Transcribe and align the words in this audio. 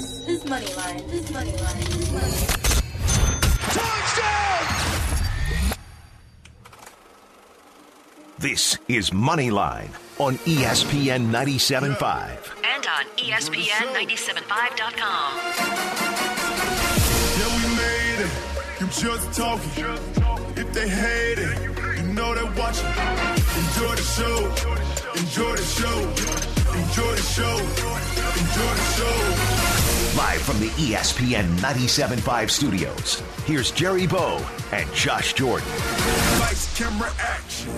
This 0.00 0.24
is 0.28 0.44
Moneyline. 0.44 1.10
This 1.10 1.28
is 1.28 1.36
Moneyline. 1.36 3.00
This 8.38 8.78
is 8.88 9.10
Moneyline 9.10 9.90
on 10.18 10.36
ESPN 10.48 11.30
97.5. 11.30 12.38
and 12.64 12.86
on 12.86 13.04
E 13.18 13.30
ESPN975.com. 13.30 15.32
Yeah, 17.36 17.56
we 17.56 17.62
made 17.76 18.20
it. 18.24 18.32
You 18.80 18.86
just 18.86 19.32
talking. 19.36 19.84
If 20.56 20.72
they 20.72 20.88
hate 20.88 21.38
it, 21.40 21.58
you 21.98 22.04
know 22.14 22.34
they're 22.34 22.46
watching. 22.58 22.86
Enjoy 23.60 23.94
the 23.96 24.02
show. 24.16 24.48
Enjoy 25.20 25.54
the 25.56 25.62
show. 25.62 25.98
Enjoy 26.72 27.12
the 27.12 27.20
show. 27.20 27.58
Enjoy 28.40 28.72
the 28.74 28.84
show. 28.96 29.69
Live 30.20 30.42
from 30.42 30.60
the 30.60 30.68
ESPN 30.72 31.46
97.5 31.60 32.50
studios, 32.50 33.22
here's 33.46 33.70
Jerry 33.70 34.06
Bow 34.06 34.46
and 34.70 34.92
Josh 34.92 35.32
Jordan. 35.32 35.66
Lights, 36.38 36.78
camera, 36.78 37.10
action. 37.18 37.72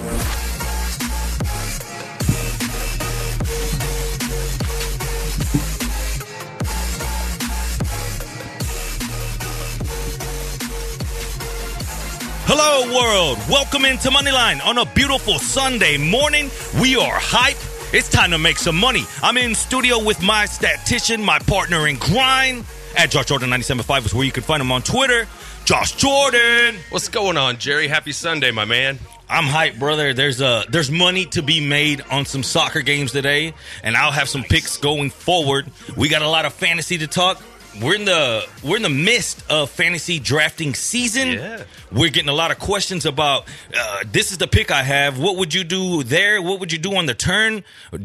Hello, 12.45 12.93
world. 12.93 13.39
Welcome 13.49 13.85
into 13.85 14.11
Moneyline 14.11 14.67
on 14.67 14.79
a 14.79 14.85
beautiful 14.85 15.39
Sunday 15.39 15.97
morning. 15.97 16.51
We 16.81 16.97
are 16.97 17.15
hype. 17.15 17.72
It's 17.93 18.09
time 18.09 18.31
to 18.31 18.39
make 18.39 18.57
some 18.57 18.77
money. 18.77 19.05
I'm 19.23 19.37
in 19.37 19.55
studio 19.55 20.03
with 20.03 20.23
my 20.23 20.47
statistician, 20.47 21.23
my 21.23 21.39
partner 21.41 21.87
in 21.87 21.99
crime, 21.99 22.65
at 22.97 23.11
Josh 23.11 23.27
Jordan 23.27 23.51
975 23.51 24.07
is 24.07 24.15
where 24.15 24.25
you 24.25 24.33
can 24.33 24.43
find 24.43 24.63
him 24.63 24.73
on 24.73 24.81
Twitter. 24.81 25.29
Josh 25.67 25.93
Jordan. 25.93 26.77
What's 26.89 27.11
going 27.11 27.37
on, 27.37 27.59
Jerry? 27.59 27.89
Happy 27.89 28.13
Sunday, 28.13 28.51
my 28.51 28.65
man. 28.65 28.99
I'm 29.29 29.45
hype, 29.45 29.79
brother. 29.79 30.15
There's 30.15 30.41
a 30.41 30.65
there's 30.71 30.91
money 30.91 31.27
to 31.27 31.43
be 31.43 31.67
made 31.67 32.01
on 32.11 32.25
some 32.25 32.43
soccer 32.43 32.81
games 32.81 33.13
today, 33.13 33.53
and 33.83 33.95
I'll 33.95 34.11
have 34.11 34.29
some 34.29 34.43
picks 34.43 34.79
going 34.79 35.11
forward. 35.11 35.71
We 35.95 36.09
got 36.09 36.23
a 36.23 36.29
lot 36.29 36.47
of 36.47 36.55
fantasy 36.55 36.97
to 36.99 37.07
talk. 37.07 37.43
We're 37.81 37.95
in 37.95 38.05
the 38.05 38.47
we're 38.63 38.77
in 38.77 38.83
the 38.83 38.91
midst 38.91 39.51
of 39.51 39.71
fantasy 39.71 40.19
drafting 40.19 40.75
season. 40.75 41.33
Yeah. 41.33 41.65
We're 41.91 42.11
getting 42.11 42.29
a 42.29 42.35
lot 42.35 42.51
of 42.51 42.59
questions 42.59 43.07
about 43.07 43.47
uh, 43.77 44.05
this 44.07 44.31
is 44.31 44.39
the 44.39 44.47
pick 44.47 44.71
I 44.71 44.83
have. 44.83 45.19
What 45.19 45.37
would 45.37 45.55
you 45.55 45.65
do 45.65 46.03
there? 46.03 46.43
What 46.43 46.61
would 46.61 46.73
you 46.73 46.79
do 46.79 46.95
on 46.97 47.07
the 47.07 47.15
turn? 47.15 47.65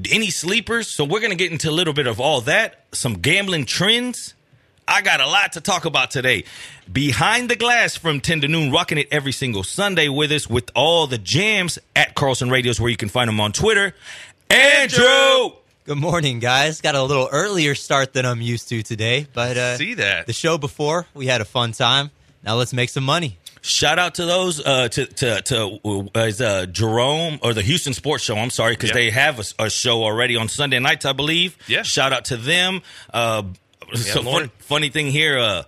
Any 0.10 0.30
sleepers? 0.30 0.88
So 0.88 1.04
we're 1.04 1.20
gonna 1.20 1.36
get 1.36 1.52
into 1.52 1.70
a 1.70 1.72
little 1.72 1.94
bit 1.94 2.08
of 2.08 2.22
all 2.22 2.42
that. 2.42 2.86
Some 2.94 3.16
gambling 3.16 3.66
trends. 3.66 4.36
I 4.88 5.02
got 5.02 5.20
a 5.20 5.28
lot 5.28 5.52
to 5.54 5.62
talk 5.62 5.84
about 5.84 6.12
today. 6.12 6.45
Behind 6.92 7.50
the 7.50 7.58
glass 7.58 7.98
from 7.98 8.22
10 8.22 8.42
to 8.42 8.48
noon, 8.48 8.72
rocking 8.72 8.98
it 8.98 9.10
every 9.12 9.34
single 9.34 9.64
Sunday 9.64 10.08
with 10.08 10.32
us 10.32 10.50
with 10.50 10.72
all 10.76 11.08
the 11.08 11.18
jams 11.18 11.78
at 11.94 12.16
Carlson 12.16 12.50
Radios, 12.50 12.80
where 12.80 12.90
you 12.90 12.95
can 12.95 13.10
find 13.10 13.28
them 13.28 13.42
on 13.42 13.52
Twitter. 13.52 13.94
Andrew! 14.50 15.52
Good 15.88 15.97
morning, 15.97 16.39
guys. 16.39 16.81
Got 16.81 16.95
a 16.95 17.02
little 17.03 17.30
earlier 17.31 17.73
start 17.73 18.11
than 18.11 18.25
I'm 18.25 18.41
used 18.41 18.67
to 18.69 18.83
today, 18.83 19.25
but 19.33 19.55
uh, 19.55 19.77
See 19.77 19.93
that? 19.93 20.27
the 20.27 20.33
show 20.33 20.57
before 20.57 21.05
we 21.13 21.27
had 21.27 21.39
a 21.39 21.45
fun 21.45 21.71
time. 21.71 22.11
Now 22.43 22.55
let's 22.55 22.73
make 22.73 22.89
some 22.89 23.05
money. 23.05 23.38
Shout 23.61 23.97
out 23.97 24.15
to 24.15 24.25
those 24.25 24.59
uh, 24.65 24.89
to 24.89 25.05
to 25.05 25.41
to 25.43 25.80
uh, 26.13 26.19
is, 26.19 26.41
uh, 26.41 26.65
Jerome 26.65 27.39
or 27.41 27.53
the 27.53 27.61
Houston 27.61 27.93
Sports 27.93 28.25
Show. 28.25 28.35
I'm 28.35 28.49
sorry 28.49 28.73
because 28.73 28.89
Yeah. 28.89 28.95
they 28.95 29.09
have 29.11 29.39
a, 29.39 29.63
a 29.65 29.69
show 29.69 30.03
already 30.03 30.35
on 30.35 30.49
Sunday 30.49 30.80
nights, 30.80 31.05
I 31.05 31.13
believe. 31.13 31.58
Yeah. 31.67 31.83
Shout 31.83 32.11
out 32.11 32.25
to 32.25 32.38
them. 32.38 32.81
Uh, 33.13 33.43
so 33.95 34.23
fun, 34.23 34.52
funny 34.59 34.89
thing 34.89 35.08
here. 35.08 35.39
Uh, 35.39 35.63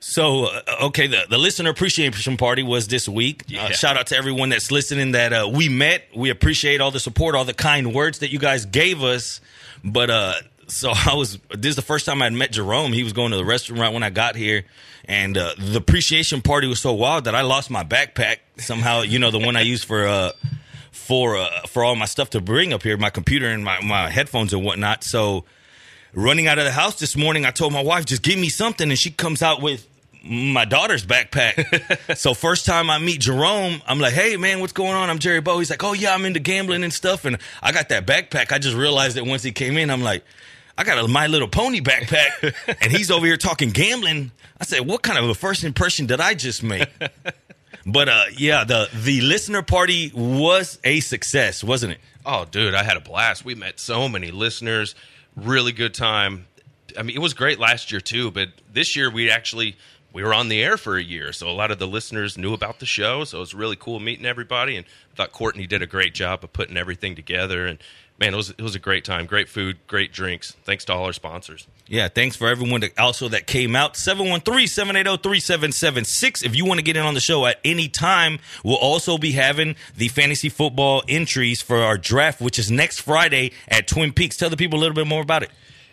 so 0.00 0.46
uh, 0.46 0.62
okay, 0.84 1.06
the, 1.06 1.26
the 1.28 1.38
listener 1.38 1.70
appreciation 1.70 2.38
party 2.38 2.62
was 2.62 2.88
this 2.88 3.06
week. 3.08 3.44
Uh, 3.56 3.68
shout 3.70 3.98
out 3.98 4.08
to 4.08 4.16
everyone 4.16 4.48
that's 4.48 4.72
listening 4.72 5.12
that 5.12 5.32
uh, 5.32 5.48
we 5.52 5.68
met. 5.68 6.04
We 6.16 6.30
appreciate 6.30 6.80
all 6.80 6.90
the 6.90 6.98
support, 6.98 7.34
all 7.34 7.44
the 7.44 7.54
kind 7.54 7.94
words 7.94 8.20
that 8.20 8.32
you 8.32 8.38
guys 8.38 8.64
gave 8.64 9.02
us. 9.02 9.42
But 9.84 10.08
uh, 10.08 10.34
so 10.68 10.92
I 11.06 11.14
was. 11.14 11.38
This 11.50 11.70
is 11.70 11.76
the 11.76 11.82
first 11.82 12.06
time 12.06 12.22
I'd 12.22 12.32
met 12.32 12.52
Jerome. 12.52 12.94
He 12.94 13.04
was 13.04 13.12
going 13.12 13.30
to 13.32 13.36
the 13.36 13.44
restaurant 13.44 13.92
when 13.92 14.02
I 14.02 14.08
got 14.08 14.36
here, 14.36 14.64
and 15.04 15.36
uh, 15.36 15.54
the 15.58 15.78
appreciation 15.78 16.40
party 16.40 16.66
was 16.66 16.80
so 16.80 16.94
wild 16.94 17.24
that 17.24 17.34
I 17.34 17.42
lost 17.42 17.70
my 17.70 17.84
backpack 17.84 18.38
somehow. 18.56 19.02
You 19.02 19.18
know, 19.18 19.30
the 19.30 19.38
one 19.38 19.56
I 19.56 19.62
use 19.62 19.84
for. 19.84 20.06
Uh, 20.06 20.32
for 20.92 21.36
uh, 21.36 21.62
for 21.66 21.82
all 21.82 21.96
my 21.96 22.04
stuff 22.04 22.30
to 22.30 22.40
bring 22.40 22.72
up 22.72 22.84
here, 22.84 22.96
my 22.96 23.10
computer 23.10 23.46
and 23.48 23.64
my, 23.64 23.80
my 23.80 24.10
headphones 24.10 24.52
and 24.52 24.64
whatnot. 24.64 25.02
So 25.02 25.44
running 26.14 26.46
out 26.46 26.58
of 26.58 26.64
the 26.64 26.70
house 26.70 26.98
this 27.00 27.16
morning, 27.16 27.44
I 27.44 27.50
told 27.50 27.72
my 27.72 27.82
wife, 27.82 28.04
just 28.04 28.22
give 28.22 28.38
me 28.38 28.48
something. 28.48 28.88
And 28.88 28.98
she 28.98 29.10
comes 29.10 29.42
out 29.42 29.60
with 29.60 29.88
my 30.22 30.64
daughter's 30.64 31.04
backpack. 31.04 32.16
so 32.16 32.34
first 32.34 32.66
time 32.66 32.90
I 32.90 32.98
meet 32.98 33.20
Jerome, 33.20 33.82
I'm 33.86 33.98
like, 33.98 34.12
hey 34.12 34.36
man, 34.36 34.60
what's 34.60 34.72
going 34.72 34.92
on? 34.92 35.10
I'm 35.10 35.18
Jerry 35.18 35.40
Bow. 35.40 35.58
He's 35.58 35.70
like, 35.70 35.82
oh 35.82 35.92
yeah, 35.92 36.14
I'm 36.14 36.24
into 36.24 36.40
gambling 36.40 36.84
and 36.84 36.92
stuff. 36.92 37.24
And 37.24 37.38
I 37.62 37.72
got 37.72 37.88
that 37.88 38.06
backpack. 38.06 38.52
I 38.52 38.58
just 38.58 38.76
realized 38.76 39.16
that 39.16 39.24
once 39.24 39.42
he 39.42 39.52
came 39.52 39.76
in, 39.76 39.90
I'm 39.90 40.02
like, 40.02 40.24
I 40.76 40.84
got 40.84 41.02
a 41.02 41.08
My 41.08 41.26
Little 41.26 41.48
Pony 41.48 41.80
backpack. 41.80 42.54
and 42.82 42.92
he's 42.92 43.10
over 43.10 43.26
here 43.26 43.36
talking 43.36 43.70
gambling. 43.70 44.32
I 44.60 44.64
said, 44.64 44.86
what 44.86 45.02
kind 45.02 45.18
of 45.18 45.28
a 45.28 45.34
first 45.34 45.64
impression 45.64 46.06
did 46.06 46.20
I 46.20 46.34
just 46.34 46.62
make? 46.62 46.88
But 47.86 48.08
uh, 48.08 48.24
yeah, 48.36 48.64
the 48.64 48.88
the 48.92 49.20
listener 49.22 49.62
party 49.62 50.12
was 50.14 50.78
a 50.84 51.00
success, 51.00 51.64
wasn't 51.64 51.94
it? 51.94 51.98
Oh, 52.26 52.44
dude, 52.44 52.74
I 52.74 52.82
had 52.82 52.96
a 52.96 53.00
blast. 53.00 53.44
We 53.44 53.54
met 53.54 53.80
so 53.80 54.08
many 54.08 54.30
listeners. 54.30 54.94
Really 55.34 55.72
good 55.72 55.94
time. 55.94 56.46
I 56.98 57.02
mean, 57.02 57.16
it 57.16 57.20
was 57.20 57.34
great 57.34 57.58
last 57.58 57.90
year 57.90 58.00
too, 58.00 58.30
but 58.30 58.50
this 58.72 58.96
year 58.96 59.10
we 59.10 59.30
actually 59.30 59.76
we 60.12 60.22
were 60.22 60.34
on 60.34 60.48
the 60.48 60.62
air 60.62 60.76
for 60.76 60.96
a 60.96 61.02
year, 61.02 61.32
so 61.32 61.48
a 61.48 61.52
lot 61.52 61.70
of 61.70 61.78
the 61.78 61.86
listeners 61.86 62.36
knew 62.36 62.52
about 62.52 62.80
the 62.80 62.86
show. 62.86 63.24
So 63.24 63.38
it 63.38 63.40
was 63.40 63.54
really 63.54 63.76
cool 63.76 64.00
meeting 64.00 64.26
everybody, 64.26 64.76
and 64.76 64.84
I 65.12 65.16
thought 65.16 65.32
Courtney 65.32 65.66
did 65.66 65.80
a 65.82 65.86
great 65.86 66.14
job 66.14 66.44
of 66.44 66.52
putting 66.52 66.76
everything 66.76 67.14
together. 67.14 67.64
And 67.66 67.78
man, 68.18 68.34
it 68.34 68.36
was 68.36 68.50
it 68.50 68.60
was 68.60 68.74
a 68.74 68.80
great 68.80 69.04
time. 69.04 69.26
Great 69.26 69.48
food, 69.48 69.78
great 69.86 70.12
drinks. 70.12 70.56
Thanks 70.64 70.84
to 70.86 70.92
all 70.92 71.04
our 71.04 71.12
sponsors. 71.12 71.68
Yeah, 71.86 72.08
thanks 72.08 72.34
for 72.36 72.48
everyone 72.48 72.80
that 72.82 72.98
also 72.98 73.28
that 73.28 73.46
came 73.46 73.76
out. 73.76 73.94
713-780-3776. 73.94 76.44
If 76.44 76.54
you 76.54 76.64
want 76.64 76.78
to 76.78 76.84
get 76.84 76.96
in 76.96 77.04
on 77.04 77.14
the 77.14 77.20
show 77.20 77.46
at 77.46 77.58
any 77.64 77.88
time, 77.88 78.38
we'll 78.64 78.76
also 78.76 79.18
be 79.18 79.32
having 79.32 79.74
the 79.96 80.08
fantasy 80.08 80.48
football 80.48 81.02
entries 81.08 81.60
for 81.62 81.78
our 81.78 81.98
draft, 81.98 82.40
which 82.40 82.58
is 82.58 82.70
next 82.70 83.00
Friday 83.00 83.52
at 83.68 83.88
Twin 83.88 84.12
Peaks. 84.12 84.36
Tell 84.36 84.50
the 84.50 84.56
people 84.56 84.78
a 84.78 84.82
little 84.82 84.94
bit 84.94 85.06
more 85.06 85.22
about 85.22 85.42
it. 85.42 85.50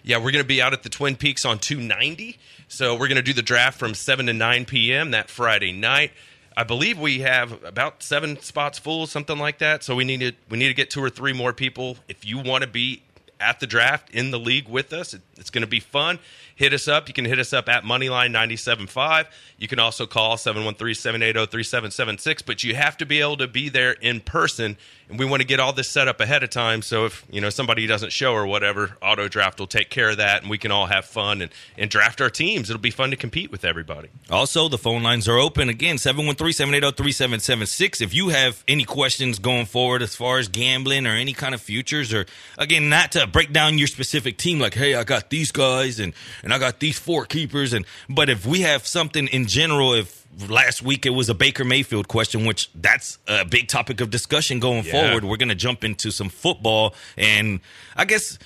Yeah, 0.08 0.20
we're 0.20 0.32
going 0.32 0.42
to 0.42 0.48
be 0.48 0.62
out 0.62 0.72
at 0.72 0.84
the 0.84 0.90
Twin 0.90 1.18
Peaks 1.18 1.44
on 1.44 1.60
290. 1.60 2.38
So 2.70 2.94
we're 2.94 3.10
going 3.10 3.18
to 3.18 3.22
do 3.22 3.34
the 3.34 3.42
draft 3.42 3.78
from 3.78 3.94
7 3.94 4.28
to 4.28 4.34
9 4.34 4.64
p.m. 4.64 5.12
that 5.12 5.30
Friday 5.30 5.74
night. 5.74 6.14
I 6.56 6.64
believe 6.64 6.98
we 6.98 7.20
have 7.20 7.62
about 7.66 8.02
seven 8.02 8.40
spots 8.40 8.80
full, 8.80 9.06
something 9.06 9.38
like 9.38 9.58
that. 9.58 9.84
So 9.84 9.98
we 9.98 10.06
need 10.06 10.22
to 10.22 10.32
we 10.50 10.58
need 10.58 10.70
to 10.70 10.74
get 10.74 10.90
two 10.90 11.04
or 11.04 11.10
three 11.10 11.34
more 11.34 11.52
people. 11.52 11.98
If 12.08 12.26
you 12.26 12.40
want 12.40 12.64
to 12.64 12.70
be 12.70 13.04
at 13.42 13.60
the 13.60 13.68
draft 13.68 14.10
in 14.12 14.32
the 14.32 14.40
league 14.40 14.70
with 14.70 14.94
us, 14.94 15.14
it, 15.14 15.24
it's 15.36 15.50
going 15.50 15.64
to 15.64 15.68
be 15.68 15.82
fun. 15.82 16.20
Hit 16.58 16.74
us 16.74 16.88
up. 16.88 17.08
You 17.08 17.14
can 17.14 17.26
hit 17.26 17.38
us 17.38 17.54
up 17.54 17.70
at 17.70 17.84
Moneyline 17.84 18.32
97.5. 18.32 19.28
You 19.60 19.68
can 19.68 19.78
also 19.78 20.08
call 20.08 20.38
713-780-3776, 20.38 22.44
but 22.46 22.64
you 22.64 22.74
have 22.74 22.98
to 22.98 23.06
be 23.06 23.22
able 23.22 23.38
to 23.38 23.48
be 23.48 23.70
there 23.70 23.92
in 23.92 24.22
person. 24.22 24.76
And 25.08 25.20
we 25.20 25.26
want 25.26 25.42
to 25.42 25.48
get 25.48 25.60
all 25.60 25.72
this 25.72 25.88
set 25.90 26.08
up 26.08 26.20
ahead 26.20 26.42
of 26.44 26.50
time. 26.50 26.82
So 26.82 27.06
if, 27.06 27.24
you 27.30 27.42
know, 27.42 27.50
somebody 27.50 27.88
doesn't 27.88 28.12
show 28.12 28.34
or 28.34 28.48
whatever, 28.48 28.98
Auto 29.02 29.28
Draft 29.28 29.60
will 29.60 29.68
take 29.68 29.92
care 29.92 30.10
of 30.10 30.18
that 30.18 30.42
and 30.42 30.50
we 30.50 30.58
can 30.58 30.72
all 30.72 30.88
have 30.88 31.06
fun 31.06 31.44
and, 31.44 31.52
and 31.78 31.92
draft 31.92 32.22
our 32.22 32.30
teams. 32.30 32.70
It'll 32.70 32.82
be 32.82 32.92
fun 32.92 33.12
to 33.12 33.16
compete 33.16 33.52
with 33.52 33.64
everybody. 33.64 34.10
Also, 34.30 34.68
the 34.68 34.80
phone 34.80 35.04
lines 35.04 35.30
are 35.30 35.38
open 35.38 35.70
again 35.70 35.96
713-780-3776. 35.98 38.02
If 38.02 38.14
you 38.14 38.28
have 38.30 38.64
any 38.68 38.84
questions 38.84 39.40
going 39.40 39.68
forward 39.68 40.02
as 40.02 40.16
far 40.16 40.40
as 40.40 40.50
gambling 40.50 41.08
or 41.08 41.12
any 41.12 41.34
kind 41.34 41.56
of 41.56 41.62
futures 41.62 42.14
or 42.14 42.26
again 42.58 42.90
not 42.90 43.14
to 43.14 43.26
break 43.28 43.54
down 43.54 43.78
your 43.78 43.88
specific 43.88 44.38
team 44.38 44.60
like 44.60 44.74
hey, 44.74 44.96
I 44.96 45.04
got 45.04 45.30
these 45.30 45.52
guys 45.52 46.00
and 46.00 46.14
and 46.48 46.54
I 46.54 46.60
got 46.60 46.80
these 46.80 46.98
four 46.98 47.26
keepers 47.26 47.74
and 47.74 47.86
but 48.08 48.30
if 48.30 48.46
we 48.46 48.62
have 48.62 48.88
something 48.88 49.28
in 49.28 49.48
general 49.48 49.94
if 49.94 50.26
last 50.50 50.82
week 50.82 51.06
it 51.06 51.10
was 51.10 51.28
a 51.30 51.34
Baker 51.36 51.66
Mayfield 51.66 52.08
question 52.08 52.46
which 52.46 52.70
that's 52.74 53.18
a 53.28 53.44
big 53.44 53.68
topic 53.68 54.00
of 54.00 54.10
discussion 54.10 54.60
going 54.62 54.86
Yeah. 54.86 54.92
forward. 54.94 55.26
We're 55.26 55.38
going 55.38 55.50
to 55.50 55.56
jump 55.56 55.84
into 55.84 56.10
some 56.12 56.30
football 56.30 56.96
and 57.18 57.60
I 57.98 58.06
guess 58.06 58.40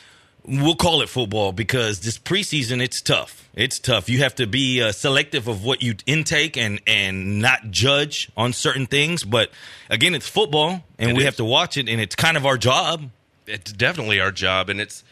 we'll 0.43 0.75
call 0.75 1.01
it 1.03 1.09
football 1.09 1.51
because 1.51 1.99
this 1.99 2.17
preseason 2.17 2.81
it's 2.81 3.01
tough. 3.01 3.47
It's 3.53 3.77
tough. 3.77 4.09
You 4.09 4.19
have 4.19 4.33
to 4.35 4.47
be 4.47 4.81
uh, 4.81 4.91
selective 4.93 5.47
of 5.47 5.63
what 5.63 5.83
you 5.83 5.93
intake 6.07 6.57
and 6.57 6.79
and 6.87 7.39
not 7.41 7.69
judge 7.69 8.31
on 8.35 8.53
certain 8.53 8.87
things. 8.87 9.23
But 9.23 9.51
again, 9.89 10.15
it's 10.15 10.27
football, 10.29 10.83
and 10.97 11.11
It 11.11 11.13
we 11.17 11.19
is. 11.19 11.25
have 11.25 11.35
to 11.35 11.45
watch 11.45 11.75
it, 11.77 11.87
and 11.89 11.99
it's 12.01 12.15
kind 12.15 12.37
of 12.37 12.45
our 12.45 12.57
job. 12.57 13.09
it's 13.45 13.73
definitely 13.73 14.19
our 14.21 14.31
job, 14.31 14.69
and 14.69 14.79
it's 14.79 15.03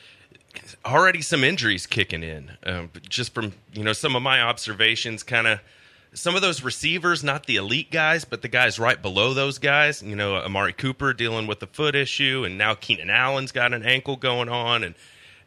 already 0.85 1.21
some 1.21 1.43
injuries 1.43 1.85
kicking 1.85 2.23
in. 2.23 2.51
Um, 2.63 2.89
just 3.07 3.33
from 3.33 3.53
you 3.73 3.83
know 3.83 3.93
some 3.93 4.15
of 4.15 4.21
my 4.21 4.41
observations, 4.41 5.23
kind 5.23 5.47
of 5.47 5.59
some 6.13 6.35
of 6.35 6.41
those 6.41 6.63
receivers, 6.63 7.23
not 7.23 7.45
the 7.45 7.57
elite 7.57 7.91
guys, 7.91 8.25
but 8.25 8.41
the 8.41 8.47
guys 8.47 8.79
right 8.79 8.99
below 9.01 9.33
those 9.33 9.59
guys. 9.59 10.01
You 10.01 10.15
know, 10.15 10.35
Amari 10.37 10.73
Cooper 10.73 11.13
dealing 11.13 11.47
with 11.47 11.59
the 11.59 11.67
foot 11.67 11.95
issue, 11.95 12.43
and 12.45 12.57
now 12.57 12.73
Keenan 12.73 13.09
Allen's 13.09 13.51
got 13.51 13.73
an 13.73 13.83
ankle 13.83 14.15
going 14.15 14.49
on, 14.49 14.83
and 14.83 14.95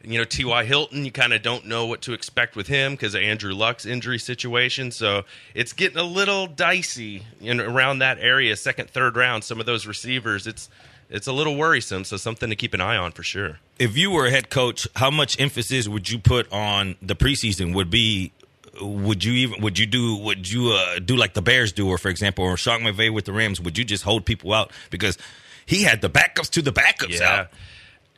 You 0.05 0.17
know, 0.17 0.25
T.Y. 0.25 0.65
Hilton, 0.65 1.05
you 1.05 1.11
kind 1.13 1.31
of 1.33 1.41
don't 1.41 1.65
know 1.65 1.85
what 1.85 2.01
to 2.01 2.13
expect 2.13 2.57
with 2.57 2.67
him 2.67 2.91
because 2.91 3.15
of 3.15 3.21
Andrew 3.21 3.53
Luck's 3.53 3.85
injury 3.85 4.19
situation. 4.19 4.91
So 4.91 5.23
it's 5.55 5.71
getting 5.71 5.97
a 5.97 6.03
little 6.03 6.45
dicey 6.45 7.23
in 7.39 7.61
around 7.61 7.99
that 7.99 8.17
area, 8.19 8.57
second, 8.57 8.89
third 8.89 9.15
round. 9.15 9.45
Some 9.45 9.61
of 9.61 9.65
those 9.65 9.85
receivers, 9.85 10.45
it's 10.45 10.69
it's 11.13 11.27
a 11.27 11.31
little 11.31 11.55
worrisome. 11.55 12.03
So 12.03 12.17
something 12.17 12.49
to 12.49 12.55
keep 12.55 12.73
an 12.73 12.81
eye 12.81 12.97
on 12.97 13.11
for 13.11 13.23
sure. 13.23 13.59
If 13.79 13.95
you 13.95 14.11
were 14.11 14.25
a 14.25 14.31
head 14.31 14.49
coach, 14.49 14.87
how 14.95 15.11
much 15.11 15.39
emphasis 15.39 15.87
would 15.87 16.09
you 16.09 16.19
put 16.19 16.51
on 16.51 16.95
the 17.01 17.15
preseason? 17.15 17.73
Would 17.75 17.89
be 17.89 18.33
would 18.81 19.23
you 19.23 19.33
even 19.33 19.61
would 19.61 19.77
you 19.77 19.85
do 19.85 20.17
would 20.17 20.51
you 20.51 20.71
uh, 20.71 20.99
do 20.99 21.15
like 21.15 21.35
the 21.35 21.41
Bears 21.41 21.71
do, 21.71 21.87
or 21.87 21.99
for 21.99 22.09
example, 22.09 22.43
or 22.43 22.57
Sean 22.57 22.81
McVay 22.81 23.13
with 23.13 23.25
the 23.25 23.31
Rams? 23.31 23.61
Would 23.61 23.77
you 23.77 23.85
just 23.85 24.03
hold 24.03 24.25
people 24.25 24.51
out 24.53 24.71
because 24.89 25.17
he 25.65 25.83
had 25.83 26.01
the 26.01 26.09
backups 26.09 26.49
to 26.51 26.61
the 26.61 26.73
backups 26.73 27.21
out? 27.21 27.49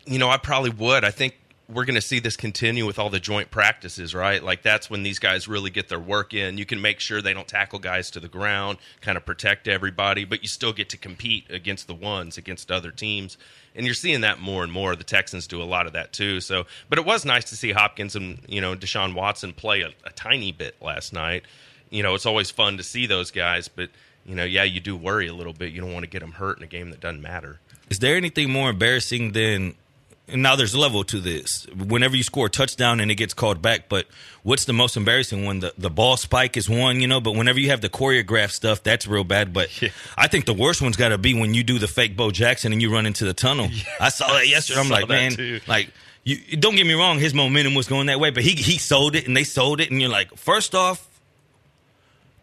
You 0.06 0.18
know, 0.18 0.30
I 0.30 0.38
probably 0.38 0.70
would. 0.70 1.04
I 1.04 1.12
think 1.12 1.38
we're 1.68 1.86
going 1.86 1.96
to 1.96 2.02
see 2.02 2.20
this 2.20 2.38
continue 2.38 2.86
with 2.86 3.00
all 3.00 3.10
the 3.10 3.20
joint 3.20 3.50
practices, 3.50 4.14
right? 4.14 4.44
Like 4.44 4.62
that's 4.62 4.90
when 4.90 5.04
these 5.04 5.18
guys 5.18 5.48
really 5.48 5.72
get 5.72 5.90
their 5.90 6.00
work 6.00 6.34
in. 6.34 6.58
You 6.58 6.66
can 6.66 6.82
make 6.82 7.00
sure 7.00 7.22
they 7.22 7.34
don't 7.34 7.48
tackle 7.48 7.80
guys 7.80 8.12
to 8.12 8.20
the 8.20 8.28
ground, 8.28 8.78
kind 9.02 9.18
of 9.18 9.26
protect 9.26 9.68
everybody, 9.68 10.26
but 10.26 10.44
you 10.44 10.48
still 10.48 10.74
get 10.74 10.90
to 10.90 10.98
compete 10.98 11.50
against 11.50 11.88
the 11.88 11.96
ones, 11.96 12.38
against 12.38 12.72
other 12.72 12.92
teams. 12.92 13.38
And 13.76 13.86
you're 13.86 13.96
seeing 13.96 14.22
that 14.22 14.40
more 14.40 14.64
and 14.64 14.72
more. 14.72 14.96
The 14.96 15.04
Texans 15.04 15.48
do 15.48 15.62
a 15.62 15.66
lot 15.66 15.88
of 15.88 15.94
that 15.94 16.14
too. 16.14 16.40
So, 16.40 16.66
but 16.88 17.00
it 17.00 17.06
was 17.06 17.26
nice 17.26 17.46
to 17.46 17.56
see 17.56 17.72
Hopkins 17.72 18.16
and 18.16 18.40
you 18.48 18.62
know 18.62 18.76
Deshaun 18.76 19.16
Watson 19.16 19.54
play 19.54 19.82
a, 19.82 19.90
a 20.04 20.12
tiny 20.12 20.52
bit 20.52 20.76
last 20.82 21.14
night. 21.14 21.44
You 21.90 22.04
know, 22.04 22.14
it's 22.14 22.26
always 22.26 22.52
fun 22.52 22.78
to 22.78 22.84
see 22.84 23.06
those 23.08 23.32
guys, 23.32 23.68
but 23.68 23.90
you 24.26 24.36
know, 24.36 24.44
yeah, 24.44 24.64
you 24.64 24.80
do 24.80 24.96
worry 24.96 25.28
a 25.28 25.34
little 25.34 25.54
bit. 25.54 25.72
You 25.72 25.82
don't 25.82 25.94
want 25.94 26.04
to 26.04 26.10
get 26.10 26.20
them 26.20 26.32
hurt 26.32 26.58
in 26.58 26.64
a 26.64 26.68
game 26.68 26.90
that 26.92 27.00
doesn't 27.00 27.22
matter. 27.22 27.60
Is 27.90 28.00
there 28.00 28.16
anything 28.16 28.50
more 28.50 28.72
embarrassing 28.72 29.34
than 29.34 29.76
and 30.28 30.42
now 30.42 30.56
there's 30.56 30.74
a 30.74 30.80
level 30.80 31.04
to 31.06 31.20
this. 31.20 31.68
Whenever 31.68 32.16
you 32.16 32.24
score 32.24 32.48
a 32.48 32.50
touchdown 32.50 33.00
and 33.00 33.12
it 33.12 33.16
gets 33.16 33.34
called 33.34 33.62
back, 33.62 33.90
but 33.90 34.08
what's 34.44 34.66
the 34.66 34.74
most 34.74 34.98
embarrassing 34.98 35.46
one? 35.46 35.60
The 35.60 35.74
the 35.78 35.90
ball 35.90 36.18
spike 36.18 36.58
is 36.58 36.70
one, 36.70 37.00
you 37.00 37.08
know, 37.08 37.22
but 37.22 37.36
whenever 37.36 37.60
you 37.60 37.70
have 37.70 37.82
the 37.82 37.90
choreographed 37.90 38.52
stuff, 38.52 38.82
that's 38.84 39.08
real 39.08 39.24
bad. 39.24 39.54
But 39.54 39.82
yeah. 39.82 39.90
I 40.18 40.28
think 40.28 40.46
the 40.46 40.54
worst 40.54 40.82
one's 40.82 40.98
got 40.98 41.10
to 41.10 41.18
be 41.18 41.40
when 41.40 41.54
you 41.54 41.64
do 41.64 41.80
the 41.80 41.88
fake 41.88 42.18
Bo 42.18 42.32
Jackson 42.32 42.74
and 42.74 42.82
you 42.82 42.92
run 42.92 43.06
into 43.06 43.26
the 43.26 43.34
tunnel. 43.34 43.68
Yeah. 43.72 43.84
I 44.00 44.10
saw 44.10 44.28
that 44.34 44.48
yesterday. 44.48 44.80
I'm 44.80 44.90
like, 44.90 45.08
man, 45.08 45.32
too. 45.32 45.60
like 45.68 45.90
you 46.24 46.58
don't 46.58 46.76
get 46.76 46.88
me 46.88 46.94
wrong, 46.94 47.20
his 47.20 47.34
momentum 47.34 47.76
was 47.76 47.88
going 47.88 48.08
that 48.08 48.20
way, 48.20 48.32
but 48.32 48.44
he 48.44 48.52
he 48.52 48.78
sold 48.78 49.16
it 49.16 49.28
and 49.28 49.38
they 49.38 49.44
sold 49.44 49.80
it, 49.80 49.92
and 49.92 50.02
you're 50.02 50.10
like, 50.10 50.36
first 50.36 50.74
off, 50.74 51.08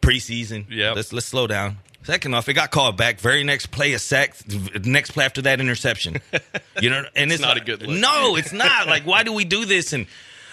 preseason, 0.00 0.67
yeah, 0.70 0.93
let's 0.93 1.12
let's 1.12 1.26
slow 1.26 1.49
down. 1.49 1.78
Second 2.04 2.34
off, 2.34 2.49
it 2.49 2.54
got 2.54 2.70
called 2.70 2.96
back. 2.96 3.20
Very 3.20 3.44
next 3.44 3.66
play, 3.66 3.93
a 3.93 3.99
sack. 3.99 4.34
Next 4.84 5.12
play 5.12 5.25
after 5.25 5.43
that, 5.43 5.60
interception. 5.60 6.20
You 6.81 6.90
know, 6.90 7.04
and 7.14 7.31
it's, 7.31 7.40
it's 7.40 7.43
not 7.43 7.56
a 7.56 7.60
good 7.60 7.82
look. 7.82 8.00
No, 8.00 8.37
it's 8.37 8.52
not. 8.52 8.88
like, 8.88 9.04
why 9.04 9.22
do 9.22 9.32
we 9.32 9.44
do 9.44 9.64
this? 9.64 9.93
And 9.93 10.06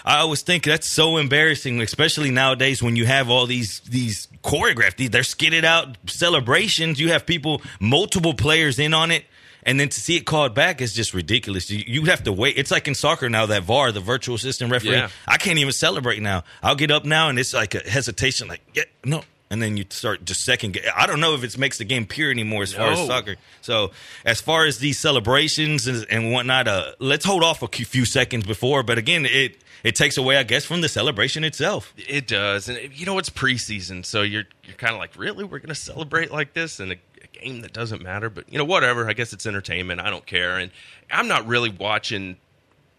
I 0.05 0.19
always 0.19 0.41
think 0.43 0.63
that's 0.63 0.87
so 0.87 1.17
embarrassing, 1.17 1.81
especially 1.81 2.29
nowadays 2.29 2.83
when 2.83 2.95
you 2.95 3.05
have 3.05 3.29
all 3.29 3.45
these 3.47 3.79
these 3.81 4.27
choreographed. 4.43 4.97
These, 4.97 5.09
they're 5.09 5.23
skidded 5.23 5.65
out 5.65 5.97
celebrations. 6.07 6.99
You 6.99 7.11
have 7.11 7.25
people, 7.25 7.61
multiple 7.79 8.33
players 8.33 8.79
in 8.79 8.93
on 8.93 9.11
it. 9.11 9.25
And 9.63 9.79
then 9.79 9.89
to 9.89 9.99
see 9.99 10.15
it 10.15 10.21
called 10.21 10.55
back 10.55 10.81
is 10.81 10.93
just 10.93 11.13
ridiculous. 11.13 11.69
You, 11.69 11.83
you 11.85 12.05
have 12.05 12.23
to 12.23 12.31
wait. 12.31 12.57
It's 12.57 12.71
like 12.71 12.87
in 12.87 12.95
soccer 12.95 13.29
now 13.29 13.45
that 13.47 13.63
VAR, 13.63 13.91
the 13.91 13.99
virtual 13.99 14.35
assistant 14.35 14.71
referee. 14.71 14.91
Yeah. 14.91 15.09
I 15.27 15.37
can't 15.37 15.59
even 15.59 15.73
celebrate 15.73 16.21
now. 16.21 16.43
I'll 16.63 16.75
get 16.75 16.91
up 16.91 17.03
now 17.03 17.29
and 17.29 17.37
it's 17.37 17.53
like 17.53 17.75
a 17.75 17.79
hesitation. 17.79 18.47
Like, 18.47 18.61
yeah, 18.73 18.83
no, 19.03 19.23
and 19.49 19.61
then 19.61 19.77
you 19.77 19.85
start 19.89 20.25
just 20.25 20.45
second. 20.45 20.79
I 20.95 21.07
don't 21.07 21.19
know 21.19 21.33
if 21.33 21.43
it 21.43 21.57
makes 21.57 21.77
the 21.79 21.85
game 21.85 22.05
pure 22.05 22.29
anymore 22.29 22.63
as 22.63 22.73
no. 22.73 22.79
far 22.79 22.91
as 22.91 23.07
soccer. 23.07 23.35
So 23.61 23.91
as 24.25 24.41
far 24.41 24.65
as 24.65 24.79
these 24.79 24.99
celebrations 24.99 25.87
and, 25.87 26.05
and 26.09 26.31
whatnot, 26.31 26.67
uh, 26.67 26.91
let's 26.99 27.25
hold 27.25 27.43
off 27.43 27.63
a 27.63 27.67
few 27.67 28.05
seconds 28.05 28.45
before. 28.45 28.83
But 28.83 28.97
again, 28.97 29.25
it 29.25 29.57
it 29.83 29.95
takes 29.95 30.17
away, 30.17 30.37
I 30.37 30.43
guess, 30.43 30.65
from 30.65 30.81
the 30.81 30.89
celebration 30.89 31.43
itself. 31.43 31.93
It 31.97 32.27
does, 32.27 32.69
and 32.69 32.77
you 32.93 33.05
know 33.05 33.17
it's 33.17 33.29
preseason, 33.29 34.05
so 34.05 34.21
you're 34.21 34.45
you're 34.65 34.75
kind 34.75 34.93
of 34.93 34.99
like, 34.99 35.17
really, 35.17 35.43
we're 35.43 35.59
going 35.59 35.69
to 35.69 35.75
celebrate 35.75 36.31
like 36.31 36.53
this 36.53 36.79
in 36.79 36.91
a, 36.91 36.95
a 37.23 37.39
game 37.39 37.61
that 37.61 37.73
doesn't 37.73 38.01
matter. 38.01 38.29
But 38.29 38.51
you 38.51 38.57
know, 38.57 38.65
whatever. 38.65 39.09
I 39.09 39.13
guess 39.13 39.33
it's 39.33 39.45
entertainment. 39.45 40.01
I 40.01 40.09
don't 40.09 40.25
care, 40.25 40.57
and 40.57 40.71
I'm 41.11 41.27
not 41.27 41.47
really 41.47 41.69
watching. 41.69 42.37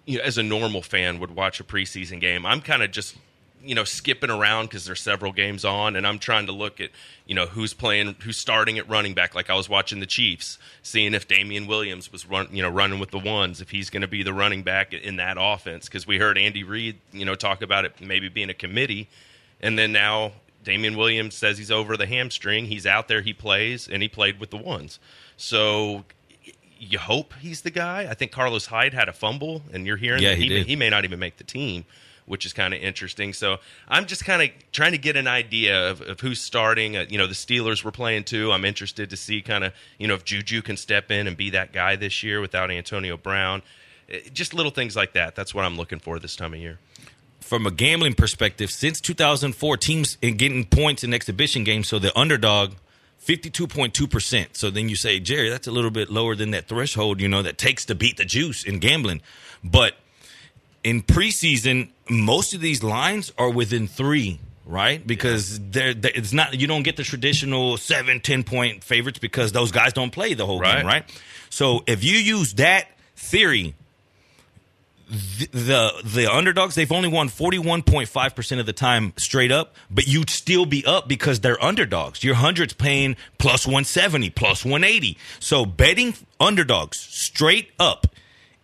You 0.06 0.18
know, 0.18 0.24
as 0.24 0.38
a 0.38 0.42
normal 0.42 0.82
fan 0.82 1.20
would 1.20 1.36
watch 1.36 1.60
a 1.60 1.64
preseason 1.64 2.20
game. 2.20 2.44
I'm 2.44 2.62
kind 2.62 2.82
of 2.82 2.90
just 2.90 3.14
you 3.64 3.74
know 3.74 3.84
skipping 3.84 4.30
around 4.30 4.66
because 4.66 4.84
there's 4.84 5.00
several 5.00 5.32
games 5.32 5.64
on 5.64 5.96
and 5.96 6.06
i'm 6.06 6.18
trying 6.18 6.46
to 6.46 6.52
look 6.52 6.80
at 6.80 6.90
you 7.26 7.34
know 7.34 7.46
who's 7.46 7.74
playing 7.74 8.16
who's 8.22 8.36
starting 8.36 8.78
at 8.78 8.88
running 8.88 9.14
back. 9.14 9.34
Like 9.34 9.50
i 9.50 9.54
was 9.54 9.68
watching 9.68 10.00
the 10.00 10.06
chiefs 10.06 10.58
seeing 10.82 11.14
if 11.14 11.28
Damien 11.28 11.66
williams 11.66 12.10
was 12.10 12.26
run 12.26 12.48
you 12.50 12.62
know 12.62 12.70
running 12.70 12.98
with 12.98 13.10
the 13.10 13.18
ones 13.18 13.60
if 13.60 13.70
he's 13.70 13.90
going 13.90 14.02
to 14.02 14.08
be 14.08 14.22
the 14.22 14.32
running 14.32 14.62
back 14.62 14.92
in 14.92 15.16
that 15.16 15.36
offense. 15.38 15.86
Because 15.86 16.06
we 16.06 16.18
heard 16.18 16.38
andy 16.38 16.64
reid 16.64 16.98
you 17.12 17.24
know 17.24 17.34
talk 17.34 17.62
about 17.62 17.84
it 17.84 18.00
maybe 18.00 18.28
being 18.28 18.50
a 18.50 18.54
committee 18.54 19.08
and 19.60 19.78
then 19.78 19.92
now 19.92 20.32
Damien 20.64 20.96
williams 20.96 21.34
says 21.34 21.58
he's 21.58 21.70
over 21.70 21.96
the 21.96 22.06
hamstring 22.06 22.66
he's 22.66 22.86
out 22.86 23.08
there 23.08 23.20
he 23.20 23.32
plays 23.32 23.88
and 23.88 24.02
he 24.02 24.08
played 24.08 24.40
with 24.40 24.50
the 24.50 24.56
ones. 24.56 24.98
So 25.36 26.04
you 26.78 26.98
hope 26.98 27.34
he's 27.40 27.60
the 27.60 27.70
guy? 27.70 28.08
I 28.10 28.14
think 28.14 28.32
carlos 28.32 28.66
hyde 28.66 28.94
had 28.94 29.08
a 29.08 29.12
fumble 29.12 29.62
and 29.72 29.86
you're 29.86 29.96
hearing 29.96 30.22
yeah, 30.22 30.30
that 30.30 30.38
he, 30.38 30.48
he, 30.48 30.62
he 30.62 30.76
may 30.76 30.90
not 30.90 31.04
even 31.04 31.18
make 31.18 31.36
the 31.36 31.44
team 31.44 31.84
which 32.30 32.46
is 32.46 32.52
kind 32.52 32.72
of 32.72 32.80
interesting. 32.80 33.32
So 33.32 33.58
I'm 33.88 34.06
just 34.06 34.24
kind 34.24 34.40
of 34.40 34.50
trying 34.70 34.92
to 34.92 34.98
get 34.98 35.16
an 35.16 35.26
idea 35.26 35.90
of, 35.90 36.00
of 36.00 36.20
who's 36.20 36.40
starting. 36.40 36.96
Uh, 36.96 37.06
you 37.08 37.18
know, 37.18 37.26
the 37.26 37.34
Steelers 37.34 37.82
were 37.82 37.90
playing 37.90 38.22
too. 38.22 38.52
I'm 38.52 38.64
interested 38.64 39.10
to 39.10 39.16
see 39.16 39.42
kind 39.42 39.64
of 39.64 39.72
you 39.98 40.06
know 40.06 40.14
if 40.14 40.24
Juju 40.24 40.62
can 40.62 40.76
step 40.76 41.10
in 41.10 41.26
and 41.26 41.36
be 41.36 41.50
that 41.50 41.72
guy 41.72 41.96
this 41.96 42.22
year 42.22 42.40
without 42.40 42.70
Antonio 42.70 43.16
Brown. 43.16 43.62
Uh, 44.08 44.18
just 44.32 44.54
little 44.54 44.70
things 44.70 44.94
like 44.94 45.14
that. 45.14 45.34
That's 45.34 45.52
what 45.52 45.64
I'm 45.64 45.76
looking 45.76 45.98
for 45.98 46.20
this 46.20 46.36
time 46.36 46.54
of 46.54 46.60
year. 46.60 46.78
From 47.40 47.66
a 47.66 47.72
gambling 47.72 48.14
perspective, 48.14 48.70
since 48.70 49.00
2004, 49.00 49.76
teams 49.78 50.16
in 50.22 50.36
getting 50.36 50.64
points 50.64 51.02
in 51.02 51.12
exhibition 51.12 51.64
games, 51.64 51.88
so 51.88 51.98
the 51.98 52.16
underdog 52.16 52.74
52.2%. 53.26 54.56
So 54.56 54.70
then 54.70 54.88
you 54.88 54.94
say, 54.94 55.18
Jerry, 55.18 55.50
that's 55.50 55.66
a 55.66 55.72
little 55.72 55.90
bit 55.90 56.10
lower 56.10 56.36
than 56.36 56.52
that 56.52 56.68
threshold, 56.68 57.20
you 57.20 57.26
know, 57.26 57.42
that 57.42 57.58
takes 57.58 57.84
to 57.86 57.96
beat 57.96 58.18
the 58.18 58.24
juice 58.24 58.62
in 58.62 58.78
gambling. 58.78 59.20
But 59.64 59.94
in 60.82 61.02
preseason, 61.02 61.90
most 62.10 62.54
of 62.54 62.60
these 62.60 62.82
lines 62.82 63.32
are 63.38 63.50
within 63.50 63.86
three 63.86 64.40
right 64.66 65.06
because 65.06 65.58
yeah. 65.58 65.64
they're, 65.70 65.94
they're, 65.94 66.12
it's 66.14 66.32
not 66.32 66.58
you 66.60 66.66
don't 66.66 66.82
get 66.82 66.96
the 66.96 67.02
traditional 67.02 67.76
seven 67.76 68.20
ten 68.20 68.44
point 68.44 68.84
favorites 68.84 69.18
because 69.18 69.52
those 69.52 69.72
guys 69.72 69.92
don't 69.92 70.10
play 70.10 70.34
the 70.34 70.46
whole 70.46 70.60
right. 70.60 70.78
game 70.78 70.86
right 70.86 71.22
so 71.50 71.82
if 71.86 72.04
you 72.04 72.16
use 72.16 72.54
that 72.54 72.88
theory 73.16 73.74
the, 75.08 75.48
the 75.52 76.02
the 76.04 76.32
underdogs 76.32 76.76
they've 76.76 76.92
only 76.92 77.08
won 77.08 77.28
41.5% 77.28 78.60
of 78.60 78.66
the 78.66 78.72
time 78.72 79.12
straight 79.16 79.50
up 79.50 79.74
but 79.90 80.06
you'd 80.06 80.30
still 80.30 80.66
be 80.66 80.84
up 80.86 81.08
because 81.08 81.40
they're 81.40 81.62
underdogs 81.62 82.22
your 82.22 82.36
hundreds 82.36 82.72
paying 82.72 83.16
plus 83.38 83.66
170 83.66 84.30
plus 84.30 84.64
180 84.64 85.18
so 85.40 85.66
betting 85.66 86.14
underdogs 86.38 86.98
straight 86.98 87.70
up 87.80 88.06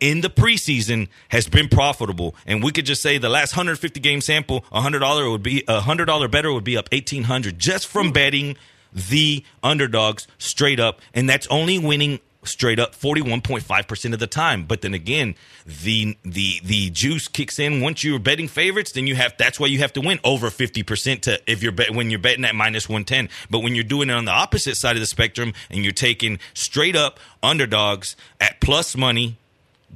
in 0.00 0.20
the 0.20 0.30
preseason 0.30 1.08
has 1.28 1.48
been 1.48 1.68
profitable. 1.68 2.34
And 2.46 2.62
we 2.62 2.72
could 2.72 2.86
just 2.86 3.02
say 3.02 3.18
the 3.18 3.28
last 3.28 3.56
150 3.56 4.00
game 4.00 4.20
sample, 4.20 4.62
$100 4.72 5.30
would 5.30 5.42
be 5.42 5.64
a 5.68 5.80
$100 5.80 6.30
better 6.30 6.52
would 6.52 6.64
be 6.64 6.76
up 6.76 6.88
1800 6.92 7.58
just 7.58 7.86
from 7.86 8.12
betting 8.12 8.56
the 8.92 9.44
underdogs 9.62 10.26
straight 10.38 10.80
up. 10.80 11.00
And 11.14 11.28
that's 11.28 11.46
only 11.48 11.78
winning 11.78 12.20
straight 12.46 12.78
up 12.78 12.94
41.5% 12.94 14.12
of 14.12 14.18
the 14.18 14.26
time. 14.26 14.64
But 14.64 14.80
then 14.80 14.94
again, 14.94 15.34
the 15.64 16.16
the 16.22 16.60
the 16.64 16.90
juice 16.90 17.28
kicks 17.28 17.58
in 17.58 17.80
once 17.80 18.04
you're 18.04 18.18
betting 18.18 18.48
favorites, 18.48 18.92
then 18.92 19.06
you 19.06 19.16
have 19.16 19.34
that's 19.36 19.58
why 19.58 19.66
you 19.66 19.80
have 19.80 19.92
to 19.94 20.00
win 20.00 20.20
over 20.24 20.48
50% 20.48 21.22
to 21.22 21.40
if 21.50 21.62
you're 21.62 21.72
bet 21.72 21.90
when 21.90 22.10
you're 22.10 22.20
betting 22.20 22.44
at 22.44 22.54
minus 22.54 22.88
110. 22.88 23.28
But 23.50 23.60
when 23.60 23.74
you're 23.74 23.84
doing 23.84 24.10
it 24.10 24.14
on 24.14 24.24
the 24.24 24.32
opposite 24.32 24.76
side 24.76 24.96
of 24.96 25.00
the 25.00 25.06
spectrum 25.06 25.52
and 25.70 25.82
you're 25.82 25.92
taking 25.92 26.38
straight 26.54 26.96
up 26.96 27.18
underdogs 27.42 28.16
at 28.40 28.60
plus 28.60 28.96
money 28.96 29.38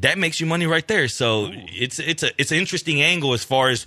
that 0.00 0.18
makes 0.18 0.40
you 0.40 0.46
money 0.46 0.66
right 0.66 0.86
there. 0.86 1.08
So 1.08 1.46
Ooh. 1.46 1.52
it's 1.54 1.98
it's 1.98 2.22
a 2.22 2.30
it's 2.40 2.52
an 2.52 2.58
interesting 2.58 3.00
angle 3.02 3.32
as 3.32 3.44
far 3.44 3.68
as 3.68 3.86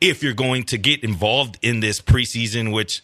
if 0.00 0.22
you're 0.22 0.34
going 0.34 0.64
to 0.64 0.78
get 0.78 1.04
involved 1.04 1.58
in 1.62 1.80
this 1.80 2.00
preseason, 2.00 2.72
which 2.72 3.02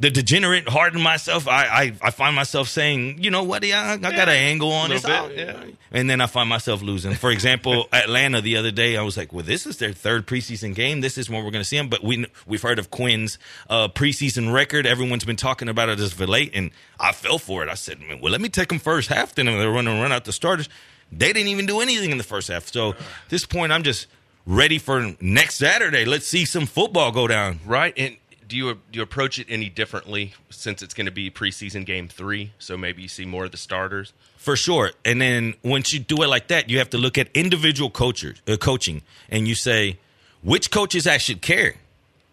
the 0.00 0.10
degenerate 0.10 0.68
heart 0.68 0.94
in 0.94 1.00
myself, 1.00 1.48
I, 1.48 1.66
I, 1.66 1.92
I 2.00 2.10
find 2.10 2.36
myself 2.36 2.68
saying, 2.68 3.22
you 3.22 3.30
know 3.30 3.42
what, 3.42 3.64
yeah, 3.64 3.82
I, 3.82 3.92
I 3.94 3.96
got 3.96 4.28
an 4.28 4.36
angle 4.36 4.70
on 4.70 4.90
this, 4.90 5.04
yeah. 5.04 5.64
and 5.90 6.08
then 6.08 6.20
I 6.20 6.26
find 6.26 6.48
myself 6.48 6.82
losing. 6.82 7.14
For 7.14 7.30
example, 7.30 7.88
Atlanta 7.92 8.40
the 8.40 8.56
other 8.56 8.70
day, 8.70 8.96
I 8.96 9.02
was 9.02 9.16
like, 9.16 9.32
well, 9.32 9.44
this 9.44 9.66
is 9.66 9.78
their 9.78 9.92
third 9.92 10.26
preseason 10.26 10.74
game. 10.74 11.00
This 11.00 11.18
is 11.18 11.28
when 11.28 11.44
we're 11.44 11.50
going 11.50 11.62
to 11.62 11.68
see 11.68 11.76
them. 11.76 11.88
But 11.88 12.04
we 12.04 12.26
we've 12.46 12.62
heard 12.62 12.78
of 12.78 12.90
Quinn's 12.90 13.38
uh, 13.68 13.88
preseason 13.88 14.52
record. 14.52 14.86
Everyone's 14.86 15.24
been 15.24 15.36
talking 15.36 15.68
about 15.68 15.88
it 15.88 15.98
as 15.98 16.12
of 16.12 16.20
late, 16.20 16.52
and 16.54 16.70
I 17.00 17.12
fell 17.12 17.38
for 17.38 17.64
it. 17.64 17.68
I 17.68 17.74
said, 17.74 17.98
well, 18.20 18.30
let 18.30 18.40
me 18.40 18.48
take 18.48 18.68
them 18.68 18.78
first 18.78 19.08
half. 19.08 19.34
Then 19.34 19.46
they're 19.46 19.70
running 19.70 20.00
run 20.00 20.12
out 20.12 20.26
the 20.26 20.32
starters. 20.32 20.68
They 21.10 21.32
didn't 21.32 21.48
even 21.48 21.66
do 21.66 21.80
anything 21.80 22.10
in 22.10 22.18
the 22.18 22.24
first 22.24 22.48
half. 22.48 22.66
So 22.68 22.90
at 22.90 22.96
this 23.28 23.46
point, 23.46 23.72
I'm 23.72 23.82
just 23.82 24.06
ready 24.46 24.78
for 24.78 25.14
next 25.20 25.56
Saturday. 25.56 26.04
Let's 26.04 26.26
see 26.26 26.44
some 26.44 26.66
football 26.66 27.12
go 27.12 27.26
down. 27.26 27.60
Right. 27.66 27.94
And 27.96 28.16
do 28.46 28.56
you 28.56 28.74
do 28.90 28.98
you 28.98 29.02
approach 29.02 29.38
it 29.38 29.46
any 29.50 29.68
differently 29.68 30.32
since 30.50 30.82
it's 30.82 30.94
going 30.94 31.06
to 31.06 31.12
be 31.12 31.30
preseason 31.30 31.84
game 31.84 32.08
three? 32.08 32.52
So 32.58 32.76
maybe 32.76 33.02
you 33.02 33.08
see 33.08 33.26
more 33.26 33.44
of 33.44 33.50
the 33.50 33.58
starters. 33.58 34.12
For 34.36 34.56
sure. 34.56 34.92
And 35.04 35.20
then 35.20 35.54
once 35.62 35.92
you 35.92 36.00
do 36.00 36.22
it 36.22 36.28
like 36.28 36.48
that, 36.48 36.70
you 36.70 36.78
have 36.78 36.90
to 36.90 36.98
look 36.98 37.18
at 37.18 37.28
individual 37.34 37.90
coaches, 37.90 38.40
uh, 38.46 38.56
coaching, 38.56 39.02
and 39.28 39.46
you 39.46 39.54
say 39.54 39.98
which 40.42 40.70
coaches 40.70 41.06
actually 41.06 41.40
care. 41.40 41.74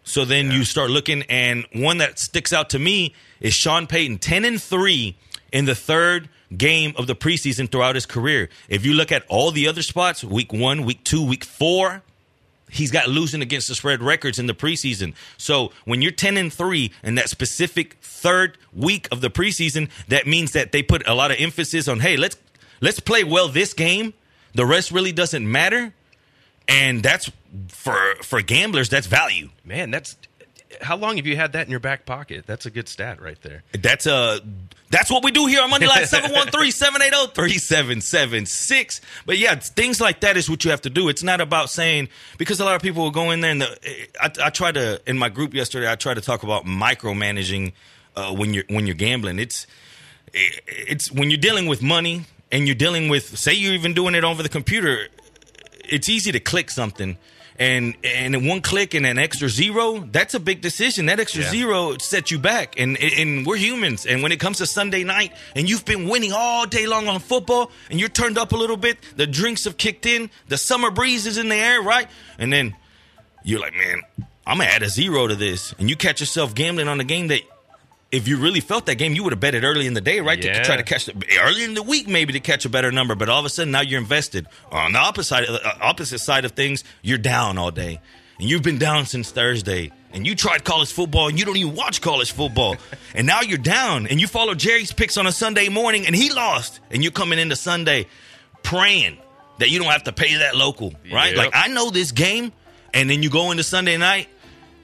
So 0.04 0.24
then 0.24 0.52
you 0.52 0.64
start 0.64 0.90
looking, 0.90 1.22
and 1.22 1.66
one 1.72 1.98
that 1.98 2.20
sticks 2.20 2.52
out 2.52 2.70
to 2.70 2.78
me 2.78 3.12
is 3.40 3.54
Sean 3.54 3.88
Payton, 3.88 4.18
ten 4.18 4.44
and 4.44 4.62
three 4.62 5.16
in 5.52 5.64
the 5.64 5.74
third 5.74 6.28
game 6.56 6.94
of 6.96 7.06
the 7.06 7.14
preseason 7.14 7.70
throughout 7.70 7.94
his 7.94 8.06
career. 8.06 8.48
If 8.68 8.84
you 8.84 8.92
look 8.92 9.10
at 9.12 9.24
all 9.28 9.50
the 9.50 9.68
other 9.68 9.82
spots, 9.82 10.22
week 10.22 10.52
one, 10.52 10.84
week 10.84 11.02
two, 11.04 11.24
week 11.24 11.44
four, 11.44 12.02
he's 12.70 12.90
got 12.90 13.08
losing 13.08 13.42
against 13.42 13.68
the 13.68 13.74
spread 13.74 14.02
records 14.02 14.38
in 14.38 14.46
the 14.46 14.54
preseason. 14.54 15.14
So 15.36 15.72
when 15.84 16.02
you're 16.02 16.12
10 16.12 16.36
and 16.36 16.52
3 16.52 16.92
in 17.02 17.14
that 17.16 17.28
specific 17.28 17.96
third 18.00 18.58
week 18.72 19.08
of 19.10 19.20
the 19.20 19.30
preseason, 19.30 19.90
that 20.08 20.26
means 20.26 20.52
that 20.52 20.72
they 20.72 20.82
put 20.82 21.06
a 21.06 21.14
lot 21.14 21.30
of 21.30 21.38
emphasis 21.40 21.88
on, 21.88 22.00
hey, 22.00 22.16
let's 22.16 22.36
let's 22.80 23.00
play 23.00 23.24
well 23.24 23.48
this 23.48 23.74
game. 23.74 24.14
The 24.54 24.66
rest 24.66 24.90
really 24.90 25.12
doesn't 25.12 25.50
matter. 25.50 25.92
And 26.68 27.02
that's 27.02 27.30
for 27.68 28.16
for 28.22 28.42
gamblers, 28.42 28.88
that's 28.88 29.06
value. 29.06 29.50
Man, 29.64 29.90
that's 29.90 30.16
how 30.80 30.96
long 30.96 31.16
have 31.16 31.26
you 31.26 31.36
had 31.36 31.52
that 31.52 31.66
in 31.66 31.70
your 31.70 31.80
back 31.80 32.06
pocket? 32.06 32.46
That's 32.46 32.66
a 32.66 32.70
good 32.70 32.88
stat 32.88 33.20
right 33.20 33.40
there. 33.42 33.62
That's 33.72 34.06
uh 34.06 34.40
that's 34.90 35.10
what 35.10 35.24
we 35.24 35.30
do 35.30 35.46
here 35.46 35.62
on 35.62 35.70
Moneyline 35.70 36.06
713-780-3776. 37.34 39.00
But 39.24 39.38
yeah, 39.38 39.56
things 39.56 40.00
like 40.00 40.20
that 40.20 40.36
is 40.36 40.48
what 40.48 40.64
you 40.64 40.70
have 40.70 40.82
to 40.82 40.90
do. 40.90 41.08
It's 41.08 41.22
not 41.22 41.40
about 41.40 41.70
saying 41.70 42.08
because 42.38 42.60
a 42.60 42.64
lot 42.64 42.76
of 42.76 42.82
people 42.82 43.02
will 43.02 43.10
go 43.10 43.30
in 43.30 43.40
there 43.40 43.50
and 43.50 43.62
the, 43.62 44.08
I, 44.20 44.30
I 44.46 44.50
try 44.50 44.72
to 44.72 45.00
in 45.06 45.18
my 45.18 45.28
group 45.28 45.54
yesterday. 45.54 45.90
I 45.90 45.96
try 45.96 46.14
to 46.14 46.20
talk 46.20 46.42
about 46.42 46.64
micromanaging 46.64 47.72
uh, 48.14 48.32
when 48.32 48.54
you're 48.54 48.64
when 48.68 48.86
you're 48.86 48.94
gambling. 48.96 49.38
It's 49.38 49.66
it's 50.32 51.10
when 51.10 51.30
you're 51.30 51.38
dealing 51.38 51.66
with 51.66 51.82
money 51.82 52.26
and 52.52 52.66
you're 52.66 52.74
dealing 52.74 53.08
with 53.08 53.38
say 53.38 53.54
you're 53.54 53.74
even 53.74 53.94
doing 53.94 54.14
it 54.14 54.24
over 54.24 54.42
the 54.42 54.48
computer. 54.48 55.08
It's 55.88 56.08
easy 56.08 56.32
to 56.32 56.40
click 56.40 56.70
something 56.70 57.16
and 57.58 57.96
and 58.04 58.46
one 58.46 58.60
click 58.60 58.94
and 58.94 59.06
an 59.06 59.18
extra 59.18 59.48
zero, 59.48 60.06
that's 60.12 60.34
a 60.34 60.40
big 60.40 60.60
decision. 60.60 61.06
That 61.06 61.20
extra 61.20 61.42
Yeah. 61.42 61.50
zero 61.50 61.98
sets 61.98 62.30
you 62.30 62.38
back, 62.38 62.78
and 62.78 62.96
and 62.98 63.46
we're 63.46 63.56
humans. 63.56 64.06
And 64.06 64.22
when 64.22 64.32
it 64.32 64.40
comes 64.40 64.58
to 64.58 64.66
Sunday 64.66 65.04
night, 65.04 65.32
and 65.54 65.68
you've 65.68 65.84
been 65.84 66.08
winning 66.08 66.32
all 66.32 66.66
day 66.66 66.86
long 66.86 67.08
on 67.08 67.20
football, 67.20 67.70
and 67.90 67.98
you're 68.00 68.08
turned 68.08 68.38
up 68.38 68.52
a 68.52 68.56
little 68.56 68.76
bit, 68.76 68.98
the 69.16 69.26
drinks 69.26 69.64
have 69.64 69.76
kicked 69.76 70.06
in, 70.06 70.30
the 70.48 70.58
summer 70.58 70.90
breeze 70.90 71.26
is 71.26 71.38
in 71.38 71.48
the 71.48 71.56
air, 71.56 71.80
right? 71.82 72.08
And 72.38 72.52
then 72.52 72.74
you're 73.44 73.60
like, 73.60 73.74
man, 73.74 74.02
I'm 74.46 74.58
gonna 74.58 74.70
add 74.70 74.82
a 74.82 74.88
zero 74.88 75.26
to 75.26 75.34
this, 75.34 75.74
and 75.78 75.88
you 75.90 75.96
catch 75.96 76.20
yourself 76.20 76.54
gambling 76.54 76.88
on 76.88 77.00
a 77.00 77.04
game 77.04 77.28
that. 77.28 77.40
If 78.16 78.26
you 78.28 78.38
really 78.38 78.60
felt 78.60 78.86
that 78.86 78.94
game, 78.96 79.14
you 79.14 79.22
would 79.24 79.32
have 79.32 79.40
bet 79.40 79.54
it 79.54 79.62
early 79.62 79.86
in 79.86 79.94
the 79.94 80.00
day, 80.00 80.20
right? 80.20 80.40
To 80.40 80.48
Yeah. 80.48 80.62
try 80.62 80.76
to 80.76 80.82
catch 80.82 81.04
the, 81.06 81.12
early 81.42 81.64
in 81.64 81.74
the 81.74 81.82
week, 81.82 82.08
maybe 82.08 82.32
to 82.32 82.40
catch 82.40 82.64
a 82.64 82.68
better 82.68 82.90
number. 82.90 83.14
But 83.14 83.28
all 83.28 83.38
of 83.40 83.44
a 83.44 83.50
sudden, 83.50 83.70
now 83.72 83.82
you're 83.82 84.00
invested. 84.00 84.46
On 84.72 84.92
the 84.92 84.98
opposite 84.98 85.28
side, 85.28 85.44
uh, 85.48 85.58
opposite 85.80 86.18
side 86.20 86.44
of 86.44 86.52
things, 86.52 86.82
you're 87.02 87.18
down 87.18 87.58
all 87.58 87.70
day, 87.70 88.00
and 88.40 88.48
you've 88.48 88.62
been 88.62 88.78
down 88.78 89.06
since 89.06 89.30
Thursday. 89.30 89.92
And 90.12 90.26
you 90.26 90.34
tried 90.34 90.64
college 90.64 90.90
football, 90.90 91.28
and 91.28 91.38
you 91.38 91.44
don't 91.44 91.58
even 91.58 91.74
watch 91.74 92.00
college 92.00 92.32
football, 92.32 92.76
and 93.14 93.26
now 93.26 93.42
you're 93.42 93.58
down. 93.58 94.06
And 94.06 94.18
you 94.18 94.26
follow 94.26 94.54
Jerry's 94.54 94.90
picks 94.90 95.18
on 95.18 95.26
a 95.26 95.32
Sunday 95.32 95.68
morning, 95.68 96.06
and 96.06 96.16
he 96.16 96.30
lost, 96.32 96.80
and 96.90 97.02
you're 97.02 97.12
coming 97.12 97.38
into 97.38 97.54
Sunday 97.54 98.06
praying 98.62 99.18
that 99.58 99.68
you 99.70 99.78
don't 99.78 99.90
have 99.90 100.04
to 100.04 100.12
pay 100.12 100.34
that 100.36 100.56
local, 100.56 100.94
right? 101.12 101.34
Yep. 101.34 101.36
Like 101.36 101.50
I 101.54 101.68
know 101.68 101.90
this 101.90 102.12
game, 102.12 102.52
and 102.94 103.10
then 103.10 103.22
you 103.22 103.28
go 103.28 103.50
into 103.50 103.62
Sunday 103.62 103.98
night 103.98 104.28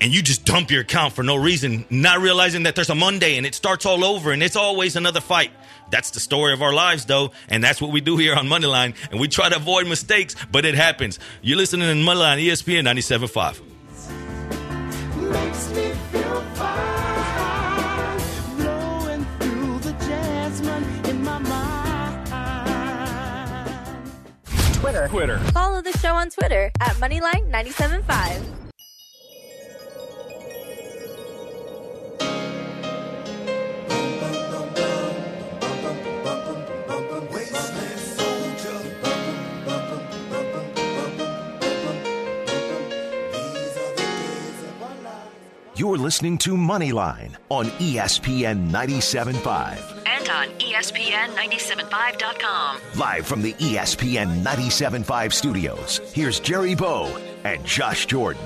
and 0.02 0.12
you 0.12 0.20
just 0.20 0.44
dump 0.44 0.70
your 0.72 0.80
account 0.80 1.14
for 1.14 1.22
no 1.22 1.36
reason, 1.36 1.86
not 1.88 2.20
realizing 2.20 2.64
that 2.64 2.74
there's 2.74 2.90
a 2.90 2.94
Monday 2.94 3.36
and 3.36 3.46
it 3.46 3.54
starts 3.54 3.86
all 3.86 4.04
over 4.04 4.32
and 4.32 4.42
it's 4.42 4.56
always 4.56 4.96
another 4.96 5.20
fight. 5.20 5.52
That's 5.90 6.10
the 6.10 6.18
story 6.18 6.52
of 6.52 6.60
our 6.60 6.72
lives, 6.72 7.04
though, 7.04 7.30
and 7.48 7.62
that's 7.62 7.80
what 7.80 7.92
we 7.92 8.00
do 8.00 8.16
here 8.16 8.34
on 8.34 8.48
Moneyline. 8.48 8.96
And 9.12 9.20
we 9.20 9.28
try 9.28 9.48
to 9.48 9.56
avoid 9.56 9.86
mistakes, 9.86 10.34
but 10.50 10.64
it 10.64 10.74
happens. 10.74 11.20
You're 11.40 11.56
listening 11.56 11.86
to 11.86 11.94
Moneyline 11.94 12.44
ESPN 12.44 12.84
97.5. 12.84 13.60
makes 15.30 15.70
me 15.70 15.92
feel 16.10 16.40
fine, 16.56 18.18
blowing 18.56 19.24
through 19.38 19.78
the 19.78 19.92
jasmine 20.04 20.84
in 21.10 21.22
my 21.22 21.38
mind. 21.38 22.28
Twitter. 25.08 25.38
Follow 25.52 25.80
the 25.80 25.92
show 25.98 26.16
on 26.16 26.28
Twitter 26.30 26.72
at 26.80 26.96
Moneyline975. 26.96 28.61
You're 45.82 45.98
listening 45.98 46.38
to 46.38 46.52
Moneyline 46.52 47.34
on 47.48 47.64
ESPN 47.80 48.70
97.5. 48.70 50.04
And 50.06 50.28
on 50.28 50.48
E 50.60 50.74
ESPN 50.74 51.34
975.com. 51.34 52.78
Live 52.96 53.26
from 53.26 53.42
the 53.42 53.52
ESPN 53.54 54.44
97.5 54.44 55.32
studios, 55.32 56.00
here's 56.14 56.38
Jerry 56.38 56.76
Bow 56.76 57.06
and 57.42 57.64
Josh 57.64 58.06
Jordan. 58.06 58.44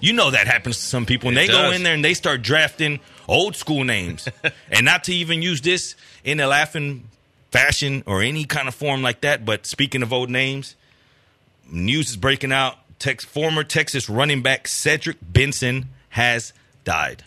You 0.02 0.14
know 0.14 0.32
that 0.32 0.48
happens 0.48 0.78
to 0.78 0.84
some 0.84 1.06
people. 1.06 1.30
And 1.30 1.38
It 1.38 1.48
they 1.48 1.54
go 1.54 1.70
in 1.72 1.84
there 1.84 1.94
and 1.94 2.04
they 2.04 2.16
start 2.16 2.42
drafting 2.42 2.95
old 3.28 3.56
school 3.56 3.84
names. 3.84 4.28
and 4.72 4.86
not 4.86 5.04
to 5.06 5.14
even 5.14 5.42
use 5.42 5.62
this 5.62 5.96
in 6.24 6.40
a 6.40 6.48
laughing 6.48 7.10
fashion 7.52 8.04
or 8.06 8.22
any 8.22 8.46
kind 8.46 8.68
of 8.68 8.76
form 8.76 9.02
like 9.02 9.22
that. 9.22 9.46
But 9.46 9.66
speaking 9.66 10.04
of 10.04 10.12
old 10.12 10.30
names, 10.30 10.76
news 11.70 12.10
is 12.10 12.18
breaking 12.18 12.52
out. 12.52 12.78
Tex, 13.00 13.26
former 13.26 13.64
Texas 13.64 14.10
running 14.10 14.42
back 14.42 14.68
Cedric 14.68 15.18
Benson 15.22 15.90
has 16.10 16.54
died. 16.86 17.24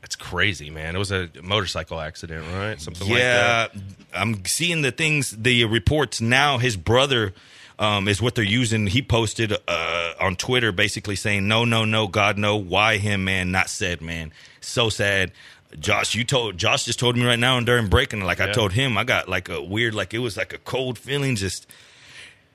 That's 0.00 0.16
crazy, 0.16 0.70
man. 0.70 0.96
It 0.96 0.98
was 0.98 1.12
a 1.12 1.28
motorcycle 1.42 2.00
accident, 2.00 2.46
right? 2.54 2.80
Something 2.80 3.08
like 3.08 3.18
yeah, 3.18 3.68
that. 3.68 3.72
I'm 4.14 4.44
seeing 4.46 4.80
the 4.80 4.90
things, 4.90 5.30
the 5.32 5.66
reports 5.66 6.22
now. 6.22 6.56
His 6.56 6.78
brother 6.78 7.34
um, 7.78 8.08
is 8.08 8.20
what 8.20 8.34
they're 8.34 8.44
using. 8.44 8.86
He 8.86 9.02
posted 9.02 9.52
uh, 9.66 10.12
on 10.20 10.36
Twitter 10.36 10.72
basically 10.72 11.16
saying, 11.16 11.46
"No, 11.48 11.64
no, 11.64 11.84
no, 11.84 12.06
God, 12.08 12.38
no. 12.38 12.56
Why 12.56 12.98
him, 12.98 13.24
man? 13.24 13.50
Not 13.50 13.70
said, 13.70 14.00
man. 14.00 14.32
So 14.60 14.88
sad." 14.88 15.32
Josh, 15.78 16.14
you 16.14 16.24
told 16.24 16.56
Josh 16.56 16.84
just 16.84 16.98
told 16.98 17.14
me 17.16 17.26
right 17.26 17.38
now 17.38 17.58
and 17.58 17.66
during 17.66 17.88
breaking, 17.88 18.22
like 18.22 18.40
I 18.40 18.50
told 18.52 18.72
him, 18.72 18.96
I 18.96 19.04
got 19.04 19.28
like 19.28 19.50
a 19.50 19.62
weird, 19.62 19.94
like 19.94 20.14
it 20.14 20.18
was 20.20 20.34
like 20.34 20.54
a 20.54 20.58
cold 20.58 20.98
feeling. 20.98 21.36
Just 21.36 21.66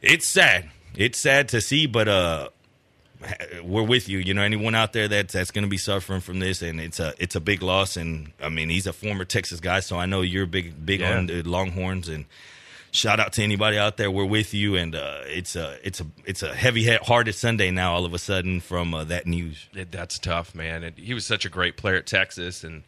it's 0.01 0.27
sad. 0.27 0.71
It's 0.95 1.19
sad 1.19 1.47
to 1.49 1.61
see, 1.61 1.85
but 1.85 2.07
uh, 2.07 2.49
we're 3.63 3.83
with 3.83 4.09
you. 4.09 4.17
You 4.17 4.33
know, 4.33 4.41
anyone 4.41 4.73
out 4.75 4.93
there 4.93 5.07
that's 5.07 5.33
that's 5.33 5.51
going 5.51 5.63
to 5.63 5.69
be 5.69 5.77
suffering 5.77 6.21
from 6.21 6.39
this, 6.39 6.61
and 6.63 6.81
it's 6.81 6.99
a 6.99 7.13
it's 7.19 7.35
a 7.35 7.39
big 7.39 7.61
loss. 7.61 7.97
And 7.97 8.31
I 8.41 8.49
mean, 8.49 8.69
he's 8.69 8.87
a 8.87 8.93
former 8.93 9.25
Texas 9.25 9.59
guy, 9.59 9.79
so 9.81 9.97
I 9.97 10.05
know 10.07 10.21
you're 10.21 10.45
big 10.47 10.83
big 10.83 11.01
Yeah. 11.01 11.17
on 11.17 11.27
the 11.27 11.43
Longhorns. 11.43 12.09
And 12.09 12.25
shout 12.93 13.19
out 13.19 13.33
to 13.33 13.43
anybody 13.43 13.77
out 13.77 13.97
there. 13.97 14.09
We're 14.09 14.23
with 14.23 14.53
you, 14.53 14.75
and 14.77 14.95
uh, 14.95 15.19
it's 15.25 15.57
a 15.57 15.77
it's 15.83 15.99
a 15.99 16.05
it's 16.25 16.41
a 16.43 16.53
heavy 16.55 16.95
hearted 16.95 17.33
Sunday 17.35 17.69
now. 17.71 17.93
All 17.93 18.05
of 18.05 18.13
a 18.13 18.19
sudden, 18.19 18.61
from 18.61 18.93
uh, 18.93 19.03
that 19.05 19.27
news. 19.27 19.67
It- 19.73 19.91
that's 19.91 20.17
tough, 20.19 20.55
man. 20.55 20.83
And 20.83 20.97
he 20.97 21.13
was 21.13 21.25
such 21.25 21.43
a 21.43 21.49
great 21.49 21.75
player 21.75 21.97
at 21.97 22.07
Texas, 22.07 22.63
and 22.63 22.83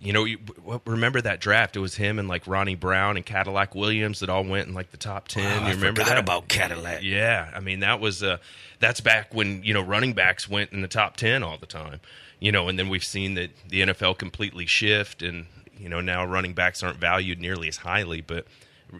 you 0.00 0.12
know, 0.12 0.24
you, 0.24 0.38
remember 0.86 1.20
that 1.20 1.40
draft? 1.40 1.74
It 1.74 1.80
was 1.80 1.96
him 1.96 2.20
and 2.20 2.28
like 2.28 2.46
Ronnie 2.46 2.76
Brown 2.76 3.16
and 3.16 3.26
Cadillac 3.26 3.74
Williams 3.74 4.20
that 4.20 4.28
all 4.28 4.44
went 4.44 4.68
in 4.68 4.74
like 4.74 4.92
the 4.92 4.96
top 4.96 5.26
ten. 5.26 5.42
Wow, 5.44 5.66
you 5.66 5.72
I 5.72 5.74
remember 5.74 6.02
forgot 6.02 6.14
that? 6.14 6.18
about 6.18 6.46
Cadillac. 6.46 7.02
Yeah, 7.02 7.50
I 7.52 7.58
mean 7.58 7.80
that 7.80 7.98
was 7.98 8.22
uh, 8.22 8.38
that's 8.78 9.00
back 9.00 9.34
when 9.34 9.64
you 9.64 9.74
know 9.74 9.82
running 9.82 10.12
backs 10.12 10.48
went 10.48 10.72
in 10.72 10.82
the 10.82 10.88
top 10.88 11.16
ten 11.16 11.42
all 11.42 11.58
the 11.58 11.66
time. 11.66 12.00
You 12.40 12.52
know, 12.52 12.68
and 12.68 12.78
then 12.78 12.88
we've 12.88 13.02
seen 13.02 13.34
that 13.34 13.50
the 13.68 13.80
NFL 13.80 14.16
completely 14.18 14.66
shift, 14.66 15.22
and 15.22 15.46
you 15.76 15.88
know 15.88 16.00
now 16.00 16.24
running 16.24 16.52
backs 16.54 16.84
aren't 16.84 16.98
valued 16.98 17.40
nearly 17.40 17.66
as 17.66 17.78
highly. 17.78 18.20
But 18.20 18.46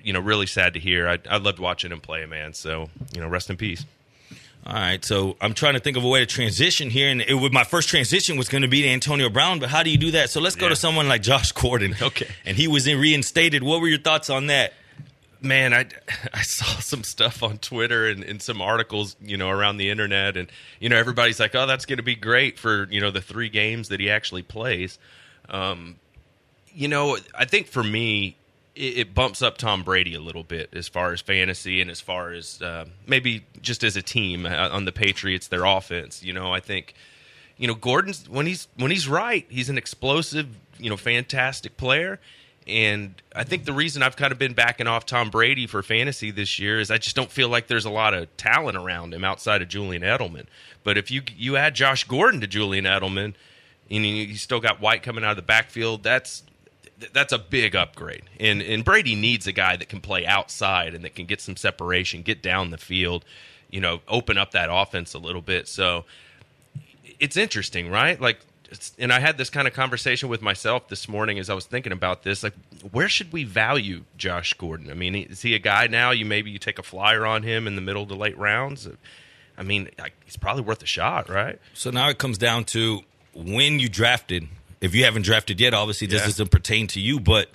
you 0.02 0.12
know, 0.12 0.21
really 0.21 0.47
sad 0.47 0.75
to 0.75 0.80
hear. 0.80 1.09
I 1.09 1.18
I 1.28 1.37
loved 1.38 1.59
watching 1.59 1.92
him 1.92 2.00
play, 2.00 2.25
man. 2.26 2.52
So 2.54 2.88
you 3.14 3.21
know, 3.21 3.28
rest 3.28 3.50
in 3.50 3.57
peace. 3.57 3.85
All 4.66 4.75
right, 4.75 5.02
so 5.02 5.37
I'm 5.40 5.54
trying 5.54 5.75
to 5.75 5.80
think 5.80 5.97
of 5.97 6.04
a 6.04 6.09
way 6.09 6.18
to 6.21 6.26
transition 6.26 6.90
here, 6.90 7.09
and 7.09 7.23
it 7.23 7.33
would, 7.35 7.52
my 7.54 7.64
first 7.64 7.88
transition 7.88 8.37
was 8.37 8.49
going 8.49 8.62
to 8.62 8.68
be 8.68 8.83
to 8.83 8.88
Antonio 8.88 9.30
Brown, 9.30 9.61
but 9.61 9.71
how 9.71 9.83
do 9.83 9.88
you 9.88 9.97
do 9.97 10.11
that? 10.11 10.28
So 10.30 10.40
let's 10.40 10.57
go 10.57 10.66
Yeah. 10.66 10.71
to 10.71 10.76
someone 10.76 11.09
like 11.09 11.23
Josh 11.23 11.52
Gordon. 11.52 11.95
Okay. 12.02 12.26
and 12.45 12.54
he 12.57 12.68
was 12.68 12.87
in 12.87 13.00
reinstated. 13.00 13.62
What 13.62 13.80
were 13.80 13.88
your 13.88 14.00
thoughts 14.00 14.28
on 14.28 14.49
that? 14.49 14.75
man, 15.40 15.73
I, 15.73 15.87
I 16.35 16.42
saw 16.42 16.64
some 16.80 17.04
stuff 17.04 17.42
on 17.45 17.59
Twitter 17.59 18.09
and, 18.09 18.25
and 18.25 18.42
some 18.42 18.61
articles, 18.61 19.14
you 19.23 19.37
know, 19.37 19.49
around 19.49 19.76
the 19.76 19.88
internet, 19.88 20.37
and 20.37 20.50
you 20.80 20.88
know, 20.88 20.97
everybody's 20.97 21.38
like, 21.38 21.54
"Oh, 21.54 21.64
that's 21.66 21.87
going 21.87 21.99
to 21.99 22.02
be 22.02 22.16
great 22.16 22.59
for 22.59 22.88
you 22.90 23.00
know 23.00 23.12
the 23.12 23.21
three 23.23 23.49
games 23.49 23.88
that 23.88 24.00
he 24.00 24.11
actually 24.11 24.42
plays." 24.42 24.99
Um, 25.49 25.97
you 26.75 26.88
know, 26.88 27.16
I 27.35 27.45
think 27.45 27.68
for 27.68 27.85
me, 27.85 28.37
it, 28.78 29.14
bumps 29.14 29.42
up 29.42 29.58
Tom 29.58 29.82
Brady 29.82 30.14
a 30.14 30.20
little 30.20 30.44
bit 30.44 30.70
as 30.73 30.88
far 30.88 31.12
as 31.12 31.20
fantasy 31.20 31.80
and 31.80 31.90
as 31.90 32.00
far 32.00 32.32
as 32.32 32.62
uh, 32.62 32.85
maybe 33.06 33.44
just 33.61 33.82
as 33.82 33.97
a 33.97 34.02
team 34.02 34.47
uh, 34.47 34.68
on 34.70 34.85
the 34.85 34.92
Patriots, 34.92 35.49
their 35.49 35.64
offense. 35.64 36.23
You 36.23 36.32
know, 36.32 36.52
I 36.52 36.61
think 36.61 36.94
you 37.56 37.66
know 37.66 37.75
Gordon's 37.75 38.28
when 38.28 38.47
he's 38.47 38.68
when 38.76 38.90
he's 38.90 39.08
right, 39.08 39.44
he's 39.49 39.68
an 39.68 39.78
explosive, 39.78 40.49
you 40.78 40.88
know, 40.90 40.97
fantastic 40.97 41.76
player. 41.76 42.20
And 42.66 43.14
I 43.35 43.44
think 43.44 43.64
the 43.64 43.73
reason 43.73 44.02
I've 44.02 44.16
kind 44.16 44.30
of 44.30 44.38
been 44.38 44.52
backing 44.52 44.87
off 44.87 45.06
Tom 45.06 45.30
Brady 45.30 45.66
for 45.66 45.82
fantasy 45.82 46.30
this 46.30 46.58
year 46.58 46.78
is 46.78 46.90
I 46.90 46.99
just 46.99 47.16
don't 47.16 47.30
feel 47.30 47.49
like 47.49 47.66
there's 47.66 47.87
a 47.87 47.90
lot 47.90 48.12
of 48.12 48.35
talent 48.37 48.76
around 48.76 49.14
him 49.14 49.25
outside 49.25 49.62
of 49.62 49.68
Julian 49.68 50.02
Edelman. 50.02 50.44
But 50.85 50.99
if 50.99 51.11
you 51.11 51.23
you 51.37 51.56
add 51.56 51.75
Josh 51.75 52.04
Gordon 52.04 52.40
to 52.42 52.47
Julian 52.47 52.85
Edelman, 52.85 53.35
and 53.90 54.06
you 54.06 54.37
still 54.37 54.61
got 54.61 54.80
White 54.80 55.02
coming 55.02 55.25
out 55.25 55.30
of 55.30 55.37
the 55.37 55.42
backfield, 55.42 56.02
that's 56.02 56.42
that's 57.12 57.33
a 57.33 57.38
big 57.38 57.76
upgrade. 57.76 58.23
And 58.40 58.62
and 58.62 58.85
Brady 58.85 59.14
needs 59.14 59.47
a 59.47 59.52
guy 59.52 59.76
that 59.76 59.88
can 59.88 60.00
play 60.00 60.26
outside 60.26 60.95
and 60.95 61.05
that 61.05 61.14
can 61.14 61.26
get 61.26 61.40
some 61.40 61.57
separation, 61.57 62.23
get 62.23 62.43
down 62.43 62.71
the 62.71 62.78
field, 62.78 63.25
you 63.71 63.81
know, 63.81 64.00
open 64.09 64.38
up 64.38 64.52
that 64.52 64.69
offense 64.71 65.14
a 65.14 65.19
little 65.19 65.43
bit. 65.43 65.69
So 65.69 66.05
it's 67.21 67.37
interesting, 67.37 67.90
right? 67.90 68.21
Like, 68.21 68.40
and 68.99 69.12
I 69.12 69.21
had 69.21 69.38
this 69.38 69.50
kind 69.50 69.67
of 69.67 69.75
conversation 69.75 70.28
with 70.28 70.43
myself 70.43 70.88
this 70.88 71.09
morning 71.09 71.38
as 71.38 71.49
I 71.49 71.55
was 71.55 71.64
thinking 71.64 71.93
about 71.93 72.23
this. 72.23 72.43
Like, 72.43 72.55
where 72.93 73.09
should 73.09 73.33
we 73.33 73.45
value 73.45 74.05
Josh 74.17 74.52
Gordon? 74.55 74.90
I 74.90 74.95
mean, 74.95 75.14
is 75.14 75.43
he 75.43 75.55
a 75.55 75.59
guy 75.59 75.87
now? 75.87 76.11
You 76.11 76.26
maybe 76.26 76.50
you 76.50 76.59
take 76.59 76.78
a 76.78 76.83
flyer 76.83 77.25
on 77.25 77.43
him 77.43 77.67
in 77.67 77.76
the 77.76 77.81
middle 77.81 78.07
to 78.07 78.14
late 78.14 78.37
rounds. 78.37 78.88
I 79.57 79.62
mean, 79.62 79.88
he's 80.25 80.37
probably 80.37 80.62
worth 80.62 80.83
a 80.83 80.87
shot, 80.87 81.28
right? 81.28 81.59
So 81.75 81.90
now 81.90 82.09
it 82.09 82.19
comes 82.19 82.38
down 82.38 82.64
to 82.67 83.00
when 83.35 83.81
you 83.81 83.88
drafted. 83.88 84.49
If 84.80 84.94
you 84.94 85.04
haven't 85.04 85.23
drafted 85.23 85.61
yet, 85.61 85.75
obviously 85.75 86.06
this 86.06 86.20
Yeah. 86.20 86.26
doesn't 86.26 86.50
pertain 86.50 86.87
to 86.88 87.00
you, 87.00 87.18
but 87.20 87.50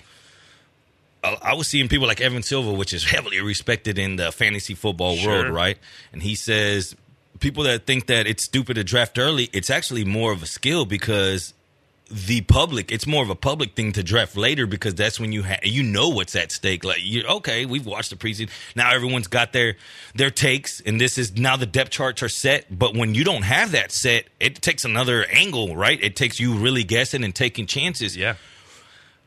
I 1.22 1.36
I 1.40 1.54
was 1.54 1.68
seeing 1.68 1.88
people 1.88 2.06
like 2.06 2.20
Evan 2.20 2.42
Silva, 2.42 2.72
which 2.72 2.92
is 2.92 3.04
heavily 3.04 3.40
respected 3.40 3.98
in 3.98 4.16
the 4.16 4.30
fantasy 4.32 4.74
football 4.74 5.16
Sure. 5.16 5.42
world, 5.44 5.54
right? 5.54 5.78
And 6.12 6.22
he 6.22 6.34
says 6.34 6.94
people 7.40 7.64
that 7.64 7.86
think 7.86 8.06
that 8.06 8.26
it's 8.26 8.44
stupid 8.44 8.74
to 8.74 8.84
draft 8.84 9.18
early, 9.18 9.48
it's 9.52 9.70
actually 9.70 10.04
more 10.04 10.32
of 10.32 10.42
a 10.42 10.46
skill 10.46 10.84
because 10.84 11.54
the 12.10 12.42
public, 12.42 12.92
it's 12.92 13.06
more 13.06 13.22
of 13.22 13.30
a 13.30 13.34
public 13.34 13.74
thing 13.74 13.92
to 13.92 14.02
draft 14.02 14.36
later 14.36 14.66
because 14.66 14.94
that's 14.94 15.18
when 15.18 15.32
you 15.32 15.42
ha- 15.42 15.58
you 15.62 15.82
know 15.82 16.10
what's 16.10 16.36
at 16.36 16.52
stake. 16.52 16.84
Like 16.84 16.98
you, 17.02 17.24
okay, 17.24 17.64
we've 17.64 17.86
watched 17.86 18.10
the 18.10 18.16
preseason. 18.16 18.50
Now 18.76 18.92
everyone's 18.92 19.26
got 19.26 19.52
their 19.52 19.76
their 20.14 20.30
takes, 20.30 20.80
and 20.80 21.00
this 21.00 21.16
is 21.18 21.36
now 21.36 21.56
the 21.56 21.66
depth 21.66 21.90
charts 21.90 22.22
are 22.22 22.28
set. 22.28 22.66
But 22.78 22.94
when 22.94 23.14
you 23.14 23.24
don't 23.24 23.42
have 23.42 23.72
that 23.72 23.90
set, 23.90 24.26
it 24.38 24.56
takes 24.60 24.84
another 24.84 25.24
angle, 25.32 25.74
right? 25.76 25.98
It 26.02 26.14
takes 26.14 26.38
you 26.38 26.54
really 26.54 26.84
guessing 26.84 27.24
and 27.24 27.34
taking 27.34 27.66
chances. 27.66 28.16
Yeah. 28.16 28.34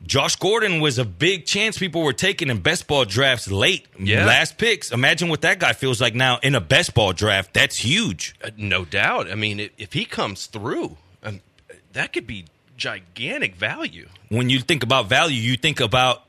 Josh 0.05 0.35
Gordon 0.35 0.79
was 0.79 0.99
a 0.99 1.05
big 1.05 1.47
chance 1.47 1.79
people 1.79 2.03
were 2.03 2.13
taking 2.13 2.49
in 2.51 2.59
best 2.59 2.85
ball 2.85 3.03
drafts 3.03 3.49
late, 3.49 3.87
Yeah. 3.99 4.25
last 4.27 4.59
picks. 4.59 4.91
Imagine 4.91 5.27
what 5.29 5.41
that 5.41 5.57
guy 5.57 5.73
feels 5.73 5.99
like 5.99 6.13
now 6.13 6.37
in 6.43 6.53
a 6.53 6.61
best 6.61 6.93
ball 6.93 7.13
draft. 7.13 7.55
That's 7.55 7.77
huge. 7.77 8.35
Uh, 8.43 8.51
no 8.55 8.85
doubt. 8.85 9.29
I 9.31 9.33
mean, 9.33 9.59
if, 9.59 9.71
if 9.79 9.93
he 9.93 10.05
comes 10.05 10.45
through, 10.45 10.97
um, 11.23 11.41
that 11.93 12.13
could 12.13 12.27
be 12.27 12.45
gigantic 12.77 13.55
value. 13.55 14.07
when 14.29 14.49
you 14.49 14.59
think 14.59 14.83
about 14.83 15.07
value, 15.07 15.35
you 15.41 15.57
think 15.57 15.79
about 15.79 16.23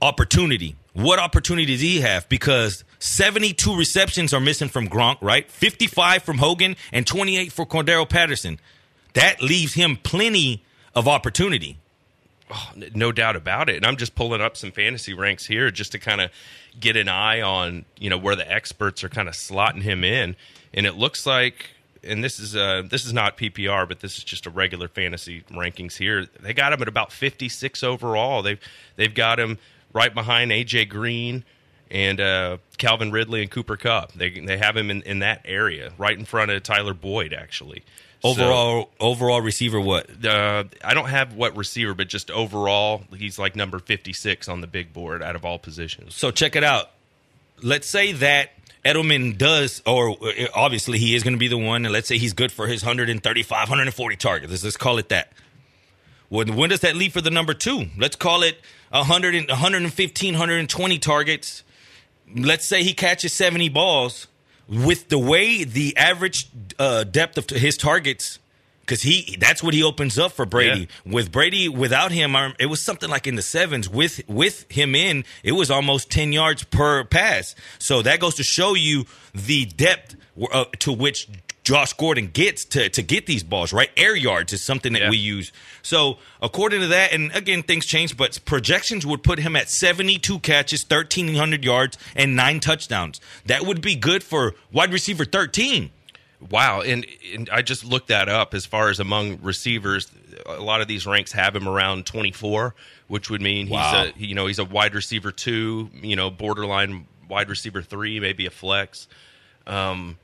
opportunity. 0.00 0.76
What 0.92 1.18
opportunity 1.18 1.66
does 1.66 1.80
he 1.80 2.00
have? 2.00 2.28
Because 2.28 2.84
72 2.98 3.76
receptions 3.76 4.32
are 4.34 4.40
missing 4.40 4.68
from 4.68 4.88
Gronk, 4.88 5.18
right? 5.20 5.48
55 5.50 6.22
from 6.22 6.38
Hogan 6.38 6.76
and 6.92 7.06
28 7.06 7.52
for 7.52 7.66
Cordarrelle 7.66 8.08
Patterson. 8.08 8.58
That 9.14 9.40
leaves 9.42 9.74
him 9.74 9.96
plenty 10.02 10.62
of 10.94 11.06
opportunity. 11.08 11.78
Oh, 12.50 12.70
n- 12.74 12.90
No 12.94 13.12
doubt 13.12 13.36
about 13.36 13.68
it. 13.68 13.76
And 13.76 13.86
I'm 13.86 13.96
just 13.96 14.14
pulling 14.14 14.40
up 14.40 14.56
some 14.56 14.72
fantasy 14.72 15.14
ranks 15.14 15.46
here 15.46 15.70
just 15.70 15.92
to 15.92 15.98
kind 15.98 16.20
of 16.20 16.30
get 16.78 16.96
an 16.96 17.08
eye 17.08 17.40
on, 17.40 17.84
you 17.98 18.10
know, 18.10 18.18
where 18.18 18.36
the 18.36 18.50
experts 18.50 19.02
are 19.04 19.08
kind 19.08 19.28
of 19.28 19.34
slotting 19.34 19.82
him 19.82 20.02
in. 20.04 20.34
And 20.74 20.86
it 20.86 20.96
looks 20.96 21.26
like 21.26 21.70
and 22.02 22.22
this 22.24 22.38
is 22.40 22.56
uh 22.56 22.82
this 22.88 23.04
is 23.06 23.12
not 23.12 23.36
PPR, 23.36 23.86
but 23.88 24.00
this 24.00 24.18
is 24.18 24.24
just 24.24 24.46
a 24.46 24.50
regular 24.50 24.88
fantasy 24.88 25.42
rankings 25.50 25.96
here. 25.96 26.26
They 26.40 26.52
got 26.54 26.72
him 26.72 26.82
at 26.82 26.88
about 26.88 27.12
56 27.12 27.82
overall. 27.82 28.42
They've 28.42 28.60
they've 28.96 29.14
got 29.14 29.38
him 29.40 29.58
right 29.92 30.12
behind 30.14 30.50
AJ 30.50 30.88
Green 30.88 31.44
and 31.90 32.20
uh, 32.20 32.58
Calvin 32.78 33.10
Ridley 33.10 33.42
and 33.42 33.50
Cooper 33.50 33.76
Kupp. 33.76 34.12
They 34.12 34.30
they 34.30 34.56
have 34.58 34.76
him 34.76 34.90
in, 34.90 35.02
in 35.02 35.18
that 35.20 35.42
area, 35.44 35.92
right 35.98 36.16
in 36.18 36.24
front 36.24 36.50
of 36.50 36.62
Tyler 36.62 36.94
Boyd 36.94 37.32
actually. 37.32 37.82
So- 38.22 38.28
Overall, 38.32 38.90
overall 39.00 39.40
receiver, 39.40 39.80
what? 39.80 40.06
uh, 40.26 40.64
I 40.84 40.92
don't 40.92 41.08
have 41.08 41.32
what 41.34 41.56
receiver, 41.56 41.94
but 41.94 42.08
just 42.08 42.30
overall, 42.30 43.02
he's 43.16 43.38
like 43.38 43.56
number 43.56 43.78
56 43.78 44.46
on 44.46 44.60
the 44.60 44.66
big 44.66 44.92
board 44.92 45.22
out 45.22 45.36
of 45.36 45.46
all 45.46 45.58
positions. 45.58 46.16
So 46.16 46.30
check 46.30 46.54
it 46.54 46.62
out. 46.62 46.90
Let's 47.62 47.88
say 47.88 48.12
that 48.12 48.50
Edelman 48.84 49.36
does, 49.36 49.82
or 49.86 50.10
uh, 50.10 50.46
obviously 50.54 50.98
he 50.98 51.14
is 51.14 51.22
going 51.22 51.34
to 51.34 51.38
be 51.38 51.48
the 51.48 51.58
one, 51.58 51.84
and 51.84 51.92
let's 51.92 52.08
say 52.08 52.18
he's 52.18 52.32
good 52.32 52.50
for 52.50 52.66
his 52.66 52.82
135, 52.82 53.68
140 53.68 54.16
targets. 54.16 54.50
Let's, 54.50 54.64
let's 54.64 54.76
call 54.76 54.98
it 54.98 55.08
that. 55.10 55.32
When, 56.28 56.56
when 56.56 56.70
does 56.70 56.80
that 56.80 56.96
leave 56.96 57.12
for 57.12 57.20
the 57.20 57.30
number 57.30 57.52
two? 57.52 57.86
Let's 57.98 58.16
call 58.16 58.42
it 58.42 58.58
100 58.90 59.34
and, 59.34 59.48
115, 59.48 60.34
120 60.34 60.98
targets. 60.98 61.62
Let's 62.34 62.64
say 62.64 62.82
he 62.82 62.94
catches 62.94 63.32
70 63.32 63.68
balls. 63.68 64.26
With 64.68 65.08
the 65.08 65.18
way 65.18 65.64
the 65.64 65.96
average 65.96 66.48
uh, 66.78 67.02
depth 67.02 67.36
of 67.36 67.50
his 67.50 67.76
targets, 67.76 68.38
because 68.90 69.02
he 69.02 69.36
that's 69.38 69.62
what 69.62 69.72
he 69.72 69.84
opens 69.84 70.18
up 70.18 70.32
for 70.32 70.44
Brady. 70.44 70.88
With 71.06 71.30
Brady, 71.30 71.68
without 71.68 72.10
him, 72.10 72.34
it 72.58 72.66
was 72.66 72.82
something 72.82 73.08
like 73.08 73.28
in 73.28 73.36
the 73.36 73.42
sevens. 73.42 73.88
With 73.88 74.20
with 74.28 74.68
him 74.68 74.96
in, 74.96 75.24
it 75.44 75.52
was 75.52 75.70
almost 75.70 76.10
ten 76.10 76.32
yards 76.32 76.64
per 76.64 77.04
pass. 77.04 77.54
So 77.78 78.02
that 78.02 78.18
goes 78.18 78.34
to 78.34 78.42
show 78.42 78.74
you 78.74 79.06
the 79.32 79.66
depth 79.66 80.16
uh, 80.52 80.64
to 80.80 80.92
which 80.92 81.28
Josh 81.62 81.92
Gordon 81.92 82.26
gets 82.32 82.64
to 82.64 82.88
to 82.88 83.00
get 83.00 83.26
these 83.26 83.44
balls. 83.44 83.72
Right, 83.72 83.90
air 83.96 84.16
yards 84.16 84.52
is 84.52 84.60
something 84.60 84.92
that 84.94 85.02
Yeah. 85.02 85.10
we 85.10 85.18
use. 85.18 85.52
So 85.82 86.18
according 86.42 86.80
to 86.80 86.88
that, 86.88 87.12
and 87.12 87.30
again 87.32 87.62
things 87.62 87.86
change, 87.86 88.16
but 88.16 88.44
projections 88.44 89.06
would 89.06 89.22
put 89.22 89.38
him 89.38 89.54
at 89.54 89.70
seventy 89.70 90.18
two 90.18 90.40
catches, 90.40 90.82
thirteen 90.82 91.32
hundred 91.36 91.64
yards, 91.64 91.96
and 92.16 92.34
nine 92.34 92.58
touchdowns. 92.58 93.20
That 93.46 93.64
would 93.66 93.80
be 93.82 93.94
good 93.94 94.24
for 94.24 94.54
wide 94.72 94.92
receiver 94.92 95.24
thirteen. 95.24 95.90
Wow, 96.48 96.80
and, 96.80 97.06
and 97.34 97.50
I 97.50 97.60
just 97.60 97.84
looked 97.84 98.08
that 98.08 98.28
up 98.28 98.54
as 98.54 98.64
far 98.64 98.88
as 98.88 98.98
among 98.98 99.40
receivers. 99.42 100.10
A 100.46 100.60
lot 100.60 100.80
of 100.80 100.88
these 100.88 101.06
ranks 101.06 101.32
have 101.32 101.54
him 101.54 101.68
around 101.68 102.06
24, 102.06 102.74
which 103.08 103.28
would 103.28 103.42
mean 103.42 103.66
he's 103.66 103.76
a 103.76 104.12
you 104.16 104.34
know 104.34 104.46
he's 104.46 104.58
a 104.58 104.64
wide 104.64 104.94
receiver 104.94 105.32
two, 105.32 105.90
you 106.02 106.16
know 106.16 106.30
borderline 106.30 107.06
wide 107.28 107.50
receiver 107.50 107.82
three, 107.82 108.20
maybe 108.20 108.46
a 108.46 108.50
flex. 108.50 109.06
Um, 109.66 110.18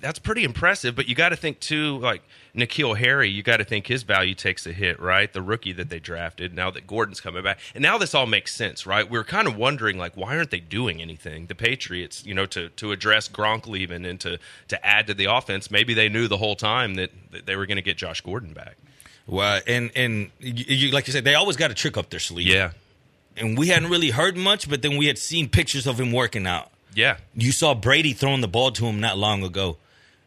that's 0.00 0.18
pretty 0.18 0.44
impressive. 0.44 0.94
But 0.94 1.08
you 1.08 1.14
got 1.14 1.30
to 1.30 1.36
think 1.36 1.60
too, 1.60 1.98
like 1.98 2.22
N'Keal 2.54 2.96
Harry, 2.96 3.28
you 3.28 3.42
got 3.42 3.58
to 3.58 3.64
think 3.64 3.86
his 3.86 4.02
value 4.02 4.34
takes 4.34 4.66
a 4.66 4.72
hit, 4.72 5.00
right? 5.00 5.32
The 5.32 5.42
rookie 5.42 5.72
that 5.72 5.88
they 5.88 5.98
drafted. 5.98 6.54
Now 6.54 6.70
that 6.70 6.86
Gordon's 6.86 7.20
coming 7.20 7.42
back, 7.42 7.58
and 7.74 7.82
now 7.82 7.98
this 7.98 8.14
all 8.14 8.26
makes 8.26 8.54
sense, 8.54 8.86
right? 8.86 9.08
We 9.08 9.18
were 9.18 9.24
kind 9.24 9.48
of 9.48 9.56
wondering, 9.56 9.98
like, 9.98 10.16
why 10.16 10.36
aren't 10.36 10.50
they 10.50 10.60
doing 10.60 11.00
anything? 11.00 11.46
The 11.46 11.54
Patriots, 11.54 12.24
you 12.24 12.34
know, 12.34 12.46
to 12.46 12.68
to 12.70 12.92
address 12.92 13.28
Gronk 13.28 13.66
leaving 13.66 14.04
and 14.04 14.20
to 14.20 14.38
to 14.68 14.86
add 14.86 15.06
to 15.06 15.14
the 15.14 15.26
offense. 15.26 15.70
Maybe 15.70 15.94
they 15.94 16.08
knew 16.08 16.28
the 16.28 16.38
whole 16.38 16.56
time 16.56 16.94
that, 16.94 17.10
that 17.30 17.46
they 17.46 17.56
were 17.56 17.66
going 17.66 17.76
to 17.76 17.82
get 17.82 17.96
Josh 17.96 18.20
Gordon 18.20 18.52
back. 18.52 18.76
Well, 19.26 19.60
and 19.66 19.90
and 19.94 20.30
you, 20.40 20.64
you, 20.76 20.90
like 20.92 21.06
you 21.06 21.12
said, 21.12 21.24
they 21.24 21.34
always 21.34 21.56
got 21.56 21.70
a 21.70 21.74
trick 21.74 21.96
up 21.96 22.10
their 22.10 22.20
sleeve. 22.20 22.48
Yeah, 22.48 22.72
and 23.36 23.56
we 23.56 23.68
hadn't 23.68 23.90
really 23.90 24.10
heard 24.10 24.36
much, 24.36 24.68
but 24.68 24.82
then 24.82 24.96
we 24.96 25.06
had 25.06 25.18
seen 25.18 25.48
pictures 25.48 25.86
of 25.86 26.00
him 26.00 26.12
working 26.12 26.46
out. 26.46 26.70
Yeah. 26.94 27.18
You 27.34 27.52
saw 27.52 27.74
Brady 27.74 28.12
throwing 28.12 28.40
the 28.40 28.48
ball 28.48 28.70
to 28.72 28.86
him 28.86 29.00
not 29.00 29.18
long 29.18 29.42
ago. 29.42 29.76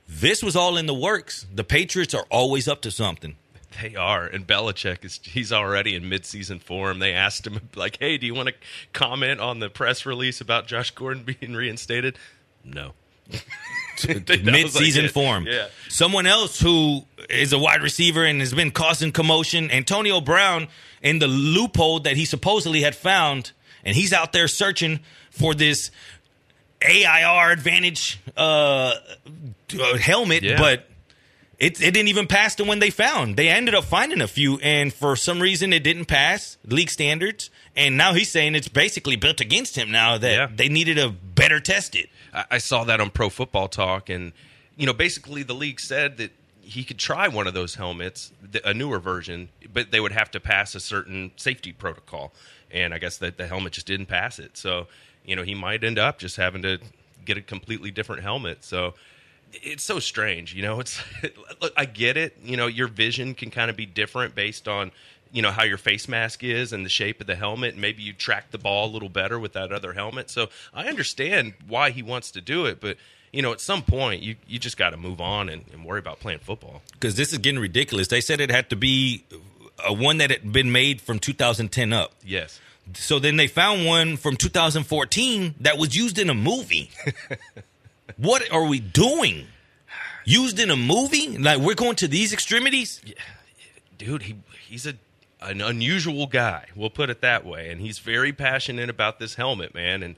This 0.07 0.43
was 0.43 0.55
all 0.55 0.77
in 0.77 0.85
the 0.85 0.93
works. 0.93 1.45
The 1.53 1.63
Patriots 1.63 2.13
are 2.13 2.25
always 2.29 2.67
up 2.67 2.81
to 2.81 2.91
something. 2.91 3.35
They 3.81 3.95
are, 3.95 4.25
and 4.25 4.45
Belichick 4.45 5.03
is 5.03 5.19
he's 5.23 5.51
already 5.51 5.95
in 5.95 6.03
midseason 6.03 6.61
form. 6.61 6.99
They 6.99 7.13
asked 7.13 7.47
him 7.47 7.59
like, 7.75 7.97
"Hey, 7.99 8.17
do 8.17 8.25
you 8.27 8.35
want 8.35 8.49
to 8.49 8.55
comment 8.91 9.39
on 9.39 9.59
the 9.59 9.69
press 9.69 10.05
release 10.05 10.41
about 10.41 10.67
Josh 10.67 10.91
Gordon 10.91 11.23
being 11.39 11.53
reinstated?" 11.53 12.17
No. 12.63 12.93
Like 14.07 14.43
Mid-season 14.43 15.05
it. 15.05 15.11
form. 15.11 15.45
Yeah. 15.45 15.67
Someone 15.87 16.25
else 16.25 16.59
who 16.59 17.05
is 17.29 17.53
a 17.53 17.59
wide 17.59 17.83
receiver 17.83 18.25
and 18.25 18.39
has 18.39 18.51
been 18.53 18.71
causing 18.71 19.11
commotion, 19.11 19.69
Antonio 19.69 20.19
Brown, 20.19 20.67
in 21.03 21.19
the 21.19 21.27
loophole 21.27 21.99
that 22.01 22.17
he 22.17 22.25
supposedly 22.25 22.81
had 22.81 22.95
found, 22.95 23.51
and 23.85 23.95
he's 23.95 24.11
out 24.11 24.33
there 24.33 24.47
searching 24.47 24.99
for 25.29 25.53
this 25.53 25.91
AIR 26.83 27.51
Advantage 27.51 28.19
uh, 28.37 28.93
uh, 29.79 29.97
helmet, 29.97 30.43
Yeah. 30.43 30.57
but 30.59 30.87
it, 31.59 31.81
it 31.81 31.91
didn't 31.93 32.07
even 32.09 32.27
pass 32.27 32.55
the 32.55 32.63
one 32.63 32.79
they 32.79 32.89
found. 32.89 33.37
They 33.37 33.47
ended 33.49 33.75
up 33.75 33.85
finding 33.85 34.21
a 34.21 34.27
few, 34.27 34.57
and 34.59 34.93
for 34.93 35.15
some 35.15 35.39
reason, 35.39 35.71
it 35.73 35.83
didn't 35.83 36.05
pass 36.05 36.57
league 36.65 36.89
standards. 36.89 37.49
And 37.75 37.97
now 37.97 38.13
he's 38.13 38.29
saying 38.31 38.55
it's 38.55 38.67
basically 38.67 39.15
built 39.15 39.39
against 39.41 39.75
him 39.77 39.91
now 39.91 40.17
that 40.17 40.31
Yeah. 40.33 40.47
they 40.53 40.69
needed 40.69 40.97
a 40.97 41.09
better 41.09 41.59
test 41.59 41.95
it. 41.95 42.09
I, 42.33 42.45
I 42.51 42.57
saw 42.57 42.83
that 42.83 42.99
on 43.01 43.09
Pro 43.09 43.29
Football 43.29 43.67
Talk, 43.67 44.09
and 44.09 44.31
you 44.77 44.85
know, 44.85 44.93
basically 44.93 45.43
the 45.43 45.53
league 45.55 45.79
said 45.79 46.17
that 46.17 46.31
he 46.61 46.83
could 46.83 46.97
try 46.97 47.27
one 47.27 47.45
of 47.45 47.53
those 47.53 47.75
helmets, 47.75 48.31
a 48.63 48.73
newer 48.73 48.97
version, 48.99 49.49
but 49.73 49.91
they 49.91 49.99
would 49.99 50.11
have 50.13 50.31
to 50.31 50.39
pass 50.39 50.75
a 50.75 50.79
certain 50.79 51.31
safety 51.35 51.71
protocol, 51.73 52.31
and 52.71 52.93
I 52.93 52.97
guess 52.99 53.17
that 53.17 53.37
the 53.37 53.47
helmet 53.47 53.73
just 53.73 53.85
didn't 53.87 54.05
pass 54.07 54.39
it. 54.39 54.57
So, 54.57 54.87
you 55.25 55.35
know, 55.35 55.43
he 55.43 55.55
might 55.55 55.83
end 55.83 55.99
up 55.99 56.19
just 56.19 56.37
having 56.37 56.61
to 56.63 56.79
get 57.25 57.37
a 57.37 57.41
completely 57.41 57.91
different 57.91 58.21
helmet. 58.21 58.63
So. 58.63 58.93
It's 59.55 59.83
so 59.83 59.99
strange, 59.99 60.55
you 60.55 60.63
know. 60.63 60.79
It's 60.79 60.99
look, 61.61 61.73
I 61.77 61.85
get 61.85 62.17
it. 62.17 62.35
You 62.43 62.57
know, 62.57 62.65
your 62.65 62.87
vision 62.87 63.35
can 63.35 63.51
kind 63.51 63.69
of 63.69 63.77
be 63.77 63.85
different 63.85 64.33
based 64.33 64.67
on, 64.67 64.91
you 65.31 65.43
know, 65.43 65.51
how 65.51 65.61
your 65.61 65.77
face 65.77 66.07
mask 66.07 66.43
is 66.43 66.73
and 66.73 66.83
the 66.83 66.89
shape 66.89 67.21
of 67.21 67.27
the 67.27 67.35
helmet. 67.35 67.77
Maybe 67.77 68.01
you 68.01 68.13
track 68.13 68.49
the 68.49 68.57
ball 68.57 68.89
a 68.89 68.91
little 68.91 69.09
better 69.09 69.39
with 69.39 69.53
that 69.53 69.71
other 69.71 69.93
helmet. 69.93 70.31
So 70.31 70.49
I 70.73 70.87
understand 70.87 71.53
why 71.67 71.91
he 71.91 72.01
wants 72.01 72.31
to 72.31 72.41
do 72.41 72.65
it, 72.65 72.81
but 72.81 72.97
you 73.31 73.41
know, 73.41 73.51
at 73.51 73.59
some 73.59 73.81
point, 73.81 74.21
you 74.21 74.35
you 74.47 74.59
just 74.59 74.77
got 74.77 74.91
to 74.91 74.97
move 74.97 75.19
on 75.19 75.49
and, 75.49 75.65
and 75.73 75.83
worry 75.83 75.99
about 75.99 76.19
playing 76.19 76.39
football. 76.39 76.81
because 76.93 77.15
this 77.15 77.33
is 77.33 77.39
getting 77.39 77.59
ridiculous. 77.59 78.07
They 78.07 78.21
said 78.21 78.39
it 78.39 78.51
had 78.51 78.69
to 78.69 78.75
be 78.75 79.25
a 79.85 79.91
one 79.91 80.17
that 80.19 80.29
had 80.29 80.53
been 80.53 80.71
made 80.71 81.01
from 81.01 81.19
2010 81.19 81.91
up. 81.93 82.13
Yes. 82.23 82.61
So 82.93 83.19
then 83.19 83.37
they 83.37 83.47
found 83.47 83.85
one 83.85 84.17
from 84.17 84.35
2014 84.35 85.55
that 85.61 85.77
was 85.77 85.95
used 85.95 86.19
in 86.19 86.29
a 86.29 86.33
movie. 86.33 86.91
what 88.17 88.51
are 88.51 88.65
we 88.65 88.79
doing? 88.79 89.47
Used 90.25 90.59
in 90.59 90.69
a 90.69 90.75
movie? 90.75 91.37
Like 91.37 91.59
we're 91.59 91.75
going 91.75 91.95
to 91.97 92.07
these 92.07 92.33
extremities? 92.33 93.01
dude, 93.97 94.23
he 94.23 94.35
he's 94.67 94.85
a 94.85 94.95
an 95.41 95.61
unusual 95.61 96.27
guy. 96.27 96.67
We'll 96.75 96.89
put 96.89 97.09
it 97.09 97.21
that 97.21 97.45
way, 97.45 97.69
and 97.69 97.81
he's 97.81 97.99
very 97.99 98.31
passionate 98.31 98.89
about 98.89 99.19
this 99.19 99.35
helmet, 99.35 99.73
man. 99.73 100.01
And 100.01 100.15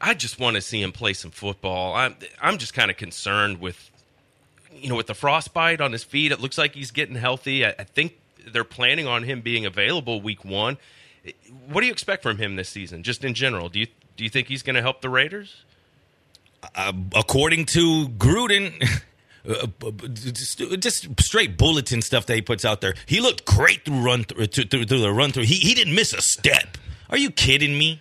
I 0.00 0.14
just 0.14 0.38
want 0.38 0.54
to 0.54 0.60
see 0.60 0.80
him 0.80 0.92
play 0.92 1.14
some 1.14 1.30
football. 1.30 1.94
I'm 1.94 2.16
I'm 2.40 2.58
just 2.58 2.74
kind 2.74 2.90
of 2.90 2.96
concerned 2.96 3.60
with 3.60 3.90
you 4.72 4.88
know 4.88 4.96
with 4.96 5.06
the 5.06 5.14
frostbite 5.14 5.80
on 5.80 5.92
his 5.92 6.04
feet. 6.04 6.32
It 6.32 6.40
looks 6.40 6.58
like 6.58 6.74
he's 6.74 6.90
getting 6.90 7.16
healthy. 7.16 7.64
I, 7.64 7.74
I 7.78 7.84
think 7.84 8.18
they're 8.46 8.64
planning 8.64 9.06
on 9.06 9.22
him 9.24 9.40
being 9.40 9.66
available 9.66 10.20
week 10.20 10.44
one. 10.44 10.78
What 11.68 11.80
do 11.80 11.86
you 11.86 11.92
expect 11.92 12.22
from 12.22 12.38
him 12.38 12.56
this 12.56 12.68
season, 12.68 13.02
just 13.02 13.24
in 13.24 13.34
general? 13.34 13.68
Do 13.68 13.78
you 13.78 13.86
do 14.16 14.24
you 14.24 14.30
think 14.30 14.48
he's 14.48 14.62
going 14.62 14.76
to 14.76 14.82
help 14.82 15.00
the 15.00 15.08
Raiders? 15.08 15.64
according 17.14 17.66
to 17.66 18.08
Gruden, 18.08 18.82
uh, 19.48 19.66
just 20.78 21.20
straight 21.20 21.58
bulletin 21.58 22.02
stuff 22.02 22.26
that 22.26 22.34
he 22.34 22.42
puts 22.42 22.64
out 22.64 22.80
there. 22.80 22.94
He 23.06 23.20
looked 23.20 23.44
great 23.44 23.84
through 23.84 24.00
run 24.00 24.24
through, 24.24 24.46
through, 24.46 24.86
through 24.86 25.00
the 25.00 25.12
run 25.12 25.30
through. 25.32 25.44
He 25.44 25.56
he 25.56 25.74
didn't 25.74 25.94
miss 25.94 26.12
a 26.12 26.22
step. 26.22 26.78
Are 27.10 27.18
you 27.18 27.30
kidding 27.30 27.76
me? 27.76 28.00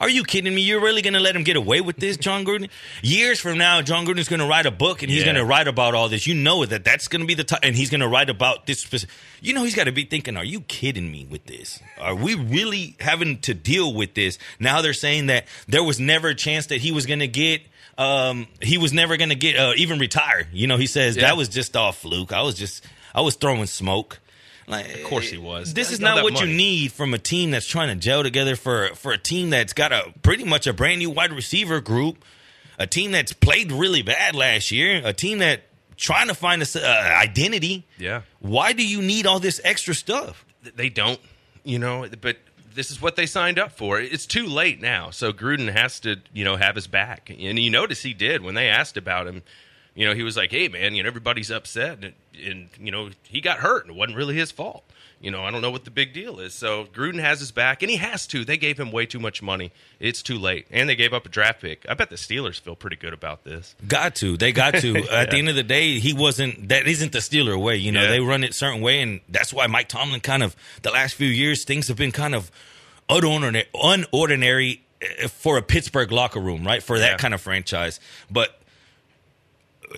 Are 0.00 0.08
you 0.08 0.24
kidding 0.24 0.54
me? 0.54 0.62
You're 0.62 0.80
really 0.80 1.02
going 1.02 1.12
to 1.14 1.20
let 1.20 1.36
him 1.36 1.42
get 1.44 1.56
away 1.56 1.82
with 1.82 1.96
this, 1.96 2.16
Jon 2.16 2.44
Gruden? 2.44 2.70
Years 3.02 3.38
from 3.38 3.58
now, 3.58 3.82
Jon 3.82 4.06
Gruden's 4.06 4.28
going 4.30 4.40
to 4.40 4.46
write 4.46 4.64
a 4.64 4.70
book 4.70 5.02
and 5.02 5.10
he's 5.10 5.20
Yeah. 5.20 5.26
going 5.26 5.36
to 5.36 5.44
write 5.44 5.68
about 5.68 5.94
all 5.94 6.08
this. 6.08 6.26
You 6.26 6.34
know 6.34 6.64
that 6.64 6.84
that's 6.84 7.06
going 7.08 7.20
to 7.20 7.26
be 7.26 7.34
the 7.34 7.44
time, 7.44 7.60
and 7.62 7.76
he's 7.76 7.90
going 7.90 8.00
to 8.00 8.08
write 8.08 8.30
about 8.30 8.64
this. 8.66 8.80
Specific, 8.80 9.14
you 9.42 9.52
know, 9.52 9.62
he's 9.62 9.74
got 9.74 9.84
to 9.84 9.92
be 9.92 10.04
thinking, 10.04 10.36
"Are 10.38 10.44
you 10.44 10.62
kidding 10.62 11.12
me 11.12 11.26
with 11.28 11.44
this? 11.44 11.80
Are 12.00 12.14
we 12.14 12.34
really 12.34 12.96
having 12.98 13.40
to 13.40 13.52
deal 13.54 13.92
with 13.92 14.14
this?" 14.14 14.38
Now 14.58 14.80
they're 14.80 14.94
saying 14.94 15.26
that 15.26 15.46
there 15.68 15.84
was 15.84 16.00
never 16.00 16.28
a 16.28 16.34
chance 16.34 16.66
that 16.68 16.80
he 16.80 16.92
was 16.92 17.04
going 17.04 17.20
to 17.20 17.28
get. 17.28 17.60
Um, 17.98 18.46
he 18.62 18.78
was 18.78 18.94
never 18.94 19.18
going 19.18 19.28
to 19.28 19.34
get 19.34 19.56
uh, 19.56 19.74
even 19.76 19.98
retire. 19.98 20.48
You 20.52 20.66
know, 20.66 20.78
he 20.78 20.86
says 20.86 21.16
Yeah. 21.16 21.24
that 21.26 21.36
was 21.36 21.50
just 21.50 21.76
all 21.76 21.92
fluke. 21.92 22.32
I 22.32 22.40
was 22.40 22.54
just, 22.54 22.82
I 23.14 23.20
was 23.20 23.34
throwing 23.34 23.66
smoke. 23.66 24.18
Like, 24.70 24.94
Of 24.94 25.04
course 25.04 25.30
he 25.30 25.38
was. 25.38 25.74
This 25.74 25.90
is 25.90 26.00
not 26.00 26.22
what 26.22 26.34
money. 26.34 26.50
you 26.50 26.56
need 26.56 26.92
from 26.92 27.14
a 27.14 27.18
team 27.18 27.50
that's 27.50 27.66
trying 27.66 27.88
to 27.88 27.96
gel 27.96 28.22
together 28.22 28.56
for 28.56 28.88
for 28.94 29.12
a 29.12 29.18
team 29.18 29.50
that's 29.50 29.72
got 29.72 29.92
a 29.92 30.12
pretty 30.22 30.44
much 30.44 30.66
a 30.66 30.72
brand 30.72 31.00
new 31.00 31.10
wide 31.10 31.32
receiver 31.32 31.80
group, 31.80 32.24
a 32.78 32.86
team 32.86 33.10
that's 33.10 33.32
played 33.32 33.72
really 33.72 34.02
bad 34.02 34.34
last 34.34 34.70
year, 34.70 35.02
a 35.04 35.12
team 35.12 35.38
that 35.38 35.62
trying 35.96 36.28
to 36.28 36.34
find 36.34 36.62
a 36.62 36.66
uh, 36.76 37.20
identity. 37.20 37.86
Yeah. 37.98 38.22
Why 38.40 38.72
do 38.72 38.86
you 38.86 39.02
need 39.02 39.26
all 39.26 39.40
this 39.40 39.60
extra 39.64 39.94
stuff? 39.94 40.44
they 40.76 40.88
don't, 40.90 41.20
you 41.64 41.78
know, 41.78 42.06
but 42.20 42.36
this 42.74 42.90
is 42.90 43.00
what 43.00 43.16
they 43.16 43.26
signed 43.26 43.58
up 43.58 43.72
for. 43.72 44.00
It's 44.00 44.26
too 44.26 44.46
late 44.46 44.80
now. 44.80 45.10
So 45.10 45.32
Gruden 45.32 45.72
has 45.72 46.00
to, 46.00 46.16
you 46.32 46.44
know, 46.44 46.56
have 46.56 46.74
his 46.74 46.86
back. 46.86 47.30
And 47.30 47.58
you 47.58 47.70
notice 47.70 48.02
he 48.02 48.14
did 48.14 48.42
when 48.42 48.54
they 48.54 48.68
asked 48.68 48.96
about 48.96 49.26
him. 49.26 49.42
You 49.94 50.06
know, 50.06 50.14
he 50.14 50.22
was 50.22 50.36
like, 50.36 50.50
"Hey, 50.50 50.68
man, 50.68 50.94
you 50.94 51.02
know, 51.02 51.08
everybody's 51.08 51.50
upset, 51.50 51.98
and, 52.04 52.14
and 52.44 52.68
you 52.80 52.90
know, 52.92 53.10
he 53.24 53.40
got 53.40 53.58
hurt, 53.58 53.84
and 53.86 53.94
it 53.94 53.98
wasn't 53.98 54.16
really 54.16 54.34
his 54.36 54.50
fault. 54.50 54.84
You 55.20 55.30
know, 55.30 55.42
I 55.42 55.50
don't 55.50 55.60
know 55.60 55.70
what 55.72 55.84
the 55.84 55.90
big 55.90 56.12
deal 56.14 56.38
is." 56.38 56.54
So 56.54 56.84
Gruden 56.86 57.18
has 57.20 57.40
his 57.40 57.50
back, 57.50 57.82
and 57.82 57.90
he 57.90 57.96
has 57.96 58.26
to. 58.28 58.44
They 58.44 58.56
gave 58.56 58.78
him 58.78 58.92
way 58.92 59.04
too 59.04 59.18
much 59.18 59.42
money. 59.42 59.72
It's 59.98 60.22
too 60.22 60.38
late, 60.38 60.66
and 60.70 60.88
they 60.88 60.94
gave 60.94 61.12
up 61.12 61.26
a 61.26 61.28
draft 61.28 61.60
pick. 61.60 61.84
I 61.88 61.94
bet 61.94 62.08
the 62.08 62.16
Steelers 62.16 62.58
feel 62.60 62.76
pretty 62.76 62.96
good 62.96 63.12
about 63.12 63.42
this. 63.44 63.74
Got 63.86 64.14
to. 64.16 64.36
They 64.36 64.52
got 64.52 64.76
to. 64.76 64.96
At 65.10 65.30
the 65.30 65.38
end 65.38 65.48
of 65.48 65.56
the 65.56 65.64
day, 65.64 65.98
he 65.98 66.12
wasn't. 66.14 66.68
That 66.68 66.86
isn't 66.86 67.10
the 67.12 67.18
Steeler 67.18 67.60
way. 67.60 67.76
You 67.76 67.90
know, 67.90 68.02
Yeah. 68.04 68.10
they 68.10 68.20
run 68.20 68.44
it 68.44 68.54
certain 68.54 68.80
way, 68.80 69.02
and 69.02 69.20
that's 69.28 69.52
why 69.52 69.66
Mike 69.66 69.88
Tomlin 69.88 70.20
kind 70.20 70.42
of 70.44 70.54
the 70.82 70.90
last 70.92 71.14
few 71.16 71.28
years 71.28 71.64
things 71.64 71.88
have 71.88 71.96
been 71.96 72.12
kind 72.12 72.34
of 72.34 72.50
unordinary, 73.08 73.66
unordinary 73.74 74.80
eh, 75.02 75.26
for 75.26 75.58
a 75.58 75.62
Pittsburgh 75.62 76.12
locker 76.12 76.40
room, 76.40 76.64
right? 76.66 76.82
For 76.82 76.98
that 76.98 77.10
Yeah. 77.12 77.16
kind 77.16 77.34
of 77.34 77.40
franchise, 77.40 77.98
but. 78.30 78.56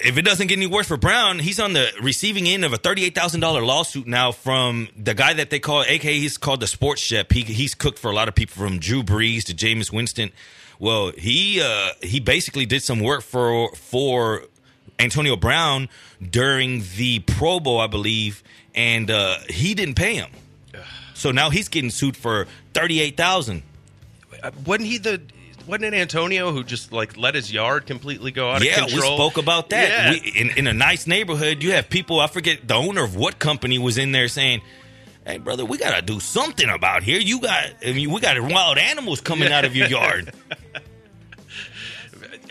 If 0.01 0.17
it 0.17 0.23
doesn't 0.23 0.47
get 0.47 0.57
any 0.57 0.67
worse 0.67 0.89
for 0.89 0.97
Brown, 0.97 1.39
he's 1.39 1.61
on 1.61 1.75
the 1.75 1.93
receiving 2.01 2.49
end 2.49 2.65
of 2.65 2.73
a 2.73 2.79
thirty-eight 2.79 3.15
thousand 3.15 3.41
dollar 3.41 3.63
lawsuit 3.63 4.07
now 4.07 4.33
from 4.33 4.89
the 4.97 5.13
guy 5.13 5.35
that 5.35 5.51
they 5.51 5.59
call, 5.59 5.83
aka 5.83 6.19
he's 6.19 6.39
called 6.39 6.61
the 6.61 6.67
sports 6.67 7.03
chef. 7.03 7.31
He, 7.31 7.43
he's 7.43 7.75
cooked 7.75 7.99
for 7.99 8.11
a 8.11 8.15
lot 8.15 8.27
of 8.27 8.35
people, 8.35 8.55
from 8.63 8.79
Drew 8.79 9.03
Brees 9.03 9.45
to 9.45 9.55
Jameis 9.55 9.93
Winston. 9.93 10.33
Well, 10.79 11.13
he 11.13 11.61
uh, 11.61 11.91
he 12.03 12.21
basically 12.21 12.65
did 12.65 12.83
some 12.83 13.01
work 13.01 13.23
for 13.23 13.71
for 13.75 14.45
Antonio 14.99 15.37
Brown 15.37 15.91
during 16.21 16.85
the 16.97 17.19
Pro 17.21 17.61
Bowl, 17.61 17.79
I 17.79 17.87
believe, 17.87 18.43
and 18.75 19.11
uh, 19.11 19.37
he 19.51 19.75
didn't 19.75 19.97
pay 19.97 20.15
him. 20.15 20.31
So 21.13 21.33
now 21.33 21.51
he's 21.51 21.69
getting 21.69 21.91
sued 21.91 22.17
for 22.17 22.47
thirty-eight 22.73 23.19
thousand. 23.19 23.63
Uh, 24.43 24.51
wasn't 24.65 24.89
he 24.89 24.97
the? 24.97 25.21
Wasn't 25.67 25.85
it 25.85 25.95
Antonio 25.95 26.53
who 26.53 26.65
just 26.65 26.93
like 26.93 27.17
let 27.17 27.35
his 27.35 27.53
yard 27.53 27.87
completely 27.87 28.31
go 28.31 28.51
out 28.51 28.65
Yeah, 28.65 28.85
of 28.85 28.89
control? 28.91 29.03
Yeah, 29.03 29.11
we 29.11 29.17
spoke 29.17 29.37
about 29.39 29.71
that. 29.71 29.89
Yeah. 29.89 30.11
We, 30.11 30.41
in, 30.41 30.51
in 30.59 30.67
a 30.67 30.73
nice 30.73 31.07
neighborhood, 31.07 31.63
you 31.63 31.73
have 31.73 31.89
people. 31.89 32.21
I 32.21 32.27
forget 32.27 32.67
the 32.67 32.75
owner 32.75 33.05
of 33.05 33.17
what 33.17 33.39
company 33.39 33.79
was 33.79 33.99
in 33.99 34.13
there 34.13 34.29
saying, 34.29 34.63
"Hey, 35.25 35.39
brother, 35.39 35.65
we 35.65 35.79
gotta 35.79 36.03
do 36.03 36.21
something 36.21 36.69
about 36.69 37.03
here. 37.03 37.19
You 37.21 37.41
got, 37.41 37.65
I 37.87 37.93
mean, 37.93 38.11
we 38.11 38.21
got 38.21 38.41
wild 38.41 38.79
animals 38.79 39.21
coming 39.21 39.53
out 39.53 39.65
of 39.65 39.77
your 39.77 39.89
yard." 39.89 40.33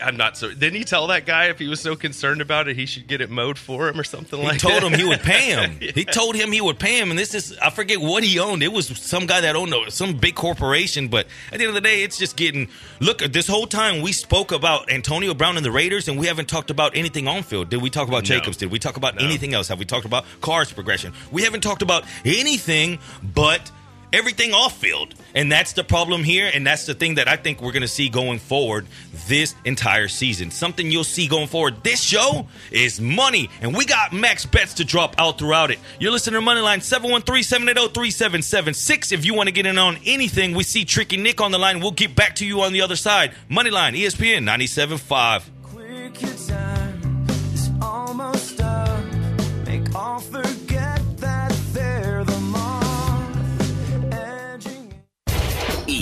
I'm 0.00 0.16
not 0.16 0.36
so. 0.36 0.48
Didn't 0.52 0.74
he 0.76 0.84
tell 0.84 1.06
that 1.08 1.26
guy 1.26 1.46
if 1.46 1.58
he 1.58 1.68
was 1.68 1.80
so 1.80 1.94
concerned 1.96 2.40
about 2.40 2.66
it, 2.68 2.76
he 2.76 2.86
should 2.86 3.06
get 3.06 3.20
it 3.20 3.30
mowed 3.30 3.58
for 3.58 3.88
him 3.88 4.00
or 4.00 4.04
something 4.04 4.38
He 4.40 4.44
like 4.46 4.60
that? 4.60 4.70
He 4.70 4.78
told 4.80 4.92
him 4.92 4.98
he 4.98 5.04
would 5.04 5.20
pay 5.20 5.50
him. 5.54 5.78
He 5.80 6.04
told 6.04 6.34
him 6.34 6.50
he 6.52 6.60
would 6.60 6.78
pay 6.78 6.98
him, 6.98 7.10
and 7.10 7.18
this 7.18 7.34
is 7.34 7.56
I 7.58 7.70
forget 7.70 8.00
what 8.00 8.24
he 8.24 8.38
owned. 8.38 8.62
It 8.62 8.72
was 8.72 8.88
some 8.98 9.26
guy 9.26 9.40
that 9.42 9.54
owned 9.54 9.74
some 9.92 10.14
big 10.16 10.34
corporation. 10.34 11.08
But 11.08 11.26
at 11.52 11.58
the 11.58 11.64
end 11.64 11.68
of 11.68 11.74
the 11.74 11.80
day, 11.80 12.02
it's 12.02 12.18
just 12.18 12.36
getting. 12.36 12.68
Look, 13.00 13.18
this 13.18 13.46
whole 13.46 13.66
time 13.66 14.02
we 14.02 14.12
spoke 14.12 14.50
about 14.52 14.90
Antonio 14.90 15.34
Brown 15.34 15.56
and 15.56 15.64
the 15.64 15.70
Raiders, 15.72 16.08
and 16.08 16.18
we 16.18 16.26
haven't 16.26 16.48
talked 16.48 16.70
about 16.70 16.96
anything 16.96 17.28
on 17.28 17.42
field. 17.42 17.68
Did 17.70 17.82
we 17.82 17.90
talk 17.90 18.08
about 18.08 18.22
No. 18.28 18.36
Jacobs? 18.36 18.56
Did 18.56 18.70
we 18.70 18.78
talk 18.78 18.96
about 18.96 19.20
anything 19.22 19.54
else? 19.54 19.68
Have 19.68 19.78
we 19.78 19.84
talked 19.84 20.06
about 20.06 20.24
Carr's 20.40 20.72
progression? 20.72 21.12
We 21.30 21.42
haven't 21.42 21.60
talked 21.62 21.82
about 21.82 22.04
anything 22.24 22.98
but 23.22 23.70
everything 24.12 24.52
off 24.52 24.76
field. 24.76 25.14
And 25.34 25.50
that's 25.50 25.72
the 25.72 25.84
problem 25.84 26.24
here. 26.24 26.50
And 26.52 26.66
that's 26.66 26.86
the 26.86 26.94
thing 26.94 27.16
that 27.16 27.28
I 27.28 27.36
think 27.36 27.62
we're 27.62 27.72
going 27.72 27.82
to 27.82 27.88
see 27.88 28.08
going 28.08 28.38
forward 28.38 28.86
this 29.28 29.54
entire 29.64 30.08
season. 30.08 30.50
Something 30.50 30.90
you'll 30.90 31.04
see 31.04 31.26
going 31.26 31.46
forward 31.46 31.82
this 31.82 32.02
show 32.02 32.46
is 32.70 33.00
money. 33.00 33.48
And 33.60 33.76
we 33.76 33.86
got 33.86 34.12
max 34.12 34.44
bets 34.44 34.74
to 34.74 34.84
drop 34.84 35.14
out 35.18 35.38
throughout 35.38 35.70
it. 35.70 35.78
You're 35.98 36.12
listening 36.12 36.40
to 36.40 36.46
Moneyline 36.46 36.82
713 36.82 37.42
780 37.42 37.94
3776. 37.94 39.12
If 39.12 39.24
you 39.24 39.34
want 39.34 39.48
to 39.48 39.52
get 39.52 39.66
in 39.66 39.78
on 39.78 39.98
anything, 40.04 40.54
we 40.54 40.64
see 40.64 40.84
Tricky 40.84 41.16
Nick 41.16 41.40
on 41.40 41.50
the 41.50 41.58
line. 41.58 41.80
We'll 41.80 41.92
get 41.92 42.14
back 42.14 42.36
to 42.36 42.46
you 42.46 42.62
on 42.62 42.72
the 42.72 42.82
other 42.82 42.96
side. 42.96 43.32
Moneyline, 43.50 43.96
ESPN 43.96 44.44
97.5. 44.44 46.81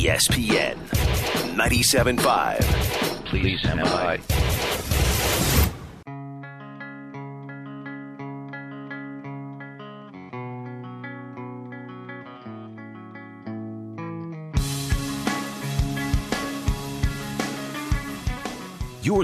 ESPN 0.00 0.76
97.5. 1.56 3.26
Please 3.26 3.60
stand 3.60 3.82
by. 3.82 4.49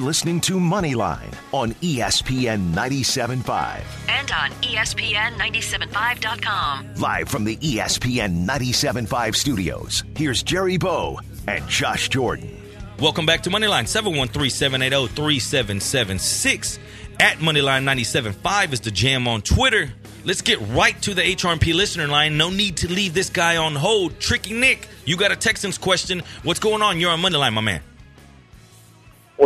Listening 0.06 0.40
to 0.40 0.54
Moneyline 0.54 1.34
on 1.52 1.72
ESPN 1.82 2.72
97.5. 2.72 3.82
And 4.08 4.30
on 4.30 4.52
E 4.62 4.76
ESPN 4.76 5.36
975.com. 5.36 6.94
Live 6.94 7.28
from 7.28 7.44
the 7.44 7.56
ESPN 7.56 8.46
97.5 8.46 9.34
studios, 9.34 10.04
here's 10.14 10.44
Jerry 10.44 10.76
Bow 10.76 11.18
and 11.48 11.66
Josh 11.66 12.08
Jordan. 12.08 12.56
Welcome 13.00 13.26
back 13.26 13.42
to 13.42 13.50
Moneyline 13.50 13.84
713-780-3776. 13.84 16.78
At 17.18 17.38
Moneyline 17.38 17.84
97.5 17.84 18.74
is 18.74 18.80
the 18.80 18.90
jam 18.90 19.26
on 19.26 19.40
Twitter. 19.42 19.90
Let's 20.24 20.42
get 20.42 20.60
right 20.68 21.00
to 21.02 21.14
the 21.14 21.22
HRP 21.22 21.74
listener 21.74 22.06
line. 22.06 22.36
No 22.36 22.50
need 22.50 22.76
to 22.78 22.88
leave 22.88 23.14
this 23.14 23.30
guy 23.30 23.56
on 23.56 23.74
hold. 23.74 24.20
Tricky 24.20 24.54
Nick, 24.54 24.86
you 25.04 25.16
got 25.16 25.32
a 25.32 25.36
Texans 25.36 25.78
question. 25.78 26.22
What's 26.42 26.60
going 26.60 26.82
on? 26.82 27.00
You're 27.00 27.10
on 27.10 27.20
Moneyline, 27.20 27.54
my 27.54 27.60
man. 27.60 27.80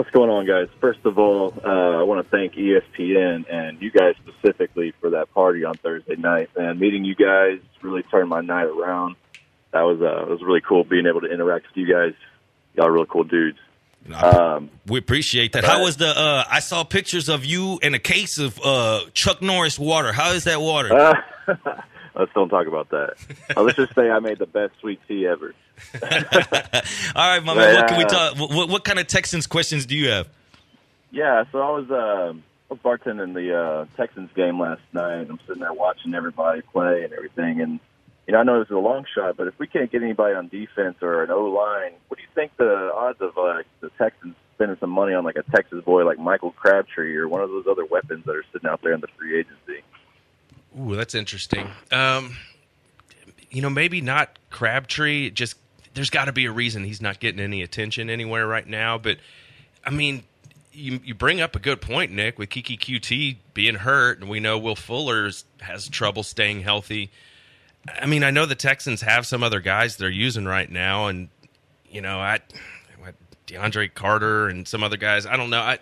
What's 0.01 0.13
going 0.13 0.31
on, 0.31 0.47
guys? 0.47 0.69
First 0.81 1.01
of 1.05 1.19
all, 1.19 1.53
uh, 1.63 1.69
I 1.69 2.03
want 2.05 2.25
to 2.25 2.31
thank 2.31 2.55
ESPN 2.55 3.45
and 3.53 3.83
you 3.83 3.91
guys 3.91 4.15
specifically 4.27 4.95
for 4.99 5.11
that 5.11 5.31
party 5.35 5.63
on 5.63 5.75
Thursday 5.75 6.17
night. 6.17 6.49
Man, 6.57 6.79
meeting 6.79 7.05
you 7.05 7.15
guys 7.15 7.59
really 7.83 8.03
turned 8.05 8.31
my 8.31 8.41
night 8.41 8.65
around. 8.65 9.17
That 9.73 9.83
was 9.83 10.01
uh, 10.01 10.23
it 10.23 10.31
was 10.31 10.41
really 10.43 10.63
cool 10.63 10.85
being 10.85 11.05
able 11.05 11.21
to 11.21 11.27
interact 11.27 11.67
with 11.67 11.77
you 11.77 11.95
guys. 11.95 12.15
Y'all 12.73 12.87
are 12.87 12.93
real 12.93 13.05
cool 13.05 13.25
dudes. 13.25 13.59
Um, 14.15 14.71
We 14.87 14.99
appreciate 14.99 15.53
that. 15.53 15.65
How 15.65 15.83
was 15.83 15.99
the? 15.99 16.19
Uh, 16.19 16.45
I 16.51 16.61
saw 16.61 16.83
pictures 16.83 17.29
of 17.29 17.45
you 17.45 17.79
in 17.83 17.93
a 17.93 17.99
case 17.99 18.39
of 18.39 18.59
uh, 18.65 19.01
Chuck 19.13 19.43
Norris 19.43 19.79
water. 19.79 20.15
How 20.15 20.33
is 20.33 20.45
that 20.45 20.63
water? 20.63 21.23
let's 22.21 22.33
don't 22.33 22.49
talk 22.49 22.67
about 22.67 22.91
that. 22.91 23.15
Uh, 23.57 23.63
let's 23.63 23.77
just 23.77 23.95
say 23.95 24.11
I 24.11 24.21
made 24.21 24.39
the 24.39 24.47
best 24.47 24.73
sweet 24.81 25.01
tea 25.09 25.27
ever. 25.27 25.55
All 25.95 26.01
right, 27.31 27.43
my 27.43 27.55
man. 27.55 27.75
What 27.75 27.89
can 27.89 27.99
we 27.99 28.05
talk? 28.05 28.39
What, 28.39 28.69
what 28.69 28.85
kind 28.85 28.99
of 28.99 29.07
Texans 29.07 29.47
questions 29.47 29.87
do 29.87 29.97
you 29.97 30.11
have? 30.11 30.29
Yeah, 31.11 31.45
so 31.51 31.59
I 31.59 31.71
was 31.71 31.91
uh, 31.91 32.35
I 32.35 32.75
was 32.75 32.79
bartending 32.79 33.35
the 33.35 33.57
uh, 33.57 33.87
Texans 33.97 34.31
game 34.35 34.61
last 34.61 34.83
night. 34.93 35.27
I'm 35.29 35.41
sitting 35.47 35.61
there 35.61 35.73
watching 35.73 36.15
everybody 36.15 36.61
play 36.61 37.03
and 37.05 37.13
everything, 37.13 37.61
and 37.61 37.81
you 38.27 38.33
know 38.33 38.39
I 38.39 38.43
know 38.45 38.59
this 38.61 38.69
is 38.69 38.77
a 38.77 38.79
long 38.79 39.05
shot, 39.13 39.37
but 39.37 39.49
if 39.49 39.59
we 39.59 39.67
can't 39.67 39.91
get 39.91 40.03
anybody 40.03 40.35
on 40.35 40.49
defense 40.49 40.99
or 41.03 41.25
an 41.25 41.31
O 41.31 41.45
line, 41.47 41.93
what 42.09 42.19
do 42.19 42.23
you 42.23 42.29
think 42.35 42.57
the 42.57 42.93
odds 42.95 43.21
of 43.21 43.37
uh, 43.37 43.63
the 43.81 43.91
Texans 43.99 44.37
spending 44.55 44.77
some 44.79 44.91
money 44.91 45.15
on 45.15 45.25
like 45.25 45.37
a 45.37 45.43
Texas 45.51 45.83
boy 45.85 46.05
like 46.05 46.19
Michael 46.19 46.53
Crabtree 46.53 47.17
or 47.17 47.27
one 47.27 47.41
of 47.41 47.49
those 47.49 47.67
other 47.69 47.85
weapons 47.87 48.27
that 48.27 48.37
are 48.37 48.45
sitting 48.53 48.69
out 48.69 48.83
there 48.83 48.93
in 48.93 49.01
the 49.01 49.09
free 49.19 49.39
agency? 49.39 49.83
Ooh, 50.79 50.95
that's 50.95 51.15
interesting. 51.15 51.69
Um, 51.91 52.37
you 53.51 53.63
know, 53.63 53.71
maybe 53.71 54.01
not 54.01 54.39
Crabtree. 54.51 55.31
Just 55.31 55.57
there's 55.95 56.11
got 56.11 56.27
to 56.27 56.33
be 56.33 56.47
a 56.47 56.53
reason 56.53 56.85
he's 56.85 57.03
not 57.03 57.19
getting 57.21 57.41
any 57.41 57.63
attention 57.63 58.09
anywhere 58.09 58.47
right 58.47 58.67
now. 58.67 58.99
But 58.99 59.19
I 59.85 59.91
mean, 59.91 60.23
you 60.73 61.01
you 61.05 61.15
bring 61.15 61.41
up 61.41 61.57
a 61.57 61.59
good 61.59 61.81
point, 61.81 62.13
Nick, 62.13 62.39
with 62.39 62.51
Keke 62.51 62.79
Coutee 62.79 63.39
being 63.55 63.77
hurt, 63.77 64.21
and 64.21 64.29
we 64.29 64.41
know 64.41 64.59
Will 64.59 64.77
Fuller's 64.77 65.45
has 65.61 65.89
trouble 65.89 66.23
staying 66.23 66.61
healthy. 66.61 67.11
I 68.01 68.07
mean, 68.07 68.23
I 68.23 68.31
know 68.31 68.47
the 68.47 68.55
Texans 68.55 69.01
have 69.01 69.27
some 69.27 69.43
other 69.43 69.61
guys 69.61 69.97
they're 69.97 70.09
using 70.11 70.45
right 70.45 70.71
now, 70.71 71.07
and 71.07 71.29
you 71.91 72.01
know, 72.01 72.21
I 72.21 72.41
DeAndre 73.51 73.93
Carter 73.93 74.49
and 74.49 74.67
some 74.67 74.83
other 74.83 74.97
guys. 74.97 75.27
I 75.27 75.37
don't 75.37 75.51
know. 75.51 75.61
I 75.61 75.79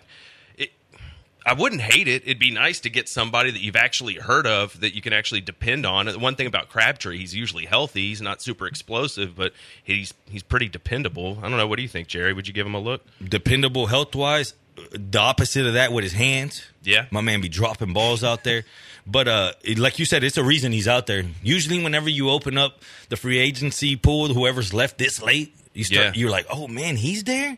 I 1.45 1.53
wouldn't 1.53 1.81
hate 1.81 2.07
it. 2.07 2.23
It'd 2.25 2.39
be 2.39 2.51
nice 2.51 2.79
to 2.81 2.89
get 2.89 3.07
somebody 3.07 3.51
that 3.51 3.61
you've 3.61 3.75
actually 3.75 4.15
heard 4.15 4.45
of 4.45 4.79
that 4.81 4.93
you 4.93 5.01
can 5.01 5.13
actually 5.13 5.41
depend 5.41 5.85
on. 5.85 6.05
The 6.05 6.19
one 6.19 6.35
thing 6.35 6.47
about 6.47 6.69
Crabtree, 6.69 7.17
he's 7.17 7.33
usually 7.33 7.65
healthy. 7.65 8.09
He's 8.09 8.21
not 8.21 8.41
super 8.41 8.67
explosive, 8.67 9.35
but 9.35 9.53
he's 9.83 10.13
he's 10.29 10.43
pretty 10.43 10.67
dependable. 10.67 11.37
I 11.39 11.43
don't 11.49 11.57
know. 11.57 11.67
What 11.67 11.77
do 11.77 11.81
you 11.81 11.87
think, 11.87 12.07
Jerry? 12.07 12.33
Would 12.33 12.47
you 12.47 12.53
give 12.53 12.67
him 12.67 12.75
a 12.75 12.79
look? 12.79 13.03
Dependable 13.23 13.87
health 13.87 14.15
wise. 14.15 14.53
The 14.91 15.19
opposite 15.19 15.65
of 15.65 15.73
that 15.73 15.91
with 15.91 16.03
his 16.03 16.13
hands. 16.13 16.65
Yeah. 16.83 17.05
my 17.11 17.21
man 17.21 17.41
be 17.41 17.49
dropping 17.49 17.93
balls 17.93 18.23
out 18.23 18.43
there. 18.43 18.63
But 19.07 19.27
uh, 19.27 19.53
like 19.77 19.97
you 19.97 20.05
said, 20.05 20.23
it's 20.23 20.37
a 20.37 20.43
reason 20.43 20.71
he's 20.71 20.87
out 20.87 21.07
there. 21.07 21.23
Usually, 21.41 21.81
whenever 21.83 22.09
you 22.09 22.29
open 22.29 22.59
up 22.59 22.83
the 23.07 23.17
free 23.17 23.39
agency 23.39 23.95
pool, 23.95 24.27
whoever's 24.27 24.71
left 24.71 24.99
this 24.99 25.19
late, 25.19 25.55
you 25.73 25.83
start. 25.83 26.05
Yeah. 26.07 26.11
You're 26.13 26.29
like, 26.29 26.45
oh 26.51 26.67
man, 26.67 26.95
he's 26.95 27.23
there. 27.23 27.57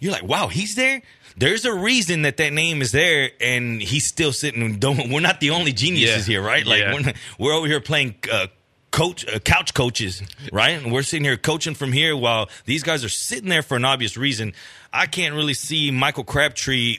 You're 0.00 0.12
like, 0.12 0.24
wow, 0.24 0.48
he's 0.48 0.74
there. 0.74 1.00
There's 1.36 1.64
a 1.64 1.72
reason 1.74 2.22
that 2.22 2.36
that 2.36 2.52
name 2.52 2.82
is 2.82 2.92
there, 2.92 3.30
and 3.40 3.80
he's 3.82 4.06
still 4.06 4.32
sitting. 4.32 4.78
Don't 4.78 5.10
we're 5.10 5.20
not 5.20 5.40
the 5.40 5.50
only 5.50 5.72
geniuses 5.72 6.28
Yeah. 6.28 6.32
here, 6.34 6.42
right? 6.42 6.66
Like 6.66 6.80
Yeah. 6.80 6.92
we're, 6.92 7.00
not- 7.00 7.16
we're 7.38 7.52
over 7.54 7.66
here 7.66 7.80
playing 7.80 8.16
uh, 8.30 8.48
coach 8.90 9.26
uh, 9.26 9.38
couch 9.38 9.72
coaches, 9.74 10.22
right? 10.52 10.70
And 10.82 10.92
we're 10.92 11.02
sitting 11.02 11.24
here 11.24 11.36
coaching 11.36 11.74
from 11.74 11.92
here 11.92 12.16
while 12.16 12.48
these 12.66 12.82
guys 12.82 13.04
are 13.04 13.08
sitting 13.08 13.48
there 13.48 13.62
for 13.62 13.76
an 13.76 13.84
obvious 13.84 14.16
reason. 14.16 14.52
I 14.92 15.06
can't 15.06 15.34
really 15.34 15.54
see 15.54 15.90
Michael 15.90 16.24
Crabtree 16.24 16.98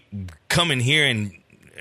coming 0.50 0.80
here 0.80 1.06
and 1.06 1.32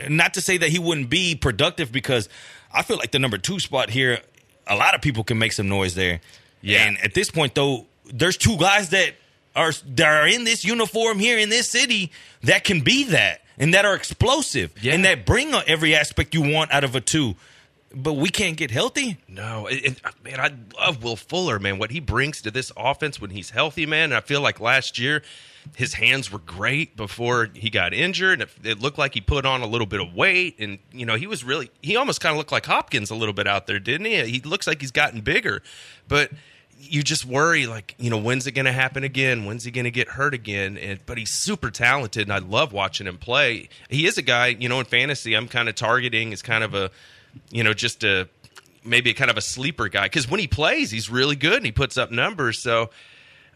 not 0.08 0.34
to 0.34 0.40
say 0.42 0.58
that 0.58 0.68
he 0.68 0.78
wouldn't 0.78 1.08
be 1.08 1.34
productive 1.34 1.90
because 1.90 2.28
I 2.72 2.82
feel 2.82 2.98
like 2.98 3.12
the 3.12 3.18
number 3.18 3.38
two 3.38 3.60
spot 3.60 3.88
here, 3.90 4.18
a 4.66 4.76
lot 4.76 4.94
of 4.94 5.00
people 5.00 5.24
can 5.24 5.38
make 5.38 5.52
some 5.52 5.68
noise 5.68 5.94
there. 5.94 6.20
Yeah. 6.60 6.84
And 6.86 6.98
at 7.02 7.14
this 7.14 7.30
point, 7.30 7.54
though, 7.54 7.86
there's 8.12 8.36
two 8.36 8.56
guys 8.58 8.90
that 8.90 9.14
are 9.54 9.72
that 9.86 10.06
are 10.22 10.26
in 10.28 10.44
this 10.44 10.64
uniform 10.64 11.18
here 11.18 11.38
in 11.38 11.48
this 11.48 11.68
city 11.68 12.10
that 12.42 12.64
can 12.64 12.80
be 12.80 13.04
that 13.04 13.42
and 13.58 13.74
that 13.74 13.84
are 13.84 13.94
explosive 13.94 14.72
Yeah. 14.80 14.94
and 14.94 15.04
that 15.04 15.26
bring 15.26 15.52
every 15.54 15.94
aspect 15.94 16.34
you 16.34 16.42
want 16.42 16.70
out 16.72 16.84
of 16.84 16.94
a 16.96 17.00
two. 17.00 17.36
But 17.94 18.14
we 18.14 18.30
can't 18.30 18.56
get 18.56 18.70
healthy. 18.70 19.18
No, 19.28 19.66
it, 19.66 19.84
it, 19.84 20.00
uh, 20.02 20.10
man, 20.24 20.40
I 20.40 20.50
love 20.82 21.04
Will 21.04 21.14
Fuller, 21.16 21.58
man. 21.58 21.76
What 21.78 21.90
he 21.90 22.00
brings 22.00 22.40
to 22.40 22.50
this 22.50 22.72
offense 22.74 23.20
when 23.20 23.28
he's 23.28 23.50
healthy, 23.50 23.84
man. 23.84 24.04
And 24.04 24.14
I 24.14 24.20
feel 24.20 24.40
like 24.40 24.60
last 24.60 24.98
year 24.98 25.22
his 25.76 25.92
hands 25.92 26.32
were 26.32 26.38
great 26.38 26.96
before 26.96 27.50
he 27.52 27.68
got 27.68 27.92
injured. 27.92 28.40
It, 28.40 28.48
it 28.64 28.80
looked 28.80 28.96
like 28.96 29.12
he 29.12 29.20
put 29.20 29.44
on 29.44 29.60
a 29.60 29.66
little 29.66 29.86
bit 29.86 30.00
of 30.00 30.14
weight, 30.14 30.56
and 30.58 30.78
you 30.90 31.04
know 31.04 31.16
he 31.16 31.26
was 31.26 31.44
really 31.44 31.70
he 31.82 31.94
almost 31.96 32.22
kind 32.22 32.32
of 32.32 32.38
looked 32.38 32.50
like 32.50 32.64
Hopkins 32.64 33.10
a 33.10 33.14
little 33.14 33.34
bit 33.34 33.46
out 33.46 33.66
there, 33.66 33.78
didn't 33.78 34.06
he? 34.06 34.24
He 34.24 34.40
looks 34.40 34.66
like 34.66 34.80
he's 34.80 34.90
gotten 34.90 35.20
bigger, 35.20 35.62
but 36.08 36.30
you 36.84 37.02
just 37.02 37.24
worry 37.24 37.66
like 37.66 37.94
you 37.98 38.10
know 38.10 38.18
when's 38.18 38.46
it 38.46 38.52
going 38.52 38.66
to 38.66 38.72
happen 38.72 39.04
again? 39.04 39.44
When's 39.44 39.64
he 39.64 39.70
going 39.70 39.84
to 39.84 39.90
get 39.90 40.08
hurt 40.08 40.34
again? 40.34 40.76
And 40.76 41.04
but 41.06 41.16
he's 41.16 41.30
super 41.30 41.70
talented 41.70 42.22
and 42.22 42.32
i 42.32 42.38
love 42.38 42.72
watching 42.72 43.06
him 43.06 43.18
play. 43.18 43.68
He 43.88 44.06
is 44.06 44.18
a 44.18 44.22
guy 44.22 44.48
you 44.48 44.68
know 44.68 44.80
in 44.80 44.86
fantasy 44.86 45.34
i'm 45.34 45.48
kind 45.48 45.68
of 45.68 45.74
targeting 45.74 46.32
as 46.32 46.42
kind 46.42 46.64
of 46.64 46.74
a 46.74 46.90
you 47.50 47.62
know 47.62 47.72
just 47.72 48.02
a 48.04 48.28
maybe 48.84 49.14
kind 49.14 49.30
of 49.30 49.36
a 49.36 49.40
sleeper 49.40 49.88
guy. 49.88 50.04
Because 50.04 50.28
when 50.28 50.40
he 50.40 50.48
plays 50.48 50.90
he's 50.90 51.08
really 51.08 51.36
good 51.36 51.56
and 51.56 51.66
he 51.66 51.72
puts 51.72 51.96
up 51.96 52.10
numbers 52.10 52.60
so 52.62 52.90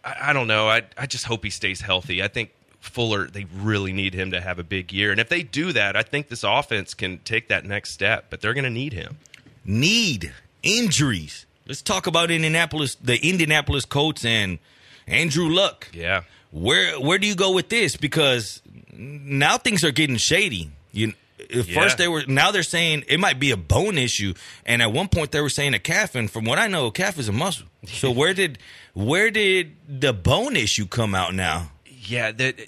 i, 0.04 0.30
I 0.30 0.32
don't 0.32 0.46
know. 0.46 0.68
I, 0.68 0.82
I 0.96 1.06
just 1.06 1.24
hope 1.24 1.42
he 1.42 1.50
stays 1.50 1.80
healthy. 1.80 2.22
I 2.22 2.28
think 2.28 2.52
fuller 2.78 3.26
they 3.26 3.46
really 3.56 3.92
need 3.92 4.14
him 4.14 4.30
to 4.30 4.40
have 4.40 4.60
a 4.60 4.64
big 4.64 4.92
year. 4.92 5.10
And 5.10 5.18
if 5.18 5.28
they 5.28 5.42
do 5.42 5.72
that 5.72 5.96
i 5.96 6.02
think 6.02 6.28
this 6.28 6.44
offense 6.44 6.94
can 6.94 7.18
take 7.18 7.48
that 7.48 7.64
next 7.64 7.92
step 7.92 8.26
but 8.30 8.40
they're 8.40 8.54
going 8.54 8.64
to 8.64 8.70
need 8.70 8.92
him. 8.92 9.18
Need 9.64 10.32
injuries. 10.62 11.45
Let's 11.66 11.82
talk 11.82 12.06
about 12.06 12.30
Indianapolis, 12.30 12.94
the 12.96 13.18
Indianapolis 13.28 13.84
Colts 13.84 14.24
and 14.24 14.58
Andrew 15.06 15.48
Luck. 15.48 15.88
yeah 15.92 16.22
Where 16.52 16.98
where 17.00 17.18
do 17.18 17.26
you 17.26 17.34
go 17.34 17.52
with 17.52 17.68
this? 17.68 17.96
Because 17.96 18.62
now 18.92 19.58
things 19.58 19.84
are 19.84 19.90
getting 19.92 20.16
shady. 20.16 20.70
You 20.92 21.14
at 21.50 21.66
Yeah. 21.66 21.74
first 21.80 21.98
they 21.98 22.08
were 22.08 22.24
now 22.26 22.50
they're 22.50 22.62
saying 22.62 23.04
it 23.08 23.20
might 23.20 23.38
be 23.38 23.50
a 23.50 23.56
bone 23.56 23.98
issue, 23.98 24.34
and 24.64 24.80
at 24.82 24.90
one 24.92 25.08
point 25.08 25.32
they 25.32 25.40
were 25.40 25.50
saying 25.50 25.74
a 25.74 25.78
calf. 25.78 26.14
And 26.14 26.30
from 26.30 26.44
what 26.44 26.58
I 26.58 26.66
know, 26.66 26.86
a 26.86 26.90
calf 26.92 27.18
is 27.18 27.28
a 27.28 27.32
muscle. 27.32 27.66
So 27.86 28.10
where 28.10 28.32
did 28.34 28.58
where 28.94 29.30
did 29.30 29.76
the 29.88 30.12
bone 30.12 30.56
issue 30.56 30.86
come 30.86 31.14
out 31.14 31.34
now? 31.34 31.70
Yeah, 31.84 32.32
that 32.32 32.58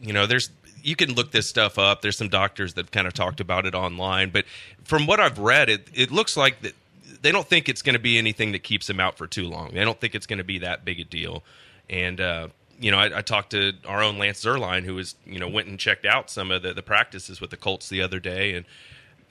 you 0.00 0.12
know, 0.12 0.26
there's 0.26 0.50
you 0.82 0.96
can 0.96 1.14
look 1.14 1.32
this 1.32 1.48
stuff 1.48 1.78
up. 1.78 2.02
There's 2.02 2.16
some 2.16 2.28
doctors 2.28 2.74
that 2.74 2.90
kind 2.90 3.06
of 3.06 3.12
talked 3.14 3.40
about 3.40 3.66
it 3.66 3.74
online, 3.74 4.30
but 4.30 4.44
from 4.84 5.06
what 5.06 5.20
I've 5.20 5.38
read, 5.38 5.68
it 5.68 5.88
it 5.94 6.10
looks 6.10 6.36
like 6.36 6.60
that 6.62 6.74
they 7.22 7.32
don't 7.32 7.46
think 7.46 7.68
it's 7.68 7.82
going 7.82 7.94
to 7.94 8.00
be 8.00 8.18
anything 8.18 8.52
that 8.52 8.62
keeps 8.62 8.90
him 8.90 9.00
out 9.00 9.16
for 9.16 9.26
too 9.26 9.48
long. 9.48 9.72
They 9.72 9.84
don't 9.84 9.98
think 10.00 10.14
it's 10.14 10.26
going 10.26 10.38
to 10.38 10.44
be 10.44 10.58
that 10.58 10.84
big 10.84 11.00
a 11.00 11.04
deal. 11.04 11.42
And 11.88 12.20
uh, 12.20 12.48
you 12.80 12.90
know, 12.90 12.98
I, 12.98 13.18
I 13.18 13.22
talked 13.22 13.50
to 13.50 13.72
our 13.86 14.02
own 14.02 14.18
Lance 14.18 14.44
Zierlein, 14.44 14.84
who 14.84 14.96
was 14.96 15.14
you 15.24 15.38
know 15.38 15.48
went 15.48 15.68
and 15.68 15.78
checked 15.78 16.04
out 16.04 16.30
some 16.30 16.50
of 16.50 16.62
the, 16.62 16.74
the 16.74 16.82
practices 16.82 17.40
with 17.40 17.50
the 17.50 17.56
Colts 17.56 17.88
the 17.88 18.02
other 18.02 18.20
day, 18.20 18.54
and 18.54 18.66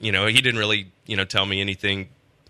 you 0.00 0.10
know 0.10 0.26
he 0.26 0.40
didn't 0.40 0.58
really 0.58 0.90
you 1.06 1.16
know 1.16 1.24
tell 1.24 1.46
me 1.46 1.60
anything 1.60 2.08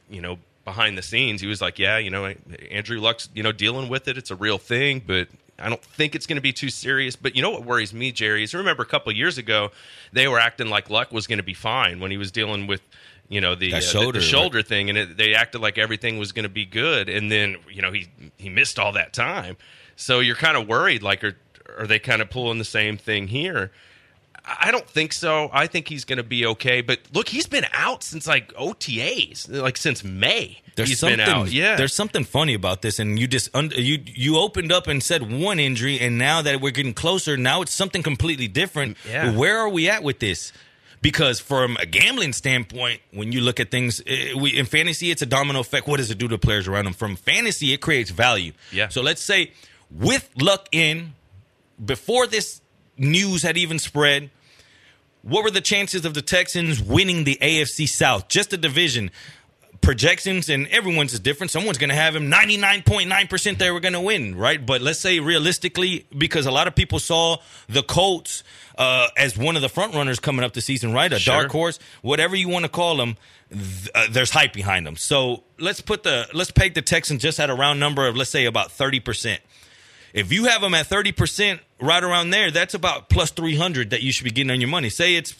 you 0.08 0.20
know 0.20 0.38
behind 0.64 0.96
the 0.96 1.02
scenes. 1.02 1.40
He 1.40 1.48
was 1.48 1.60
like, 1.60 1.78
yeah, 1.78 1.98
you 1.98 2.10
know, 2.10 2.32
Andrew 2.70 3.00
Luck's 3.00 3.28
you 3.34 3.42
know 3.42 3.52
dealing 3.52 3.88
with 3.88 4.06
it. 4.06 4.16
It's 4.16 4.30
a 4.30 4.36
real 4.36 4.58
thing, 4.58 5.02
but 5.04 5.28
I 5.58 5.68
don't 5.68 5.82
think 5.82 6.14
it's 6.14 6.26
going 6.26 6.36
to 6.36 6.42
be 6.42 6.52
too 6.52 6.70
serious. 6.70 7.16
But 7.16 7.34
you 7.34 7.42
know 7.42 7.50
what 7.50 7.64
worries 7.64 7.92
me, 7.92 8.12
Jerry, 8.12 8.44
is 8.44 8.54
remember 8.54 8.82
a 8.82 8.86
couple 8.86 9.12
years 9.12 9.38
ago 9.38 9.72
they 10.12 10.28
were 10.28 10.38
acting 10.38 10.68
like 10.68 10.88
Luck 10.90 11.12
was 11.12 11.26
going 11.26 11.38
to 11.38 11.44
be 11.44 11.54
fine 11.54 12.00
when 12.00 12.10
he 12.10 12.16
was 12.16 12.30
dealing 12.30 12.66
with 12.66 12.82
you 13.32 13.40
know 13.40 13.54
the, 13.54 13.72
uh, 13.72 13.80
shoulder, 13.80 14.20
the 14.20 14.24
shoulder 14.24 14.62
thing, 14.62 14.90
and 14.90 14.98
it, 14.98 15.16
they 15.16 15.34
acted 15.34 15.60
like 15.60 15.78
everything 15.78 16.18
was 16.18 16.32
going 16.32 16.42
to 16.44 16.50
be 16.50 16.66
good, 16.66 17.08
and 17.08 17.32
then 17.32 17.56
you 17.70 17.80
know 17.80 17.90
he 17.90 18.08
he 18.36 18.50
missed 18.50 18.78
all 18.78 18.92
that 18.92 19.12
time. 19.12 19.56
So 19.96 20.20
you're 20.20 20.36
kind 20.36 20.56
of 20.56 20.68
worried, 20.68 21.02
like 21.02 21.24
are 21.24 21.36
are 21.78 21.86
they 21.86 21.98
kind 21.98 22.20
of 22.20 22.28
pulling 22.28 22.58
the 22.58 22.64
same 22.64 22.98
thing 22.98 23.28
here? 23.28 23.72
I 24.44 24.72
don't 24.72 24.88
think 24.88 25.12
so. 25.12 25.50
I 25.52 25.68
think 25.68 25.88
he's 25.88 26.04
going 26.04 26.16
to 26.16 26.24
be 26.24 26.44
okay. 26.46 26.80
But 26.80 26.98
look, 27.12 27.28
he's 27.28 27.46
been 27.46 27.66
out 27.72 28.02
since 28.02 28.26
like 28.26 28.52
OTAs, 28.54 29.48
like 29.48 29.76
since 29.76 30.02
May. 30.02 30.60
There's 30.74 30.88
he's 30.88 30.98
something, 30.98 31.18
been 31.18 31.28
out. 31.28 31.52
Yeah, 31.52 31.76
There's 31.76 31.94
something 31.94 32.24
funny 32.24 32.54
about 32.54 32.82
this, 32.82 32.98
and 32.98 33.18
you 33.18 33.26
just 33.26 33.50
you 33.54 33.98
you 34.04 34.38
opened 34.38 34.72
up 34.72 34.88
and 34.88 35.02
said 35.02 35.30
one 35.30 35.60
injury, 35.60 36.00
and 36.00 36.18
now 36.18 36.42
that 36.42 36.60
we're 36.60 36.72
getting 36.72 36.94
closer, 36.94 37.36
now 37.36 37.62
it's 37.62 37.72
something 37.72 38.02
completely 38.02 38.48
different. 38.48 38.96
Yeah. 39.08 39.34
Where 39.36 39.58
are 39.58 39.68
we 39.68 39.88
at 39.88 40.02
with 40.02 40.18
this? 40.18 40.52
Because 41.02 41.40
from 41.40 41.76
a 41.78 41.86
gambling 41.86 42.32
standpoint, 42.32 43.00
when 43.10 43.32
you 43.32 43.40
look 43.40 43.58
at 43.58 43.70
things, 43.70 44.00
eh, 44.06 44.34
we, 44.34 44.56
in 44.56 44.66
fantasy, 44.66 45.10
it's 45.10 45.20
a 45.20 45.26
domino 45.26 45.60
effect. 45.60 45.88
What 45.88 45.96
does 45.96 46.10
it 46.10 46.18
do 46.18 46.28
to 46.28 46.38
players 46.38 46.68
around 46.68 46.84
them? 46.84 46.94
From 46.94 47.16
fantasy, 47.16 47.72
it 47.72 47.80
creates 47.80 48.10
value. 48.10 48.52
Yeah. 48.70 48.88
So 48.88 49.02
let's 49.02 49.20
say 49.20 49.50
with 49.90 50.30
luck 50.40 50.68
in, 50.72 51.14
before 51.84 52.26
this 52.26 52.60
news 52.96 53.42
had 53.42 53.56
even 53.56 53.78
spread, 53.78 54.30
what 55.22 55.44
were 55.44 55.50
the 55.50 55.60
chances 55.60 56.04
of 56.04 56.14
the 56.14 56.22
Texans 56.22 56.82
winning 56.82 57.24
the 57.24 57.36
AFC 57.40 57.88
South? 57.88 58.28
Just 58.28 58.52
a 58.52 58.56
division. 58.56 59.10
Projections 59.82 60.48
and 60.48 60.68
everyone's 60.68 61.12
is 61.12 61.20
different. 61.20 61.50
Someone's 61.50 61.76
going 61.76 61.90
to 61.90 61.96
have 61.96 62.14
him 62.16 62.30
99.9% 62.30 63.58
they 63.58 63.70
were 63.70 63.80
going 63.80 63.92
to 63.94 64.00
win, 64.00 64.34
right? 64.36 64.64
But 64.64 64.80
let's 64.80 65.00
say 65.00 65.18
realistically, 65.20 66.06
because 66.16 66.46
a 66.46 66.50
lot 66.52 66.68
of 66.68 66.74
people 66.74 66.98
saw 67.00 67.38
the 67.68 67.82
Colts 67.82 68.44
uh, 68.78 69.08
as 69.16 69.36
one 69.36 69.56
of 69.56 69.62
the 69.62 69.68
front 69.68 69.94
runners 69.94 70.20
coming 70.20 70.44
up 70.44 70.52
the 70.52 70.60
season, 70.60 70.92
right? 70.92 71.12
A 71.12 71.18
Sure. 71.18 71.34
dark 71.40 71.50
horse, 71.52 71.78
whatever 72.00 72.36
you 72.36 72.48
want 72.48 72.64
to 72.64 72.68
call 72.70 72.96
them. 72.96 73.16
Th- 73.50 73.90
uh, 73.94 74.06
there's 74.10 74.30
hype 74.30 74.52
behind 74.54 74.86
them. 74.86 74.96
So 74.96 75.42
let's 75.58 75.80
put 75.82 76.04
the 76.04 76.26
let's 76.32 76.50
peg 76.50 76.72
the 76.74 76.80
Texans 76.80 77.20
just 77.20 77.38
at 77.38 77.50
a 77.50 77.54
round 77.54 77.78
number 77.80 78.06
of 78.06 78.16
let's 78.16 78.30
say 78.30 78.46
about 78.46 78.68
30%. 78.70 79.38
If 80.12 80.30
you 80.32 80.44
have 80.44 80.60
them 80.60 80.74
at 80.74 80.86
30% 80.86 81.58
right 81.80 82.02
around 82.04 82.30
there, 82.30 82.50
that's 82.50 82.74
about 82.74 83.08
plus 83.08 83.30
300 83.30 83.90
that 83.90 84.02
you 84.02 84.12
should 84.12 84.24
be 84.24 84.30
getting 84.30 84.50
on 84.50 84.60
your 84.60 84.68
money. 84.68 84.90
Say 84.90 85.14
it's 85.16 85.34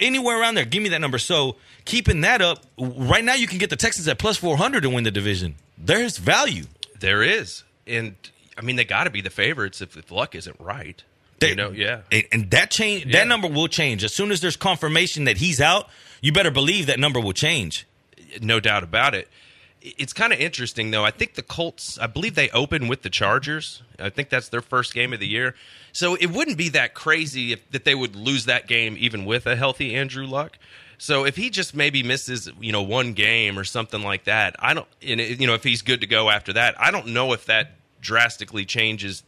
anywhere 0.00 0.40
around 0.40 0.54
there. 0.54 0.64
Give 0.64 0.82
me 0.82 0.88
that 0.90 1.00
number. 1.00 1.18
So 1.18 1.56
keeping 1.84 2.20
that 2.22 2.40
up, 2.42 2.64
right 2.78 3.24
now 3.24 3.34
you 3.34 3.46
can 3.46 3.58
get 3.58 3.70
the 3.70 3.76
Texans 3.76 4.06
at 4.08 4.18
plus 4.18 4.36
400 4.36 4.82
to 4.82 4.90
win 4.90 5.04
the 5.04 5.10
division. 5.10 5.56
There's 5.76 6.18
value. 6.18 6.64
there 7.00 7.22
is, 7.22 7.62
and 7.86 8.16
I 8.56 8.62
mean 8.62 8.74
they 8.76 8.84
got 8.84 9.04
to 9.04 9.10
be 9.10 9.20
the 9.20 9.30
favorites 9.30 9.80
if, 9.80 9.96
if 9.96 10.10
luck 10.10 10.34
isn't 10.34 10.56
right. 10.60 11.02
They- 11.38 11.50
you 11.50 11.54
know, 11.54 11.70
yeah. 11.70 12.00
And, 12.32 12.50
that 12.50 12.70
change, 12.72 13.06
Yeah. 13.06 13.20
that 13.20 13.28
number 13.28 13.46
will 13.46 13.68
change. 13.68 14.02
As 14.02 14.12
soon 14.12 14.32
as 14.32 14.40
there's 14.40 14.56
confirmation 14.56 15.24
that 15.24 15.36
he's 15.36 15.60
out, 15.60 15.88
you 16.20 16.32
better 16.32 16.50
believe 16.50 16.86
that 16.86 16.98
number 16.98 17.20
will 17.20 17.32
change. 17.32 17.86
no 18.42 18.58
doubt 18.60 18.82
about 18.82 19.14
it. 19.14 19.28
It's 19.80 20.12
kind 20.12 20.32
of 20.32 20.40
interesting 20.40 20.90
though. 20.90 21.04
I 21.04 21.10
think 21.10 21.34
the 21.34 21.42
Colts, 21.42 21.98
I 21.98 22.06
believe 22.06 22.34
they 22.34 22.50
open 22.50 22.88
with 22.88 23.02
the 23.02 23.10
Chargers. 23.10 23.82
I 23.98 24.10
think 24.10 24.28
that's 24.28 24.48
their 24.48 24.60
first 24.60 24.94
game 24.94 25.12
of 25.12 25.20
the 25.20 25.26
year. 25.26 25.54
So 25.92 26.14
it 26.16 26.30
wouldn't 26.30 26.58
be 26.58 26.68
that 26.70 26.94
crazy 26.94 27.52
if 27.52 27.70
that 27.70 27.84
they 27.84 27.94
would 27.94 28.16
lose 28.16 28.46
that 28.46 28.66
game 28.66 28.96
even 28.98 29.24
with 29.24 29.46
a 29.46 29.56
healthy 29.56 29.94
Andrew 29.94 30.26
Luck. 30.26 30.58
So 30.98 31.24
if 31.24 31.36
he 31.36 31.48
just 31.48 31.76
maybe 31.76 32.02
misses, 32.02 32.50
you 32.60 32.72
know, 32.72 32.82
one 32.82 33.12
game 33.12 33.56
or 33.56 33.64
something 33.64 34.02
like 34.02 34.24
that, 34.24 34.56
I 34.58 34.74
don't 34.74 34.86
and 35.00 35.20
you 35.20 35.46
know, 35.46 35.54
if 35.54 35.62
he's 35.62 35.82
good 35.82 36.00
to 36.00 36.06
go 36.06 36.28
after 36.28 36.52
that, 36.54 36.80
I 36.80 36.90
don't 36.90 37.08
know 37.08 37.32
if 37.32 37.46
that 37.46 37.72
drastically 38.00 38.64
changes 38.64 39.22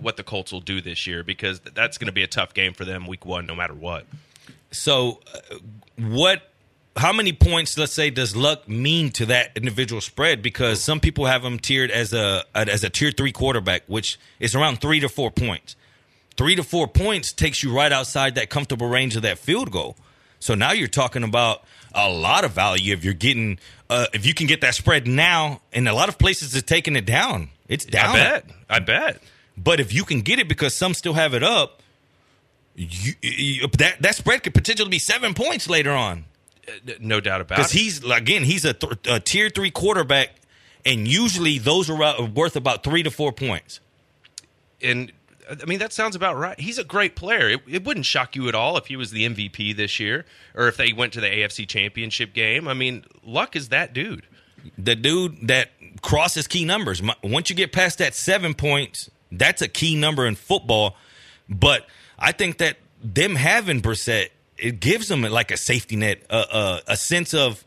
what 0.00 0.16
the 0.16 0.24
Colts 0.24 0.52
will 0.52 0.60
do 0.60 0.80
this 0.80 1.06
year 1.06 1.22
because 1.22 1.60
that's 1.60 1.98
going 1.98 2.06
to 2.06 2.12
be 2.12 2.22
a 2.22 2.28
tough 2.28 2.54
game 2.54 2.72
for 2.72 2.84
them 2.84 3.06
week 3.06 3.24
1 3.24 3.46
no 3.46 3.54
matter 3.54 3.74
what. 3.74 4.04
So, 4.70 5.20
uh, 5.32 5.56
what? 5.98 6.42
How 6.96 7.12
many 7.12 7.32
points, 7.32 7.78
let's 7.78 7.92
say, 7.92 8.10
does 8.10 8.36
luck 8.36 8.68
mean 8.68 9.10
to 9.12 9.26
that 9.26 9.56
individual 9.56 10.00
spread? 10.02 10.42
Because 10.42 10.82
some 10.82 11.00
people 11.00 11.24
have 11.24 11.42
him 11.42 11.58
tiered 11.58 11.90
as 11.90 12.12
a 12.12 12.44
as 12.54 12.84
a 12.84 12.90
tier 12.90 13.10
three 13.10 13.32
quarterback, 13.32 13.84
which 13.86 14.18
is 14.38 14.54
around 14.54 14.80
three 14.80 15.00
to 15.00 15.08
four 15.08 15.30
points. 15.30 15.74
Three 16.36 16.54
to 16.56 16.62
four 16.62 16.86
points 16.88 17.32
takes 17.32 17.62
you 17.62 17.74
right 17.74 17.92
outside 17.92 18.34
that 18.34 18.50
comfortable 18.50 18.88
range 18.88 19.16
of 19.16 19.22
that 19.22 19.38
field 19.38 19.70
goal. 19.70 19.96
So 20.38 20.54
now 20.54 20.72
you're 20.72 20.88
talking 20.88 21.22
about 21.22 21.64
a 21.94 22.10
lot 22.10 22.44
of 22.44 22.52
value 22.52 22.92
if 22.92 23.04
you're 23.04 23.14
getting 23.14 23.58
uh, 23.88 24.06
if 24.12 24.26
you 24.26 24.34
can 24.34 24.46
get 24.46 24.60
that 24.60 24.74
spread 24.74 25.06
now. 25.06 25.60
And 25.72 25.88
a 25.88 25.94
lot 25.94 26.08
of 26.08 26.18
places 26.18 26.54
is 26.54 26.62
taking 26.62 26.96
it 26.96 27.06
down. 27.06 27.48
It's 27.68 27.84
down. 27.84 28.10
I 28.10 28.18
bet. 28.18 28.50
I 28.68 28.78
bet. 28.80 29.22
But 29.56 29.80
if 29.80 29.94
you 29.94 30.04
can 30.04 30.20
get 30.20 30.38
it 30.38 30.48
because 30.48 30.74
some 30.74 30.94
still 30.94 31.12
have 31.14 31.32
it 31.32 31.42
up, 31.42 31.82
you, 32.74 33.14
you, 33.22 33.66
that 33.78 34.02
that 34.02 34.14
spread 34.14 34.42
could 34.42 34.54
potentially 34.54 34.90
be 34.90 34.98
seven 34.98 35.34
points 35.34 35.68
later 35.68 35.92
on. 35.92 36.24
No 37.00 37.20
doubt 37.20 37.40
about 37.40 37.58
it. 37.58 37.62
Because 37.62 37.72
he's 37.72 38.04
again, 38.04 38.44
he's 38.44 38.64
a, 38.64 38.72
th- 38.72 38.98
a 39.08 39.18
tier 39.20 39.48
three 39.50 39.70
quarterback, 39.70 40.30
and 40.84 41.08
usually 41.08 41.58
those 41.58 41.90
are 41.90 42.24
worth 42.26 42.56
about 42.56 42.84
three 42.84 43.02
to 43.02 43.10
four 43.10 43.32
points. 43.32 43.80
and 44.82 45.12
I 45.50 45.64
mean 45.64 45.80
that 45.80 45.92
sounds 45.92 46.14
about 46.14 46.36
right. 46.36 46.58
He's 46.58 46.78
a 46.78 46.84
great 46.84 47.16
player. 47.16 47.48
It, 47.50 47.62
it 47.68 47.84
wouldn't 47.84 48.06
shock 48.06 48.36
you 48.36 48.48
at 48.48 48.54
all 48.54 48.76
if 48.76 48.86
he 48.86 48.96
was 48.96 49.10
the 49.10 49.28
MVP 49.28 49.76
this 49.76 49.98
year, 49.98 50.24
or 50.54 50.68
if 50.68 50.76
they 50.76 50.92
went 50.92 51.12
to 51.14 51.20
the 51.20 51.26
AFC 51.26 51.68
Championship 51.68 52.32
game. 52.32 52.68
I 52.68 52.74
mean, 52.74 53.04
Luck 53.24 53.56
is 53.56 53.68
that 53.70 53.92
dude. 53.92 54.24
The 54.78 54.94
dude 54.94 55.48
that 55.48 55.70
crosses 56.00 56.46
key 56.46 56.64
numbers. 56.64 57.02
Once 57.24 57.50
you 57.50 57.56
get 57.56 57.72
past 57.72 57.98
that 57.98 58.14
seven 58.14 58.54
points, 58.54 59.10
that's 59.32 59.60
a 59.60 59.68
key 59.68 59.96
number 59.96 60.24
in 60.26 60.36
football. 60.36 60.96
But 61.48 61.86
I 62.18 62.30
think 62.30 62.58
that 62.58 62.76
them 63.02 63.34
having 63.34 63.82
Brissett, 63.82 64.28
it 64.62 64.80
gives 64.80 65.08
them 65.08 65.22
like 65.22 65.50
a 65.50 65.56
safety 65.56 65.96
net, 65.96 66.22
a, 66.30 66.36
a, 66.36 66.82
a 66.88 66.96
sense 66.96 67.34
of 67.34 67.64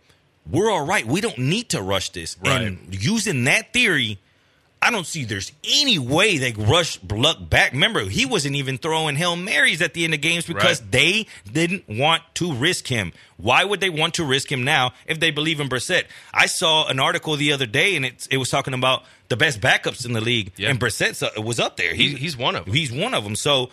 we're 0.50 0.70
all 0.72 0.86
right. 0.86 1.06
We 1.06 1.22
don't 1.22 1.38
need 1.38 1.70
to 1.70 1.82
rush 1.82 2.10
this. 2.12 2.38
And 2.44 2.78
using 2.92 3.44
that 3.46 3.74
theory, 3.74 4.20
I 4.82 4.92
don't 4.92 5.08
see 5.08 5.26
there's 5.26 5.52
any 5.64 5.98
way 5.98 6.38
they 6.38 6.52
rush 6.52 7.00
Luck 7.12 7.50
back. 7.50 7.72
Remember, 7.72 8.02
he 8.02 8.28
wasn't 8.28 8.56
even 8.56 8.78
throwing 8.78 9.16
Hail 9.16 9.36
Marys 9.36 9.82
at 9.82 9.96
the 9.96 10.04
end 10.04 10.14
of 10.14 10.22
games 10.22 10.46
because 10.46 10.82
Right. 10.82 10.92
they 10.92 11.28
didn't 11.52 11.90
want 11.90 12.22
to 12.36 12.54
risk 12.54 12.86
him. 12.88 13.12
Why 13.38 13.64
would 13.66 13.80
they 13.80 13.90
want 13.90 14.14
to 14.16 14.24
risk 14.24 14.52
him 14.52 14.64
now 14.64 14.94
if 15.08 15.20
they 15.20 15.32
believe 15.32 15.60
in 15.60 15.68
Brissett? 15.70 16.04
I 16.32 16.46
saw 16.46 16.86
an 16.88 17.00
article 17.00 17.36
the 17.36 17.52
other 17.52 17.66
day 17.66 17.96
and 17.96 18.06
it, 18.06 18.28
it 18.30 18.38
was 18.38 18.50
talking 18.52 18.76
about 18.76 19.04
the 19.30 19.36
best 19.38 19.60
backups 19.60 20.06
in 20.06 20.14
the 20.14 20.22
league, 20.22 20.52
Yeah. 20.58 20.70
and 20.70 20.80
Brissett 20.80 21.44
was 21.44 21.60
up 21.60 21.78
there. 21.78 21.96
He- 21.96 22.14
he's 22.14 22.38
one 22.38 22.56
of 22.56 22.68
'em. 22.68 22.74
He's 22.74 22.92
one 22.92 23.16
of 23.16 23.24
them. 23.24 23.36
So 23.36 23.72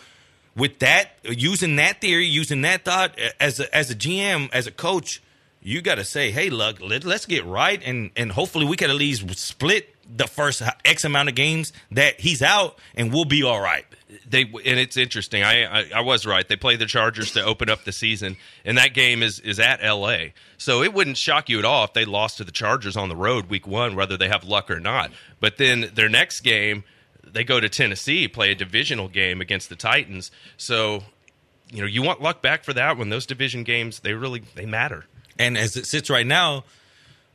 with 0.57 0.79
that, 0.81 1.13
using 1.25 1.77
that 1.77 2.01
theory, 2.01 2.27
using 2.27 2.63
that 2.63 2.85
thought 2.85 3.19
as 3.41 3.61
a, 3.61 3.75
as 3.75 3.91
a 3.91 3.95
GM, 3.95 4.51
as 4.53 4.67
a 4.67 4.71
coach, 4.71 5.23
you 5.63 5.81
got 5.81 5.95
to 5.97 6.05
say, 6.05 6.31
hey, 6.31 6.51
look, 6.51 6.81
let, 6.81 7.05
let's 7.05 7.27
get 7.27 7.45
right, 7.45 7.81
and 7.85 8.11
and 8.17 8.33
hopefully 8.33 8.67
we 8.67 8.77
can 8.77 8.91
at 8.91 8.97
least 8.97 9.39
split 9.39 9.95
the 10.15 10.27
first 10.27 10.63
X 10.85 11.05
amount 11.05 11.29
of 11.29 11.35
games 11.35 11.73
that 11.93 12.21
he's 12.21 12.43
out, 12.43 12.79
and 12.95 13.13
we'll 13.13 13.25
be 13.25 13.43
all 13.43 13.61
right. 13.61 13.85
They 14.29 14.43
and 14.43 14.79
it's 14.79 14.97
interesting. 14.97 15.43
I, 15.43 15.65
I 15.65 15.91
I 15.97 16.01
was 16.01 16.27
right. 16.27 16.47
They 16.47 16.57
play 16.57 16.77
the 16.77 16.87
Chargers 16.87 17.33
to 17.33 17.45
open 17.45 17.71
up 17.71 17.85
the 17.85 17.93
season, 17.93 18.37
and 18.65 18.77
that 18.77 18.93
game 18.93 19.23
is 19.23 19.39
is 19.41 19.61
at 19.61 19.79
L.A. 19.83 20.35
So 20.59 20.83
it 20.83 20.93
wouldn't 20.93 21.17
shock 21.17 21.49
you 21.49 21.59
at 21.59 21.65
all 21.65 21.85
if 21.85 21.93
they 21.93 22.05
lost 22.05 22.39
to 22.39 22.45
the 22.45 22.53
Chargers 22.53 22.97
on 22.97 23.09
the 23.09 23.17
road 23.17 23.49
week 23.49 23.67
one, 23.67 23.95
whether 23.95 24.17
they 24.17 24.29
have 24.29 24.45
luck 24.45 24.71
or 24.71 24.81
not. 24.81 25.13
But 25.41 25.57
then 25.57 25.91
their 25.95 26.09
next 26.09 26.41
game, 26.41 26.85
they 27.33 27.45
go 27.45 27.61
to 27.61 27.69
Tennessee, 27.69 28.29
play 28.29 28.53
a 28.53 28.55
divisional 28.55 29.09
game 29.09 29.41
against 29.41 29.69
the 29.69 29.77
Titans. 29.77 30.31
So 30.57 31.05
you 31.71 31.81
know 31.81 31.87
you 31.87 32.03
want 32.03 32.21
luck 32.21 32.43
back 32.43 32.65
for 32.65 32.73
that 32.75 32.97
when 32.97 33.09
Those 33.09 33.27
division 33.27 33.65
games 33.65 34.01
they 34.01 34.15
really 34.15 34.43
they 34.55 34.67
matter. 34.67 35.07
And 35.39 35.57
as 35.57 35.77
it 35.77 35.87
sits 35.87 36.11
right 36.11 36.27
now, 36.27 36.65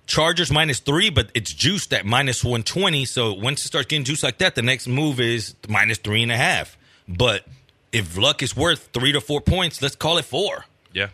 Chargers 0.05 0.51
minus 0.51 0.79
three, 0.79 1.09
but 1.09 1.29
it's 1.33 1.53
juiced 1.53 1.93
at 1.93 2.05
minus 2.05 2.43
120. 2.43 3.05
So 3.05 3.33
once 3.33 3.65
it 3.65 3.67
starts 3.67 3.87
getting 3.87 4.05
juiced 4.05 4.23
like 4.23 4.37
that, 4.37 4.55
the 4.55 4.61
next 4.61 4.87
move 4.87 5.19
is 5.19 5.55
minus 5.67 5.97
three 5.97 6.23
and 6.23 6.31
a 6.31 6.37
half. 6.37 6.77
But 7.07 7.45
if 7.91 8.17
luck 8.17 8.41
is 8.41 8.55
worth 8.55 8.89
three 8.93 9.11
to 9.11 9.21
four 9.21 9.41
points, 9.41 9.81
let's 9.81 9.95
call 9.95 10.17
it 10.17 10.25
four. 10.25 10.65
Yeah. 10.93 11.09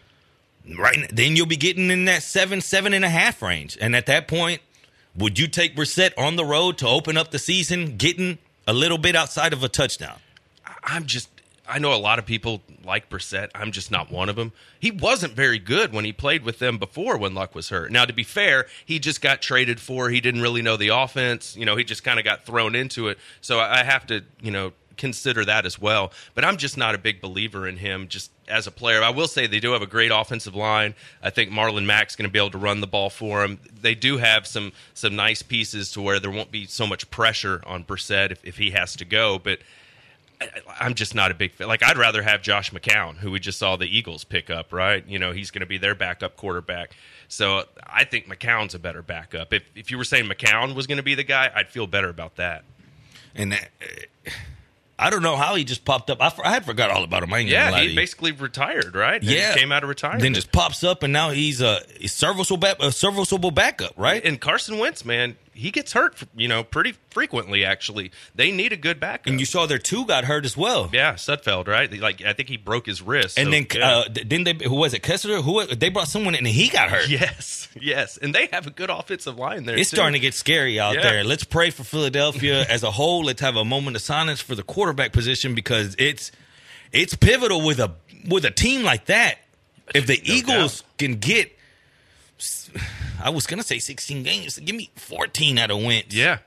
Right. 0.77 1.09
Then 1.11 1.35
you'll 1.35 1.45
be 1.47 1.57
getting 1.57 1.89
in 1.89 2.05
that 2.05 2.23
seven, 2.23 2.61
seven 2.61 2.93
and 2.93 3.03
a 3.03 3.09
half 3.09 3.41
range. 3.41 3.77
And 3.81 3.95
at 3.95 4.05
that 4.05 4.27
point, 4.27 4.61
would 5.15 5.37
you 5.37 5.47
take 5.47 5.75
Brissett 5.75 6.11
on 6.17 6.35
the 6.35 6.45
road 6.45 6.77
to 6.79 6.87
open 6.87 7.17
up 7.17 7.31
the 7.31 7.39
season, 7.39 7.97
getting 7.97 8.37
a 8.67 8.73
little 8.73 8.97
bit 8.97 9.15
outside 9.15 9.53
of 9.53 9.63
a 9.63 9.69
touchdown? 9.69 10.19
I'm 10.83 11.05
just 11.05 11.29
I 11.67 11.79
know 11.79 11.93
a 11.93 11.95
lot 11.95 12.19
of 12.19 12.25
people 12.25 12.61
like 12.83 13.09
Brissett. 13.09 13.49
I'm 13.55 13.71
just 13.71 13.89
not 13.89 14.11
one 14.11 14.27
of 14.27 14.35
them. 14.35 14.51
He 14.79 14.91
wasn't 14.91 15.33
very 15.33 15.59
good 15.59 15.93
when 15.93 16.03
he 16.03 16.11
played 16.11 16.43
with 16.43 16.59
them 16.59 16.77
before 16.77 17.17
when 17.17 17.33
Luck 17.33 17.55
was 17.55 17.69
hurt. 17.69 17.91
Now, 17.91 18.03
to 18.03 18.11
be 18.11 18.23
fair, 18.23 18.67
he 18.85 18.99
just 18.99 19.21
got 19.21 19.41
traded 19.41 19.79
for. 19.79 20.09
He 20.09 20.19
didn't 20.19 20.41
really 20.41 20.61
know 20.61 20.75
the 20.75 20.89
offense. 20.89 21.55
You 21.55 21.65
know, 21.65 21.77
he 21.77 21.85
just 21.85 22.03
kind 22.03 22.19
of 22.19 22.25
got 22.25 22.45
thrown 22.45 22.75
into 22.75 23.07
it. 23.07 23.17
So 23.39 23.59
I 23.59 23.83
have 23.83 24.05
to, 24.07 24.23
you 24.41 24.51
know, 24.51 24.73
consider 24.97 25.45
that 25.45 25.65
as 25.65 25.79
well. 25.79 26.11
But 26.35 26.45
I'm 26.45 26.57
just 26.57 26.77
not 26.77 26.95
a 26.95 26.97
big 26.97 27.21
believer 27.21 27.67
in 27.67 27.77
him 27.77 28.07
just 28.07 28.31
as 28.47 28.67
a 28.67 28.71
player. 28.71 29.01
I 29.01 29.09
will 29.09 29.27
say 29.27 29.47
they 29.47 29.59
do 29.59 29.71
have 29.71 29.81
a 29.81 29.87
great 29.87 30.11
offensive 30.11 30.55
line. 30.55 30.95
I 31.21 31.29
think 31.29 31.51
Marlon 31.51 31.85
Mack's 31.85 32.15
going 32.15 32.27
to 32.27 32.31
be 32.31 32.39
able 32.39 32.51
to 32.51 32.57
run 32.57 32.81
the 32.81 32.87
ball 32.87 33.09
for 33.09 33.43
him. 33.43 33.59
They 33.81 33.95
do 33.95 34.17
have 34.17 34.45
some 34.47 34.71
some 34.93 35.15
nice 35.15 35.41
pieces 35.41 35.91
to 35.93 36.01
where 36.01 36.19
there 36.19 36.31
won't 36.31 36.51
be 36.51 36.65
so 36.65 36.85
much 36.87 37.09
pressure 37.09 37.61
on 37.65 37.83
Brissett 37.83 38.31
if, 38.31 38.43
if 38.45 38.57
he 38.57 38.71
has 38.71 38.95
to 38.97 39.05
go. 39.05 39.39
But 39.39 39.59
I- 40.41 40.49
I'm 40.79 40.93
just 40.93 41.15
not 41.15 41.31
a 41.31 41.33
big 41.33 41.53
fan. 41.53 41.67
Like 41.67 41.83
I'd 41.83 41.97
rather 41.97 42.21
have 42.23 42.41
Josh 42.41 42.71
McCown, 42.71 43.15
who 43.17 43.31
we 43.31 43.39
just 43.39 43.59
saw 43.59 43.75
the 43.75 43.85
Eagles 43.85 44.23
pick 44.23 44.49
up. 44.49 44.73
Right? 44.73 45.05
You 45.07 45.19
know, 45.19 45.31
he's 45.31 45.51
going 45.51 45.61
to 45.61 45.65
be 45.65 45.77
their 45.77 45.95
backup 45.95 46.35
quarterback. 46.35 46.95
So 47.29 47.63
I 47.87 48.03
think 48.03 48.27
McCown's 48.27 48.75
a 48.75 48.79
better 48.79 49.01
backup. 49.01 49.53
If 49.53 49.63
if 49.75 49.89
you 49.89 49.97
were 49.97 50.03
saying 50.03 50.25
McCown 50.29 50.75
was 50.75 50.85
going 50.87 50.97
to 50.97 51.03
be 51.03 51.15
the 51.15 51.23
guy, 51.23 51.51
I'd 51.55 51.69
feel 51.69 51.87
better 51.87 52.09
about 52.09 52.35
that. 52.35 52.63
And 53.35 53.51
that, 53.53 53.69
uh, 53.81 54.29
I 54.97 55.09
don't 55.09 55.23
know 55.23 55.35
how 55.35 55.55
he 55.55 55.63
just 55.63 55.85
popped 55.85 56.09
up. 56.09 56.21
I, 56.21 56.29
for- 56.29 56.45
I 56.45 56.51
had 56.51 56.65
forgot 56.65 56.91
all 56.91 57.03
about 57.03 57.23
him. 57.23 57.33
I 57.33 57.39
ain't 57.39 57.49
gonna 57.49 57.71
Yeah, 57.77 57.81
he 57.81 57.95
basically 57.95 58.31
retired, 58.31 58.95
right? 58.95 59.21
And 59.21 59.29
yeah, 59.29 59.55
came 59.55 59.71
out 59.71 59.83
of 59.83 59.89
retirement. 59.89 60.21
then 60.21 60.33
just 60.33 60.51
pops 60.51 60.83
up, 60.83 61.01
and 61.03 61.11
now 61.11 61.31
he's 61.31 61.61
a, 61.61 61.81
a 61.99 62.07
serviceable 62.07 62.57
back, 62.57 62.77
a 62.79 62.91
serviceable 62.91 63.51
backup, 63.51 63.93
right? 63.97 64.23
and 64.23 64.39
Carson 64.39 64.77
Wentz, 64.77 65.03
man, 65.03 65.35
he 65.53 65.71
gets 65.71 65.93
hurt, 65.93 66.15
you 66.35 66.47
know, 66.47 66.63
pretty 66.63 66.95
frequently. 67.11 67.63
Actually, 67.63 68.11
they 68.35 68.51
need 68.51 68.73
a 68.73 68.77
good 68.77 68.99
backup. 68.99 69.27
And 69.27 69.39
you 69.39 69.45
saw 69.45 69.65
their 69.65 69.77
two 69.77 70.05
got 70.05 70.25
hurt 70.25 70.45
as 70.45 70.57
well. 70.57 70.89
yeah, 70.91 71.13
Sudfeld, 71.13 71.67
right? 71.67 71.91
Like 71.91 72.21
I 72.23 72.33
think 72.33 72.49
he 72.49 72.57
broke 72.57 72.85
his 72.85 73.01
wrist. 73.01 73.37
And 73.37 73.47
so, 73.47 73.51
then 73.51 73.67
yeah. 73.75 73.89
uh, 73.97 74.03
didn't 74.07 74.43
they? 74.59 74.65
Who 74.67 74.75
was 74.75 74.93
it? 74.93 75.01
Kessler? 75.03 75.41
Who 75.41 75.65
they 75.67 75.89
brought 75.89 76.07
someone 76.07 76.33
in 76.35 76.39
and 76.39 76.47
he 76.47 76.69
got 76.69 76.89
hurt. 76.89 77.07
yes, 77.09 77.67
yes, 77.79 78.17
and 78.17 78.33
they 78.33 78.47
have 78.51 78.67
a 78.67 78.71
good 78.71 78.89
offensive 78.89 79.37
line 79.37 79.65
there. 79.65 79.77
It's 79.77 79.89
too. 79.89 79.97
starting 79.97 80.13
to 80.13 80.19
get 80.19 80.33
scary 80.33 80.79
out 80.79 80.95
Yeah. 80.95 81.01
there. 81.03 81.23
Let's 81.23 81.43
pray 81.43 81.69
for 81.69 81.83
Philadelphia 81.83 82.65
as 82.69 82.83
a 82.83 82.91
whole. 82.91 83.23
Let's 83.25 83.41
have 83.41 83.55
a 83.55 83.65
moment 83.65 83.95
of 83.95 84.01
silence 84.01 84.41
for 84.41 84.55
the 84.55 84.63
quarterback 84.63 85.13
position 85.13 85.53
because 85.55 85.95
it's 85.99 86.31
it's 86.91 87.15
pivotal 87.15 87.61
with 87.65 87.79
a 87.79 87.91
with 88.27 88.45
a 88.45 88.51
team 88.51 88.83
like 88.83 89.05
that. 89.05 89.39
If 89.93 90.07
the 90.07 90.15
No 90.25 90.33
Eagles 90.33 90.81
doubt. 90.81 90.97
can 90.97 91.15
get, 91.15 91.51
I 93.23 93.29
was 93.29 93.47
gonna 93.47 93.63
say 93.63 93.79
16 93.79 94.21
games. 94.23 94.59
Give 94.59 94.75
me 94.75 94.91
14 94.95 95.57
out 95.57 95.71
of 95.71 95.81
Wentz. 95.81 96.13
Yeah. 96.13 96.39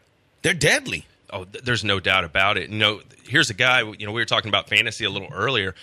they're 0.42 0.52
deadly. 0.54 1.06
Oh, 1.30 1.44
th- 1.44 1.64
there's 1.64 1.82
no 1.82 1.98
doubt 1.98 2.22
about 2.24 2.56
it. 2.58 2.68
You 2.70 2.78
know, 2.78 3.00
here's 3.26 3.50
a 3.50 3.54
guy. 3.54 3.80
You 3.82 4.06
know, 4.06 4.12
we 4.12 4.20
were 4.20 4.26
talking 4.26 4.48
about 4.48 4.68
fantasy 4.68 5.04
a 5.04 5.10
little 5.10 5.32
earlier. 5.32 5.74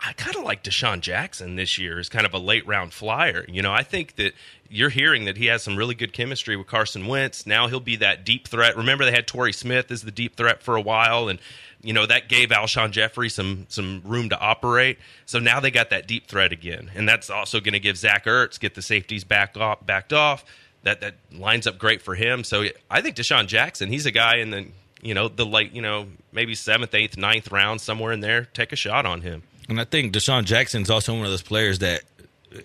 I 0.00 0.14
kind 0.14 0.34
of 0.34 0.44
like 0.44 0.64
DeSean 0.64 1.00
Jackson 1.02 1.56
this 1.56 1.78
year 1.78 1.98
as 1.98 2.08
kind 2.08 2.24
of 2.24 2.32
a 2.32 2.38
late 2.38 2.66
round 2.66 2.94
flyer. 2.94 3.44
You 3.48 3.60
know, 3.60 3.70
I 3.72 3.82
think 3.82 4.16
that 4.16 4.32
you're 4.70 4.88
hearing 4.88 5.26
that 5.26 5.36
he 5.36 5.46
has 5.46 5.62
some 5.62 5.76
really 5.76 5.94
good 5.94 6.14
chemistry 6.14 6.56
with 6.56 6.66
Carson 6.66 7.06
Wentz. 7.06 7.46
Now 7.46 7.68
he'll 7.68 7.80
be 7.80 7.96
that 7.96 8.24
deep 8.24 8.48
threat. 8.48 8.76
Remember, 8.78 9.04
they 9.04 9.12
had 9.12 9.26
Torrey 9.26 9.52
Smith 9.52 9.90
as 9.90 10.02
the 10.02 10.10
deep 10.10 10.36
threat 10.36 10.62
for 10.62 10.74
a 10.74 10.80
while, 10.80 11.28
and 11.28 11.38
you 11.82 11.92
know 11.92 12.06
that 12.06 12.28
gave 12.28 12.50
Alshon 12.50 12.90
Jeffery 12.90 13.28
some 13.28 13.66
some 13.68 14.02
room 14.04 14.28
to 14.30 14.38
operate. 14.38 14.98
So 15.26 15.38
now 15.38 15.60
they 15.60 15.70
got 15.70 15.90
that 15.90 16.06
deep 16.06 16.26
threat 16.26 16.52
again, 16.52 16.90
and 16.94 17.08
that's 17.08 17.30
also 17.30 17.60
going 17.60 17.72
to 17.72 17.80
give 17.80 17.96
Zach 17.96 18.26
Ertz 18.26 18.60
get 18.60 18.74
the 18.74 18.82
safeties 18.82 19.24
back 19.24 19.56
off, 19.56 19.84
backed 19.84 20.12
off. 20.12 20.44
That 20.82 21.00
that 21.00 21.14
lines 21.32 21.66
up 21.66 21.78
great 21.78 22.02
for 22.02 22.14
him. 22.14 22.44
So 22.44 22.64
I 22.90 23.00
think 23.00 23.16
DeSean 23.16 23.46
Jackson, 23.46 23.90
he's 23.90 24.06
a 24.06 24.10
guy 24.10 24.36
in 24.36 24.50
the 24.50 24.66
you 25.02 25.14
know 25.14 25.28
the 25.28 25.46
late 25.46 25.72
you 25.72 25.82
know 25.82 26.06
maybe 26.32 26.54
seventh, 26.54 26.94
eighth, 26.94 27.16
ninth 27.16 27.50
round 27.50 27.80
somewhere 27.80 28.12
in 28.12 28.20
there. 28.20 28.46
Take 28.46 28.72
a 28.72 28.76
shot 28.76 29.06
on 29.06 29.22
him. 29.22 29.42
And 29.68 29.80
I 29.80 29.84
think 29.84 30.12
DeSean 30.12 30.44
Jackson's 30.44 30.90
also 30.90 31.14
one 31.14 31.24
of 31.24 31.30
those 31.30 31.42
players 31.42 31.78
that, 31.78 32.02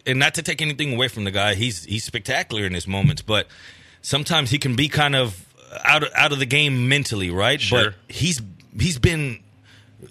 and 0.07 0.17
not 0.17 0.33
to 0.35 0.41
take 0.41 0.61
anything 0.61 0.93
away 0.93 1.07
from 1.07 1.23
the 1.23 1.31
guy, 1.31 1.53
he's 1.53 1.83
he's 1.85 2.03
spectacular 2.03 2.65
in 2.65 2.73
his 2.73 2.87
moments, 2.87 3.21
but 3.21 3.47
sometimes 4.01 4.49
he 4.49 4.57
can 4.57 4.75
be 4.75 4.87
kind 4.87 5.15
of 5.15 5.45
out 5.83 6.03
of, 6.03 6.09
out 6.15 6.31
of 6.31 6.39
the 6.39 6.45
game 6.45 6.87
mentally, 6.87 7.29
right? 7.29 7.59
Sure. 7.59 7.91
But 7.91 8.13
he's 8.13 8.41
he's 8.79 8.99
been. 8.99 9.39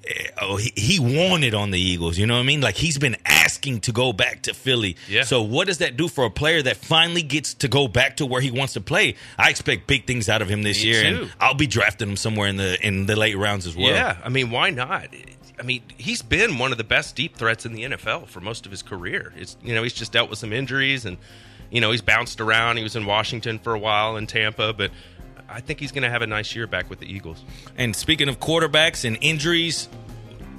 eh, 0.07 0.29
Oh, 0.41 0.57
he, 0.57 0.73
he 0.77 0.99
wanted 0.99 1.55
on 1.55 1.71
the 1.71 1.81
Eagles. 1.81 2.19
You 2.19 2.27
know 2.27 2.35
what 2.35 2.41
I 2.41 2.45
mean? 2.45 2.61
Like 2.61 2.75
he's 2.75 2.99
been 2.99 3.17
asking 3.25 3.81
to 3.83 3.93
go 3.93 4.13
back 4.13 4.43
to 4.43 4.55
Philly. 4.55 4.97
Yeah. 5.09 5.23
So 5.23 5.43
what 5.43 5.67
does 5.67 5.79
that 5.79 5.97
do 5.97 6.09
for 6.09 6.25
a 6.25 6.31
player 6.31 6.61
that 6.63 6.77
finally 6.77 7.23
gets 7.23 7.55
to 7.55 7.69
go 7.69 7.89
back 7.89 8.17
to 8.19 8.27
where 8.27 8.41
he 8.41 8.51
wants 8.51 8.73
to 8.75 8.81
play? 8.81 9.15
I 9.39 9.51
expect 9.51 9.87
big 9.87 10.07
things 10.07 10.29
out 10.29 10.43
of 10.43 10.49
him 10.49 10.63
this 10.63 10.83
Me 10.83 10.89
year, 10.91 11.03
too. 11.03 11.23
and 11.23 11.33
I'll 11.41 11.55
be 11.55 11.67
drafting 11.67 12.09
him 12.11 12.17
somewhere 12.17 12.49
in 12.49 12.57
the 12.57 12.79
in 12.87 13.07
the 13.07 13.17
late 13.17 13.37
rounds 13.39 13.67
as 13.67 13.77
well. 13.77 13.87
Yeah, 13.93 14.19
I 14.25 14.29
mean, 14.29 14.51
why 14.51 14.71
not? 14.71 15.09
I 15.59 15.63
mean, 15.63 15.83
he's 15.97 16.21
been 16.21 16.59
one 16.59 16.73
of 16.73 16.79
the 16.79 16.85
best 16.85 17.15
deep 17.15 17.37
threats 17.37 17.65
in 17.65 17.73
the 17.75 17.85
NFL 17.85 18.27
for 18.27 18.41
most 18.41 18.67
of 18.67 18.73
his 18.73 18.83
career. 18.83 19.33
It's 19.37 19.57
you 19.63 19.75
know 19.75 19.83
he's 19.85 19.95
just 19.95 20.11
dealt 20.13 20.29
with 20.29 20.39
some 20.41 20.53
injuries 20.53 21.05
and 21.07 21.17
you 21.71 21.81
know 21.81 21.93
he's 21.93 22.03
bounced 22.03 22.41
around. 22.41 22.77
He 22.77 22.83
was 22.83 22.97
in 22.97 23.07
Washington 23.07 23.59
for 23.61 23.73
a 23.73 23.79
while 23.79 24.17
in 24.17 24.27
Tampa, 24.27 24.73
but 24.73 24.91
I 25.55 25.61
think 25.61 25.79
he's 25.79 25.93
going 25.93 26.03
to 26.03 26.11
have 26.11 26.23
a 26.23 26.27
nice 26.27 26.57
year 26.57 26.67
back 26.67 26.91
with 26.91 26.99
the 26.99 27.07
Eagles. 27.07 27.45
And 27.79 27.95
speaking 27.95 28.29
of 28.29 28.41
quarterbacks 28.41 29.05
and 29.05 29.17
injuries, 29.21 29.89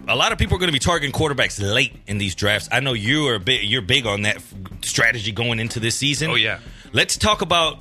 a 0.07 0.15
lot 0.15 0.31
of 0.31 0.37
people 0.37 0.55
are 0.55 0.59
going 0.59 0.69
to 0.69 0.73
be 0.73 0.79
targeting 0.79 1.13
quarterbacks 1.13 1.61
late 1.61 1.97
in 2.07 2.17
these 2.17 2.33
drafts. 2.33 2.69
I 2.71 2.79
know 2.79 2.93
you 2.93 3.27
are 3.27 3.37
big, 3.37 3.69
you're 3.69 3.81
big 3.81 4.05
on 4.05 4.21
that 4.21 4.41
strategy 4.83 5.33
going 5.33 5.59
into 5.59 5.81
this 5.81 5.97
season. 5.97 6.31
Oh, 6.31 6.35
yeah. 6.35 6.59
Let's 6.93 7.17
talk 7.17 7.41
about 7.41 7.79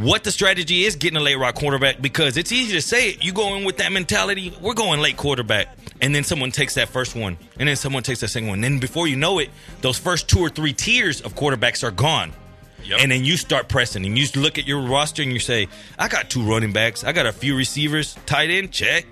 what 0.00 0.24
the 0.24 0.32
strategy 0.32 0.84
is 0.84 0.96
getting 0.96 1.18
a 1.18 1.20
late 1.20 1.36
rock 1.38 1.56
quarterback 1.56 2.00
because 2.00 2.38
it's 2.38 2.52
easy 2.52 2.72
to 2.72 2.80
say 2.80 3.10
it. 3.10 3.22
You 3.22 3.34
go 3.34 3.54
in 3.56 3.64
with 3.64 3.76
that 3.76 3.92
mentality, 3.92 4.56
we're 4.58 4.72
going 4.72 5.00
late 5.00 5.18
quarterback, 5.18 5.76
and 6.00 6.14
then 6.14 6.24
someone 6.24 6.52
takes 6.52 6.76
that 6.76 6.88
first 6.88 7.14
one, 7.14 7.36
and 7.58 7.68
then 7.68 7.76
someone 7.76 8.02
takes 8.02 8.20
that 8.20 8.28
second 8.28 8.48
one. 8.48 8.64
And 8.64 8.64
then 8.64 8.78
before 8.78 9.06
you 9.06 9.16
know 9.16 9.40
it, 9.40 9.50
those 9.82 9.98
first 9.98 10.26
two 10.26 10.38
or 10.38 10.48
three 10.48 10.72
tiers 10.72 11.20
of 11.20 11.34
quarterbacks 11.34 11.84
are 11.84 11.90
gone. 11.90 12.32
Yep. 12.86 13.00
And 13.00 13.10
then 13.10 13.24
you 13.24 13.36
start 13.36 13.68
pressing, 13.68 14.04
and 14.06 14.16
you 14.16 14.26
look 14.40 14.58
at 14.58 14.66
your 14.66 14.80
roster 14.80 15.22
and 15.22 15.32
you 15.32 15.40
say, 15.40 15.68
I 15.98 16.08
got 16.08 16.30
two 16.30 16.42
running 16.42 16.72
backs, 16.72 17.04
I 17.04 17.12
got 17.12 17.26
a 17.26 17.32
few 17.32 17.56
receivers, 17.56 18.14
tight 18.26 18.50
end, 18.50 18.72
check. 18.72 19.06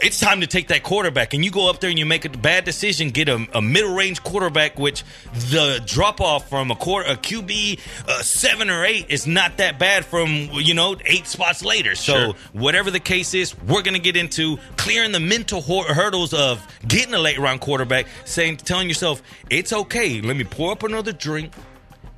It's 0.00 0.20
time 0.20 0.42
to 0.42 0.46
take 0.46 0.68
that 0.68 0.84
quarterback, 0.84 1.34
and 1.34 1.44
you 1.44 1.50
go 1.50 1.68
up 1.68 1.80
there 1.80 1.90
and 1.90 1.98
you 1.98 2.06
make 2.06 2.24
a 2.24 2.28
bad 2.28 2.64
decision, 2.64 3.10
get 3.10 3.28
a, 3.28 3.44
a 3.52 3.60
middle 3.60 3.96
range 3.96 4.22
quarterback, 4.22 4.78
which 4.78 5.02
the 5.50 5.82
drop 5.86 6.20
off 6.20 6.48
from 6.48 6.70
a 6.70 6.76
quarter, 6.76 7.10
a 7.10 7.16
QB 7.16 7.80
uh, 8.06 8.22
seven 8.22 8.70
or 8.70 8.84
eight 8.84 9.06
is 9.08 9.26
not 9.26 9.56
that 9.56 9.80
bad 9.80 10.04
from 10.04 10.28
you 10.52 10.72
know 10.72 10.94
eight 11.04 11.26
spots 11.26 11.64
later. 11.64 11.96
So 11.96 12.12
Sure. 12.12 12.34
whatever 12.52 12.92
the 12.92 13.00
case 13.00 13.34
is, 13.34 13.60
we're 13.62 13.82
gonna 13.82 13.98
get 13.98 14.16
into 14.16 14.58
clearing 14.76 15.10
the 15.10 15.18
mental 15.18 15.60
hor- 15.60 15.92
hurdles 15.92 16.32
of 16.32 16.64
getting 16.86 17.12
a 17.12 17.18
late 17.18 17.40
round 17.40 17.60
quarterback, 17.60 18.06
saying, 18.24 18.58
telling 18.58 18.86
yourself 18.86 19.20
it's 19.50 19.72
okay. 19.72 20.20
Let 20.20 20.36
me 20.36 20.44
pour 20.44 20.70
up 20.70 20.84
another 20.84 21.10
drink 21.10 21.52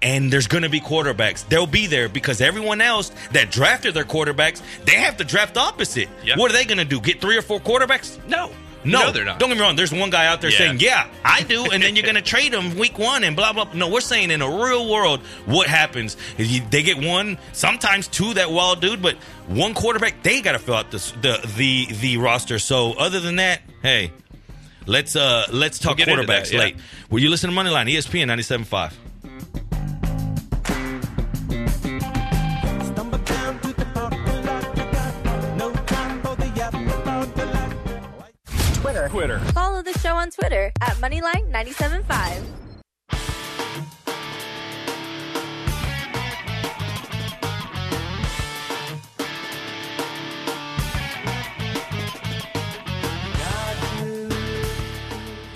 and 0.02 0.32
there's 0.32 0.46
going 0.46 0.62
to 0.62 0.68
be 0.70 0.80
quarterbacks. 0.80 1.46
They'll 1.48 1.66
be 1.66 1.86
there 1.86 2.08
because 2.08 2.40
everyone 2.40 2.80
else 2.80 3.10
that 3.32 3.50
drafted 3.50 3.94
their 3.94 4.04
quarterbacks, 4.04 4.62
they 4.84 4.94
have 4.94 5.16
to 5.18 5.24
draft 5.24 5.56
opposite. 5.56 6.08
Yeah. 6.24 6.36
What 6.36 6.50
are 6.50 6.54
they 6.54 6.64
going 6.64 6.78
to 6.78 6.84
do? 6.84 7.00
Get 7.00 7.20
three 7.20 7.36
or 7.36 7.42
four 7.42 7.60
quarterbacks? 7.60 8.18
No, 8.26 8.50
No, 8.82 9.12
they're 9.12 9.26
not. 9.26 9.38
Don't 9.38 9.50
get 9.50 9.58
me 9.58 9.62
wrong. 9.62 9.76
There's 9.76 9.92
one 9.92 10.08
guy 10.08 10.24
out 10.26 10.40
there 10.40 10.50
Yeah. 10.50 10.56
saying, 10.56 10.80
"Yeah, 10.80 11.06
I 11.22 11.42
do," 11.42 11.70
and 11.70 11.82
then 11.82 11.96
you're 11.96 12.02
going 12.02 12.14
to 12.22 12.22
trade 12.22 12.54
him 12.54 12.78
week 12.78 12.98
one 12.98 13.24
and 13.24 13.36
blah 13.36 13.52
blah. 13.52 13.64
Blah. 13.66 13.74
No, 13.74 13.88
we're 13.88 14.00
saying 14.00 14.30
in 14.30 14.40
a 14.40 14.48
real 14.48 14.88
world, 14.90 15.20
what 15.44 15.66
happens 15.66 16.16
is 16.38 16.50
you, 16.50 16.62
they 16.70 16.82
get 16.82 16.96
one, 16.96 17.36
sometimes 17.52 18.08
two, 18.08 18.32
that 18.34 18.50
wild 18.50 18.80
dude, 18.80 19.02
but 19.02 19.16
one 19.48 19.74
quarterback. 19.74 20.22
They 20.22 20.40
got 20.40 20.52
to 20.52 20.58
fill 20.58 20.76
out 20.76 20.90
the, 20.90 20.96
the 21.20 21.46
the 21.58 21.86
the 22.00 22.16
roster. 22.16 22.58
So 22.58 22.94
other 22.94 23.20
than 23.20 23.36
that, 23.36 23.60
hey, 23.82 24.12
let's 24.86 25.14
uh 25.14 25.44
let's 25.52 25.78
talk 25.78 25.98
We'll 25.98 26.06
quarterbacks 26.06 26.26
that, 26.48 26.52
yeah. 26.52 26.58
late. 26.60 26.76
Will 27.10 27.20
you 27.20 27.28
listen 27.28 27.50
to 27.50 27.56
Moneyline 27.56 27.92
ESPN 27.92 28.28
97.5. 28.34 28.92
the 39.92 39.98
show 39.98 40.16
on 40.16 40.30
Twitter 40.30 40.72
at 40.80 40.96
Moneyline975. 40.96 42.42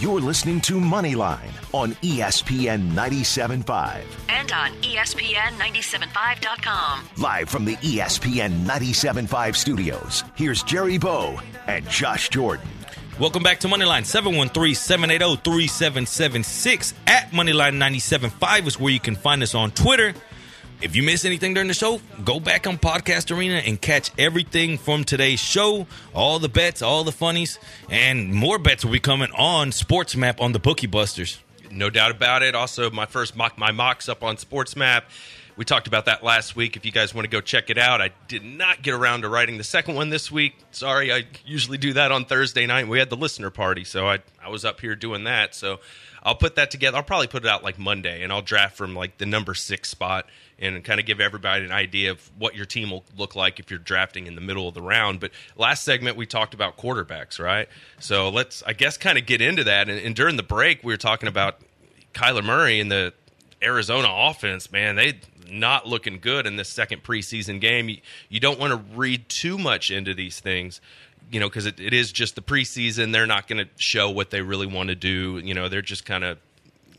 You're 0.01 0.21
listening 0.21 0.61
to 0.63 0.75
Moneyline 0.75 1.51
on 1.73 1.93
ESPN 1.95 2.91
97.5. 2.91 4.03
And 4.29 4.53
on 4.53 4.71
E 4.85 4.97
ESPN 4.97 5.59
975.com. 5.59 7.09
Live 7.17 7.49
from 7.49 7.65
the 7.65 7.77
ESPN 7.77 8.65
97.5 8.65 9.57
studios, 9.57 10.23
here's 10.37 10.63
Jerry 10.63 10.99
Bow 10.99 11.41
and 11.67 11.89
Josh 11.89 12.29
Jordan. 12.29 12.69
Welcome 13.17 13.45
back 13.45 13.61
to 13.61 13.69
Moneyline 13.69 14.03
713-780-3776 14.03 16.95
at 17.07 17.31
Moneyline975 17.31 18.67
is 18.67 18.81
where 18.81 18.93
you 18.93 18.99
can 18.99 19.15
find 19.15 19.41
us 19.41 19.55
on 19.55 19.71
Twitter. 19.71 20.15
If 20.83 20.97
you 20.97 21.05
miss 21.05 21.25
anything 21.25 21.55
during 21.55 21.69
the 21.69 21.75
show, 21.75 22.01
go 22.25 22.41
back 22.41 22.67
on 22.67 22.77
Podcast 22.77 23.33
Arena 23.35 23.59
and 23.59 23.81
catch 23.81 24.11
everything 24.19 24.79
from 24.79 25.05
today's 25.05 25.39
show, 25.39 25.87
all 26.13 26.41
the 26.41 26.49
bets, 26.49 26.83
all 26.83 27.05
the 27.05 27.13
funnies, 27.13 27.61
and 27.89 28.35
more 28.35 28.59
bets 28.59 28.85
will 28.85 28.91
be 28.91 28.99
coming 28.99 29.31
on 29.31 29.71
Sports 29.71 30.17
Map 30.17 30.41
on 30.41 30.51
the 30.51 30.59
Bookie 30.59 30.89
Busters. 30.89 31.39
No 31.71 31.91
doubt 31.91 32.11
about 32.11 32.43
it. 32.43 32.57
Also, 32.57 32.91
my 32.91 33.07
first 33.07 33.37
mock, 33.37 33.57
my 33.57 33.71
mocks 33.71 34.09
up 34.09 34.25
on 34.25 34.39
SportsMap. 34.39 35.03
We 35.57 35.65
talked 35.65 35.87
about 35.87 36.07
that 36.07 36.25
last 36.25 36.57
week. 36.57 36.77
If 36.77 36.85
you 36.85 36.91
guys 36.91 37.15
want 37.15 37.27
to 37.27 37.31
go 37.31 37.41
check 37.41 37.71
it 37.71 37.79
out, 37.79 38.01
I 38.01 38.11
did 38.27 38.45
not 38.45 38.83
get 38.83 38.93
around 38.93 39.23
to 39.23 39.29
writing 39.29 39.57
the 39.57 39.65
second 39.65 39.95
one 39.95 40.11
this 40.11 40.31
week. 40.31 40.57
Sorry, 40.73 41.13
I 41.13 41.27
usually 41.47 41.79
do 41.79 41.93
that 41.93 42.11
on 42.11 42.25
Thursday 42.25 42.67
night. 42.67 42.89
We 42.89 42.99
had 42.99 43.09
the 43.09 43.17
listener 43.17 43.51
party, 43.51 43.85
so 43.85 44.09
I 44.09 44.19
I 44.43 44.49
was 44.49 44.65
up 44.65 44.81
here 44.81 44.97
doing 44.97 45.25
that. 45.25 45.55
So 45.55 45.79
I'll 46.25 46.35
put 46.35 46.57
that 46.57 46.73
together. 46.73 46.97
I'll 46.97 47.05
probably 47.05 47.29
put 47.29 47.45
it 47.45 47.49
out 47.49 47.63
like 47.63 47.79
Monday, 47.79 48.25
and 48.25 48.33
I'll 48.33 48.43
draft 48.43 48.77
from 48.77 48.97
like 48.97 49.19
the 49.19 49.27
number 49.27 49.55
six 49.55 49.89
spot 49.91 50.27
and 50.59 50.83
kind 50.83 50.99
of 50.99 51.07
give 51.07 51.21
everybody 51.21 51.65
an 51.65 51.73
idea 51.73 52.11
of 52.11 52.31
what 52.37 52.57
your 52.57 52.67
team 52.67 52.91
will 52.91 53.05
look 53.17 53.37
like 53.37 53.61
if 53.61 53.71
you're 53.71 53.79
drafting 53.79 54.27
in 54.27 54.35
the 54.35 54.41
middle 54.41 54.67
of 54.67 54.75
the 54.75 54.83
round. 54.83 55.21
But 55.21 55.31
last 55.57 55.85
segment 55.85 56.17
we 56.17 56.27
talked 56.27 56.55
about 56.55 56.77
quarterbacks, 56.77 57.39
right? 57.39 57.69
So 58.01 58.29
let's 58.29 58.65
I 58.65 58.73
guess 58.73 58.97
kind 58.97 59.19
of 59.19 59.27
get 59.27 59.41
into 59.41 59.63
that. 59.65 59.89
And, 59.89 60.01
and 60.01 60.17
during 60.17 60.37
the 60.37 60.43
break, 60.43 60.83
we 60.83 60.93
were 60.93 60.99
talking 60.99 61.29
about 61.29 61.61
Kyler 62.13 62.45
Murray 62.45 62.81
and 62.81 62.91
the 62.91 63.13
Arizona 63.65 64.09
offense, 64.11 64.71
man, 64.71 64.97
they 64.97 65.15
not 65.51 65.87
looking 65.87 66.19
good 66.21 66.47
in 66.47 66.57
this 66.57 66.69
second 66.69 67.03
preseason 67.03 67.61
game. 67.61 67.89
You, 67.89 67.99
you 68.29 68.41
don't 68.41 68.59
want 68.59 68.73
to 68.73 68.97
read 68.97 69.29
too 69.29 69.59
much 69.59 69.91
into 69.91 70.15
these 70.15 70.41
things. 70.41 70.81
you 71.31 71.41
know, 71.41 71.49
because 71.49 71.67
it, 71.67 71.81
it 71.81 71.93
is 71.93 72.13
just 72.13 72.35
the 72.35 72.43
preseason. 72.43 73.13
They're 73.13 73.27
not 73.27 73.49
going 73.49 73.65
to 73.65 73.71
show 73.77 74.11
what 74.11 74.31
they 74.31 74.43
really 74.43 74.67
want 74.67 74.89
to 74.91 74.95
do. 74.95 75.41
You 75.43 75.55
know, 75.55 75.69
they're 75.69 75.83
just 75.83 76.05
kind 76.05 76.25
of, 76.25 76.39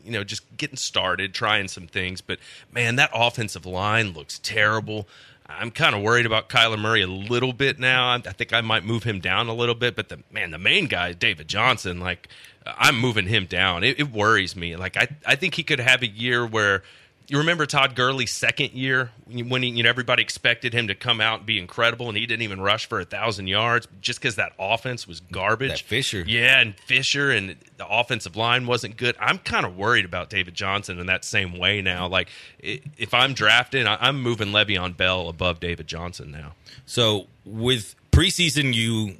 you 0.04 0.12
know, 0.12 0.24
just 0.24 0.42
getting 0.56 0.76
started, 0.76 1.32
trying 1.34 1.68
some 1.68 1.86
things. 1.86 2.20
But 2.20 2.38
man, 2.72 2.96
that 2.96 3.10
offensive 3.14 3.66
line 3.66 4.12
looks 4.12 4.38
terrible. 4.38 5.06
I'm 5.48 5.70
kind 5.70 5.94
of 5.94 6.02
worried 6.02 6.26
about 6.26 6.48
Kyler 6.48 6.78
Murray 6.78 7.02
a 7.02 7.06
little 7.06 7.52
bit 7.52 7.78
now. 7.78 8.14
I 8.14 8.18
think 8.18 8.52
I 8.52 8.62
might 8.62 8.84
move 8.84 9.04
him 9.04 9.20
down 9.20 9.46
a 9.48 9.54
little 9.54 9.76
bit. 9.76 9.94
But 9.94 10.08
the 10.08 10.18
man, 10.32 10.50
the 10.50 10.58
main 10.58 10.86
guy, 10.86 11.12
David 11.12 11.46
Johnson, 11.46 12.00
like 12.00 12.28
I'm 12.66 12.98
moving 12.98 13.28
him 13.28 13.46
down. 13.46 13.84
It, 13.84 14.00
it 14.00 14.10
worries 14.10 14.56
me. 14.56 14.74
Like 14.74 14.96
I, 14.96 15.08
I 15.24 15.36
think 15.36 15.54
he 15.54 15.62
could 15.62 15.78
have 15.78 16.02
a 16.02 16.08
year 16.08 16.44
where 16.44 16.82
you 17.28 17.38
remember 17.38 17.66
Todd 17.66 17.96
Gurley's 17.96 18.32
second 18.32 18.72
year 18.72 19.10
when 19.26 19.62
he, 19.62 19.70
you 19.70 19.82
know 19.82 19.88
everybody 19.88 20.22
expected 20.22 20.72
him 20.72 20.88
to 20.88 20.94
come 20.94 21.20
out 21.20 21.38
and 21.38 21.46
be 21.46 21.58
incredible, 21.58 22.08
and 22.08 22.16
he 22.16 22.24
didn't 22.24 22.42
even 22.42 22.60
rush 22.60 22.86
for 22.86 23.00
a 23.00 23.04
thousand 23.04 23.48
yards 23.48 23.88
just 24.00 24.20
because 24.20 24.36
that 24.36 24.52
offense 24.58 25.08
was 25.08 25.20
garbage. 25.20 25.70
That 25.70 25.80
Fisher. 25.80 26.24
yeah, 26.26 26.60
and 26.60 26.78
Fisher 26.78 27.30
and 27.30 27.56
the 27.78 27.86
offensive 27.88 28.36
line 28.36 28.66
wasn't 28.66 28.96
good. 28.96 29.16
I'm 29.18 29.38
kind 29.38 29.66
of 29.66 29.76
worried 29.76 30.04
about 30.04 30.30
David 30.30 30.54
Johnson 30.54 31.00
in 31.00 31.06
that 31.06 31.24
same 31.24 31.58
way 31.58 31.82
now. 31.82 32.06
Like 32.06 32.28
if 32.60 33.12
I'm 33.12 33.34
drafting, 33.34 33.86
I'm 33.86 34.22
moving 34.22 34.48
Le'Veon 34.48 34.96
Bell 34.96 35.28
above 35.28 35.58
David 35.58 35.88
Johnson 35.88 36.30
now. 36.30 36.52
So 36.86 37.26
with 37.44 37.96
preseason, 38.12 38.72
you 38.72 39.16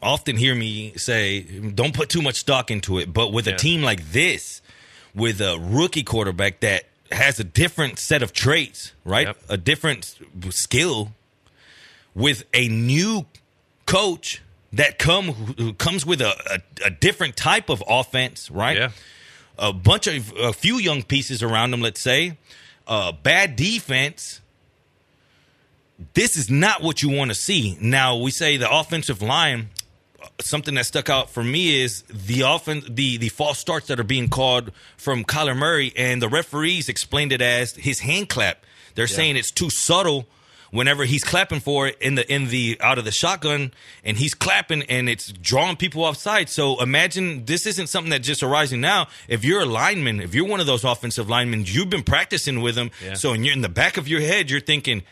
often 0.00 0.36
hear 0.36 0.54
me 0.54 0.92
say, 0.96 1.40
"Don't 1.40 1.92
put 1.92 2.08
too 2.08 2.22
much 2.22 2.36
stock 2.36 2.70
into 2.70 2.98
it." 2.98 3.12
But 3.12 3.32
with 3.32 3.48
a 3.48 3.56
team 3.56 3.82
like 3.82 4.12
this, 4.12 4.62
with 5.12 5.40
a 5.40 5.58
rookie 5.58 6.04
quarterback 6.04 6.60
that 6.60 6.84
has 7.10 7.40
a 7.40 7.44
different 7.44 7.98
set 7.98 8.22
of 8.22 8.32
traits, 8.32 8.92
right? 9.04 9.28
Yep. 9.28 9.36
A 9.48 9.56
different 9.56 10.16
skill, 10.50 11.12
with 12.14 12.44
a 12.52 12.68
new 12.68 13.26
coach 13.86 14.42
that 14.72 14.98
come 14.98 15.26
who 15.56 15.72
comes 15.72 16.04
with 16.04 16.20
a, 16.20 16.32
a, 16.50 16.86
a 16.86 16.90
different 16.90 17.36
type 17.36 17.68
of 17.70 17.82
offense, 17.88 18.50
right? 18.50 18.76
Yeah. 18.76 18.90
a 19.58 19.72
bunch 19.72 20.06
of 20.06 20.32
a 20.36 20.52
few 20.52 20.76
young 20.76 21.02
pieces 21.02 21.42
around 21.42 21.70
them, 21.70 21.80
let's 21.80 22.00
say, 22.00 22.36
uh, 22.86 23.12
bad 23.12 23.56
defense. 23.56 24.40
This 26.14 26.36
is 26.36 26.50
not 26.50 26.82
what 26.82 27.02
you 27.02 27.08
want 27.08 27.30
to 27.30 27.34
see. 27.34 27.76
Now 27.80 28.16
we 28.16 28.30
say 28.30 28.56
the 28.56 28.70
offensive 28.70 29.22
line. 29.22 29.70
Something 30.40 30.74
that 30.74 30.86
stuck 30.86 31.08
out 31.08 31.30
for 31.30 31.44
me 31.44 31.80
is 31.80 32.02
the 32.02 32.40
offense, 32.40 32.84
the 32.88 33.18
the 33.18 33.28
false 33.28 33.58
starts 33.58 33.86
that 33.86 34.00
are 34.00 34.04
being 34.04 34.28
called 34.28 34.72
from 34.96 35.24
Kyler 35.24 35.56
Murray, 35.56 35.92
and 35.96 36.20
the 36.20 36.28
referees 36.28 36.88
explained 36.88 37.32
it 37.32 37.40
as 37.40 37.76
his 37.76 38.00
hand 38.00 38.28
clap. 38.28 38.64
They're 38.94 39.06
saying 39.06 39.36
it's 39.36 39.52
too 39.52 39.70
subtle 39.70 40.26
whenever 40.70 41.04
he's 41.04 41.24
clapping 41.24 41.60
for 41.60 41.86
it 41.88 41.96
in 42.00 42.14
the 42.14 42.32
in 42.32 42.48
the 42.48 42.76
out 42.80 42.98
of 42.98 43.04
the 43.04 43.12
shotgun 43.12 43.72
and 44.04 44.16
he's 44.16 44.34
clapping 44.34 44.82
and 44.82 45.08
it's 45.08 45.32
drawing 45.32 45.76
people 45.76 46.04
offside. 46.04 46.48
So 46.48 46.80
imagine 46.82 47.44
this 47.44 47.66
isn't 47.66 47.88
something 47.88 48.10
that 48.10 48.20
just 48.20 48.42
arising 48.42 48.80
now. 48.80 49.08
If 49.28 49.44
you're 49.44 49.62
a 49.62 49.66
lineman, 49.66 50.20
if 50.20 50.34
you're 50.34 50.46
one 50.46 50.60
of 50.60 50.66
those 50.66 50.84
offensive 50.84 51.28
linemen, 51.28 51.64
you've 51.66 51.90
been 51.90 52.02
practicing 52.02 52.60
with 52.60 52.74
them. 52.74 52.90
Yeah. 53.04 53.14
So 53.14 53.32
in, 53.32 53.44
your, 53.44 53.54
in 53.54 53.60
the 53.60 53.68
back 53.68 53.96
of 53.96 54.08
your 54.08 54.20
head, 54.20 54.50
you're 54.50 54.60
thinking, 54.60 55.02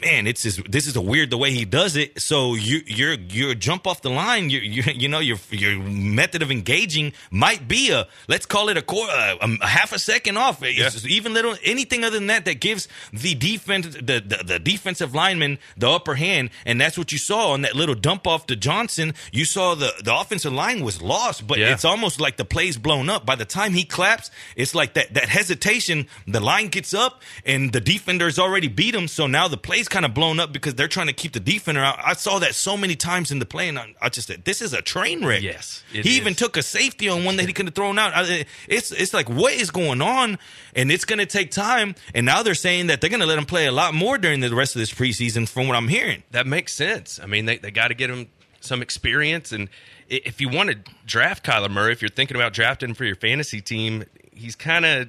man, 0.00 0.26
it's 0.26 0.42
just, 0.42 0.70
this 0.70 0.86
is 0.86 0.94
a 0.96 1.00
weird 1.00 1.30
the 1.30 1.38
way 1.38 1.50
he 1.50 1.64
does 1.64 1.96
it. 1.96 2.20
So 2.20 2.54
you 2.54 2.80
you're 2.86 3.14
you 3.14 3.54
jump 3.54 3.86
off 3.86 4.02
the 4.02 4.10
line. 4.10 4.50
You 4.50 4.58
you 4.60 4.82
you 4.94 5.08
know 5.08 5.18
your 5.18 5.38
your 5.50 5.78
method 5.80 6.42
of 6.42 6.50
engaging 6.50 7.12
might 7.30 7.66
be 7.66 7.90
a 7.90 8.06
let's 8.28 8.46
call 8.46 8.68
it 8.68 8.76
a 8.76 8.82
core 8.82 9.08
a, 9.08 9.12
uh, 9.12 9.36
um, 9.40 9.58
a 9.62 9.66
half 9.66 9.92
a 9.92 9.98
second 9.98 10.36
off. 10.36 10.58
It's 10.62 11.04
even 11.06 11.34
little 11.34 11.56
anything 11.64 12.04
other 12.04 12.18
than 12.18 12.26
that 12.28 12.44
that 12.44 12.60
gives 12.60 12.88
the 13.12 13.34
defense 13.34 13.86
the, 13.94 14.20
the 14.20 14.42
the 14.44 14.58
defensive 14.58 15.14
lineman 15.14 15.58
the 15.76 15.88
upper 15.90 16.14
hand, 16.14 16.50
and 16.64 16.80
that's 16.80 16.98
what 16.98 17.12
you 17.12 17.18
saw 17.18 17.52
on 17.52 17.62
that 17.62 17.74
little 17.74 17.94
dump 17.94 18.26
off 18.26 18.46
to 18.46 18.56
Johnson. 18.56 19.14
You 19.32 19.44
saw 19.44 19.74
the 19.74 19.92
the 20.04 20.14
offensive 20.14 20.52
line 20.52 20.84
was 20.84 21.00
lost, 21.00 21.46
but 21.46 21.58
Yeah. 21.58 21.72
it's 21.72 21.84
almost 21.84 22.20
like 22.20 22.36
the 22.36 22.44
play's 22.44 22.76
blown 22.76 23.08
up. 23.08 23.24
By 23.24 23.34
the 23.36 23.44
time 23.44 23.72
he 23.72 23.84
claps, 23.84 24.30
it's 24.56 24.74
like 24.74 24.94
that 24.94 25.14
that 25.14 25.28
hesitation. 25.28 26.06
The 26.26 26.40
line 26.40 26.68
gets 26.68 26.92
up, 26.94 27.22
and 27.44 27.72
the 27.72 27.80
defender's 27.80 28.38
already 28.38 28.68
beat 28.68 28.94
him. 28.94 29.08
So 29.08 29.26
now 29.26 29.48
the 29.48 29.56
play's 29.56 29.85
kind 29.88 30.04
of 30.04 30.14
blown 30.14 30.38
up 30.40 30.52
because 30.52 30.74
they're 30.74 30.88
trying 30.88 31.06
to 31.08 31.12
keep 31.12 31.32
the 31.32 31.40
defender 31.40 31.80
out. 31.80 31.98
I 32.02 32.14
saw 32.14 32.38
that 32.40 32.54
so 32.54 32.76
many 32.76 32.96
times 32.96 33.30
in 33.30 33.38
the 33.38 33.46
play, 33.46 33.68
and 33.68 33.78
I, 33.78 33.94
I 34.00 34.08
just 34.08 34.26
said, 34.28 34.44
"This 34.44 34.60
is 34.62 34.72
a 34.72 34.82
train 34.82 35.24
wreck." 35.24 35.42
Yes, 35.42 35.82
he 35.90 36.16
even 36.16 36.34
took 36.34 36.56
a 36.56 36.62
safety 36.62 37.08
on 37.08 37.24
one 37.24 37.36
that 37.36 37.46
he 37.46 37.52
could 37.52 37.66
have 37.66 37.74
thrown 37.74 37.98
out. 37.98 38.12
I- 38.14 38.44
It's 38.68 38.92
it's 38.92 39.12
like 39.14 39.28
what 39.28 39.52
is 39.52 39.70
going 39.70 40.02
on, 40.02 40.38
and 40.74 40.90
it's 40.92 41.04
going 41.04 41.18
to 41.18 41.26
take 41.26 41.50
time. 41.50 41.94
And 42.14 42.24
now 42.26 42.42
they're 42.42 42.54
saying 42.54 42.86
that 42.88 43.00
they're 43.00 43.10
going 43.10 43.20
to 43.20 43.26
let 43.26 43.38
him 43.38 43.46
play 43.46 43.66
a 43.66 43.72
lot 43.72 43.94
more 43.94 44.18
during 44.18 44.40
the 44.40 44.54
rest 44.54 44.74
of 44.76 44.80
this 44.80 44.92
preseason, 44.92 45.48
from 45.48 45.68
what 45.68 45.76
I'm 45.76 45.88
hearing. 45.88 46.22
that 46.32 46.46
makes 46.46 46.72
sense. 46.72 47.18
I 47.22 47.26
mean, 47.26 47.46
they, 47.46 47.58
they 47.58 47.70
got 47.70 47.88
to 47.88 47.94
get 47.94 48.10
him 48.10 48.28
some 48.60 48.82
experience. 48.82 49.52
And 49.52 49.68
if 50.08 50.40
you 50.40 50.48
want 50.48 50.70
to 50.70 50.76
draft 51.06 51.44
Kyler 51.44 51.70
Murray, 51.70 51.92
if 51.92 52.02
you're 52.02 52.08
thinking 52.08 52.36
about 52.36 52.52
drafting 52.52 52.94
for 52.94 53.04
your 53.04 53.16
fantasy 53.16 53.60
team, 53.60 54.04
he's 54.32 54.56
kind 54.56 54.84
of, 54.84 55.08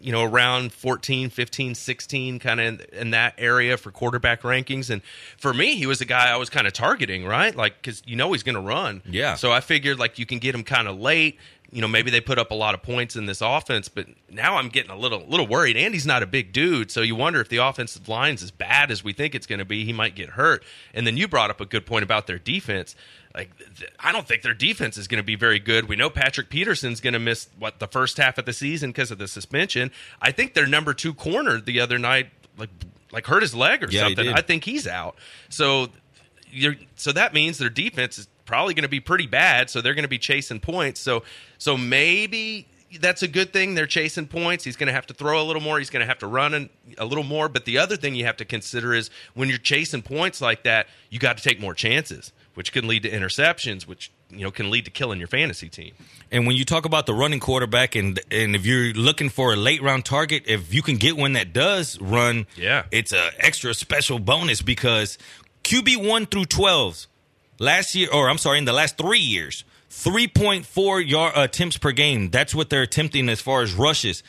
you 0.00 0.12
know, 0.12 0.22
around 0.24 0.72
14, 0.72 1.30
15, 1.30 1.74
16, 1.74 2.38
kind 2.38 2.60
of 2.60 2.66
in, 2.66 2.80
in 2.92 3.10
that 3.10 3.34
area 3.38 3.76
for 3.76 3.90
quarterback 3.90 4.42
rankings. 4.42 4.90
And 4.90 5.02
for 5.36 5.52
me, 5.52 5.76
he 5.76 5.86
was 5.86 6.00
a 6.00 6.04
guy 6.04 6.30
I 6.30 6.36
was 6.36 6.50
kind 6.50 6.66
of 6.66 6.72
targeting, 6.72 7.24
right? 7.24 7.54
Like, 7.54 7.76
because 7.80 8.02
you 8.06 8.16
know 8.16 8.32
he's 8.32 8.42
going 8.42 8.54
to 8.54 8.60
run. 8.60 9.02
Yeah. 9.08 9.34
So 9.34 9.52
I 9.52 9.60
figured, 9.60 9.98
like, 9.98 10.18
you 10.18 10.26
can 10.26 10.38
get 10.38 10.54
him 10.54 10.64
kind 10.64 10.88
of 10.88 10.98
late. 10.98 11.38
You 11.70 11.82
know, 11.82 11.88
maybe 11.88 12.10
they 12.10 12.22
put 12.22 12.38
up 12.38 12.50
a 12.50 12.54
lot 12.54 12.74
of 12.74 12.82
points 12.82 13.14
in 13.14 13.26
this 13.26 13.42
offense, 13.42 13.88
but 13.88 14.06
now 14.30 14.56
I'm 14.56 14.70
getting 14.70 14.90
a 14.90 14.96
little 14.96 15.22
little 15.26 15.46
worried. 15.46 15.76
Andy's 15.76 16.06
not 16.06 16.22
a 16.22 16.26
big 16.26 16.50
dude, 16.52 16.90
so 16.90 17.02
you 17.02 17.14
wonder 17.14 17.40
if 17.42 17.50
the 17.50 17.58
offensive 17.58 18.08
line's 18.08 18.42
as 18.42 18.50
bad 18.50 18.90
as 18.90 19.04
we 19.04 19.12
think 19.12 19.34
it's 19.34 19.46
going 19.46 19.58
to 19.58 19.66
be. 19.66 19.84
He 19.84 19.92
might 19.92 20.14
get 20.14 20.30
hurt. 20.30 20.64
And 20.94 21.06
then 21.06 21.18
you 21.18 21.28
brought 21.28 21.50
up 21.50 21.60
a 21.60 21.66
good 21.66 21.84
point 21.84 22.04
about 22.04 22.26
their 22.26 22.38
defense. 22.38 22.96
Like, 23.34 23.50
th- 23.76 23.92
I 24.00 24.12
don't 24.12 24.26
think 24.26 24.40
their 24.42 24.54
defense 24.54 24.96
is 24.96 25.06
going 25.08 25.18
to 25.18 25.24
be 25.24 25.36
very 25.36 25.58
good. 25.58 25.88
We 25.90 25.94
know 25.96 26.08
Patrick 26.08 26.48
Peterson's 26.48 27.00
going 27.02 27.12
to 27.12 27.18
miss 27.18 27.48
what 27.58 27.78
the 27.80 27.86
first 27.86 28.16
half 28.16 28.38
of 28.38 28.46
the 28.46 28.54
season 28.54 28.88
because 28.90 29.10
of 29.10 29.18
the 29.18 29.28
suspension. 29.28 29.90
I 30.22 30.32
think 30.32 30.54
their 30.54 30.66
number 30.66 30.94
two 30.94 31.12
corner 31.12 31.60
the 31.60 31.80
other 31.80 31.98
night, 31.98 32.30
like 32.56 32.70
like 33.12 33.26
hurt 33.26 33.42
his 33.42 33.54
leg 33.54 33.84
or 33.84 33.88
Yeah, 33.90 34.04
something. 34.04 34.28
I 34.28 34.40
think 34.40 34.64
he's 34.64 34.86
out. 34.86 35.16
So 35.50 35.88
you're 36.50 36.76
so 36.96 37.12
that 37.12 37.34
means 37.34 37.58
their 37.58 37.68
defense 37.68 38.18
is 38.18 38.28
probably 38.48 38.74
going 38.74 38.82
to 38.82 38.88
be 38.88 38.98
pretty 39.00 39.28
bad. 39.28 39.70
So 39.70 39.80
they're 39.80 39.94
going 39.94 40.02
to 40.02 40.08
be 40.08 40.18
chasing 40.18 40.58
points. 40.58 40.98
So 41.00 41.22
so 41.58 41.76
maybe 41.76 42.66
that's 43.00 43.22
a 43.22 43.28
good 43.28 43.52
thing. 43.52 43.74
They're 43.74 43.86
chasing 43.86 44.26
points. 44.26 44.64
He's 44.64 44.76
going 44.76 44.86
to 44.86 44.94
have 44.94 45.06
to 45.08 45.14
throw 45.14 45.42
a 45.42 45.44
little 45.44 45.60
more. 45.60 45.78
He's 45.78 45.90
going 45.90 46.00
to 46.00 46.06
have 46.06 46.18
to 46.20 46.26
run 46.26 46.54
an, 46.54 46.70
a 46.96 47.04
little 47.04 47.22
more. 47.22 47.48
But 47.50 47.66
the 47.66 47.76
other 47.78 47.96
thing 47.96 48.14
you 48.14 48.24
have 48.24 48.38
to 48.38 48.46
consider 48.46 48.94
is 48.94 49.10
when 49.34 49.50
you're 49.50 49.58
chasing 49.58 50.00
points 50.00 50.40
like 50.40 50.62
that, 50.64 50.86
you 51.10 51.18
got 51.18 51.36
to 51.36 51.42
take 51.44 51.60
more 51.60 51.74
chances, 51.74 52.32
which 52.54 52.72
can 52.72 52.88
lead 52.88 53.02
to 53.02 53.10
interceptions, 53.10 53.86
which 53.86 54.10
you 54.30 54.38
know 54.42 54.50
can 54.50 54.70
lead 54.70 54.86
to 54.86 54.90
killing 54.90 55.18
your 55.18 55.28
fantasy 55.28 55.68
team. 55.68 55.92
And 56.32 56.46
when 56.46 56.56
you 56.56 56.64
talk 56.64 56.86
about 56.86 57.04
the 57.04 57.12
running 57.14 57.40
quarterback, 57.40 57.94
and 57.94 58.18
and 58.30 58.56
if 58.56 58.64
you're 58.64 58.94
looking 58.94 59.28
for 59.28 59.52
a 59.52 59.56
late 59.56 59.82
round 59.82 60.06
target, 60.06 60.44
if 60.46 60.72
you 60.72 60.80
can 60.80 60.96
get 60.96 61.14
one 61.14 61.34
that 61.34 61.52
does 61.52 62.00
run, 62.00 62.46
Yeah. 62.56 62.84
it's 62.90 63.12
a 63.12 63.30
extra 63.38 63.74
special 63.74 64.18
bonus 64.18 64.62
because 64.62 65.18
QB 65.62 66.08
one 66.08 66.24
through 66.24 66.46
twelve 66.46 67.06
last 67.58 67.94
year, 67.94 68.08
or 68.12 68.28
I'm 68.28 68.38
sorry, 68.38 68.58
in 68.58 68.64
the 68.64 68.72
last 68.72 68.96
three 68.96 69.18
years, 69.20 69.64
three 69.90 70.28
point 70.28 70.66
four 70.66 71.00
yard 71.00 71.32
attempts 71.36 71.78
per 71.78 71.92
game. 71.92 72.30
That's 72.30 72.54
what 72.54 72.70
they're 72.70 72.82
attempting 72.82 73.28
as 73.28 73.40
far 73.40 73.62
as 73.62 73.72
rushes. 73.74 74.22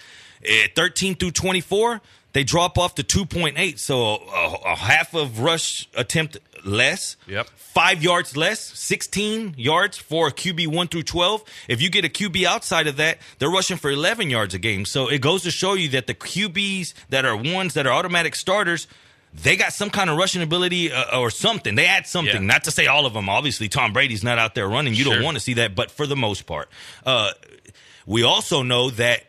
Eh, 0.44 0.68
Thirteen 0.76 1.16
through 1.16 1.32
twenty 1.32 1.62
four, 1.62 2.02
they 2.34 2.44
drop 2.44 2.78
off 2.78 2.96
to 2.96 3.04
two 3.04 3.26
point 3.26 3.58
eight, 3.58 3.80
so 3.80 4.02
a, 4.18 4.58
a 4.66 4.76
half 4.76 5.14
of 5.14 5.40
rush 5.40 5.88
attempt 5.96 6.38
less. 6.66 7.18
Yep. 7.28 7.48
Five 7.56 8.04
yards 8.04 8.36
less, 8.36 8.60
16 8.60 9.54
yards 9.58 9.98
for 9.98 10.28
a 10.28 10.32
QB 10.32 10.68
1 10.68 10.88
through 10.90 11.04
12. 11.04 11.44
If 11.70 11.82
you 11.82 11.90
get 11.90 12.04
a 12.04 12.10
QB 12.10 12.44
outside 12.44 12.88
of 12.88 12.98
that, 12.98 13.20
they're 13.38 13.50
rushing 13.50 13.78
for 13.78 13.90
11 13.90 14.30
yards 14.30 14.54
a 14.54 14.60
game. 14.60 14.84
So 14.86 15.08
it 15.08 15.22
goes 15.22 15.44
to 15.44 15.52
show 15.52 15.76
you 15.76 15.88
that 15.90 16.08
the 16.08 16.16
QBs 16.16 16.94
that 17.10 17.24
are 17.24 17.38
ones 17.38 17.76
that 17.76 17.88
are 17.88 17.94
automatic 17.94 18.36
starters, 18.36 18.88
they 19.34 19.56
got 19.56 19.74
some 19.74 19.90
kind 19.90 20.10
of 20.10 20.18
rushing 20.18 20.42
ability 20.42 20.92
uh, 20.92 21.20
or 21.20 21.30
something. 21.30 21.76
They 21.76 21.86
add 21.86 22.08
something. 22.08 22.34
Yeah. 22.36 22.40
Not 22.48 22.64
to 22.66 22.72
say 22.72 22.88
all 22.88 23.06
of 23.06 23.14
them. 23.14 23.30
Obviously, 23.30 23.70
Tom 23.70 23.94
Brady's 23.94 24.24
not 24.24 24.38
out 24.40 24.56
there 24.56 24.68
running. 24.68 24.94
You 24.96 25.04
Sure. 25.04 25.16
don't 25.16 25.24
want 25.24 25.36
to 25.38 25.42
see 25.42 25.54
that, 25.56 25.76
but 25.76 25.92
for 25.92 26.08
the 26.08 26.16
most 26.16 26.46
part. 26.46 26.70
Uh, 27.06 27.32
we 28.06 28.24
also 28.24 28.64
know 28.64 28.90
that 28.92 29.24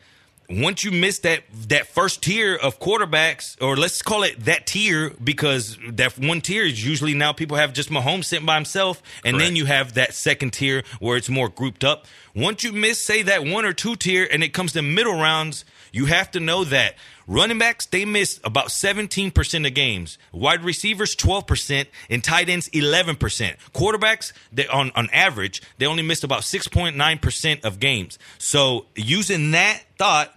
once 0.48 0.82
you 0.82 0.90
miss 0.90 1.20
that 1.20 1.44
that 1.68 1.86
first 1.86 2.22
tier 2.22 2.56
of 2.56 2.80
quarterbacks, 2.80 3.56
or 3.62 3.76
let's 3.76 4.02
call 4.02 4.22
it 4.24 4.44
that 4.46 4.66
tier, 4.66 5.10
because 5.22 5.78
that 5.90 6.18
one 6.18 6.40
tier 6.40 6.64
is 6.64 6.84
usually 6.84 7.14
now 7.14 7.32
people 7.32 7.56
have 7.56 7.72
just 7.72 7.88
Mahomes 7.90 8.24
sitting 8.24 8.46
by 8.46 8.56
himself, 8.56 9.00
and 9.24 9.38
then 9.38 9.54
you 9.54 9.66
have 9.66 9.94
that 9.94 10.12
second 10.14 10.52
tier 10.52 10.82
where 10.98 11.16
it's 11.16 11.28
more 11.28 11.48
grouped 11.48 11.84
up. 11.84 12.06
Once 12.34 12.64
you 12.64 12.72
miss, 12.72 13.00
say 13.00 13.22
that 13.22 13.44
one 13.44 13.64
or 13.64 13.72
two 13.72 13.94
tier, 13.96 14.26
and 14.32 14.42
it 14.42 14.48
comes 14.52 14.72
to 14.72 14.82
middle 14.82 15.14
rounds, 15.14 15.64
you 15.92 16.06
have 16.06 16.30
to 16.32 16.40
know 16.40 16.64
that 16.64 16.94
running 17.30 17.58
backs 17.58 17.86
they 17.86 18.04
miss 18.04 18.40
about 18.44 18.70
seventeen 18.70 19.30
percent 19.30 19.64
of 19.64 19.72
games, 19.72 20.18
wide 20.32 20.62
receivers 20.62 21.14
twelve 21.14 21.46
percent, 21.46 21.88
and 22.10 22.22
tight 22.22 22.50
ends 22.50 22.68
eleven 22.68 23.16
percent. 23.16 23.56
Quarterbacks 23.72 24.32
they 24.52 24.66
on 24.66 24.90
on 24.94 25.08
average 25.12 25.62
they 25.78 25.86
only 25.86 26.02
missed 26.02 26.24
about 26.24 26.44
six 26.44 26.68
point 26.68 26.96
nine 26.96 27.18
percent 27.18 27.64
of 27.64 27.80
games. 27.80 28.18
So 28.36 28.86
using 28.94 29.52
that 29.52 29.82
thought, 29.96 30.34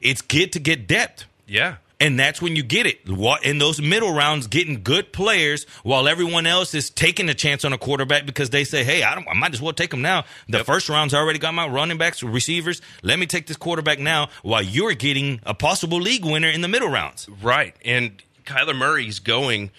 it's 0.00 0.20
good 0.20 0.52
to 0.52 0.60
get 0.60 0.86
depth. 0.86 1.24
Yeah. 1.46 1.76
And 2.04 2.20
that's 2.20 2.42
when 2.42 2.54
you 2.54 2.62
get 2.62 2.84
it. 2.84 3.00
In 3.44 3.56
those 3.56 3.80
middle 3.80 4.12
rounds, 4.12 4.46
getting 4.46 4.82
good 4.82 5.10
players 5.10 5.64
while 5.84 6.06
everyone 6.06 6.46
else 6.46 6.74
is 6.74 6.90
taking 6.90 7.30
a 7.30 7.34
chance 7.34 7.64
on 7.64 7.72
a 7.72 7.78
quarterback 7.78 8.26
because 8.26 8.50
they 8.50 8.64
say, 8.64 8.84
hey, 8.84 9.02
I, 9.02 9.14
don't, 9.14 9.26
I 9.26 9.32
might 9.32 9.54
as 9.54 9.62
well 9.62 9.72
take 9.72 9.94
him 9.94 10.02
now. 10.02 10.26
The 10.46 10.64
first 10.64 10.90
round's 10.90 11.14
I 11.14 11.18
already 11.18 11.38
got 11.38 11.54
my 11.54 11.66
running 11.66 11.96
backs, 11.96 12.22
receivers. 12.22 12.82
Let 13.02 13.18
me 13.18 13.24
take 13.24 13.46
this 13.46 13.56
quarterback 13.56 13.98
now 13.98 14.28
while 14.42 14.60
you're 14.60 14.92
getting 14.92 15.40
a 15.46 15.54
possible 15.54 15.96
league 15.96 16.26
winner 16.26 16.48
in 16.48 16.60
the 16.60 16.68
middle 16.68 16.90
rounds. 16.90 17.26
Right. 17.42 17.74
And 17.86 18.22
Kyler 18.44 18.76
Murray's 18.76 19.18
going 19.18 19.70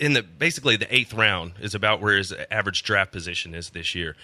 in 0.00 0.14
the 0.14 0.24
basically 0.24 0.74
the 0.74 0.92
eighth 0.92 1.14
round 1.14 1.52
is 1.60 1.76
about 1.76 2.00
where 2.00 2.16
his 2.16 2.34
average 2.50 2.82
draft 2.82 3.12
position 3.12 3.54
is 3.54 3.70
this 3.70 3.94
year. 3.94 4.16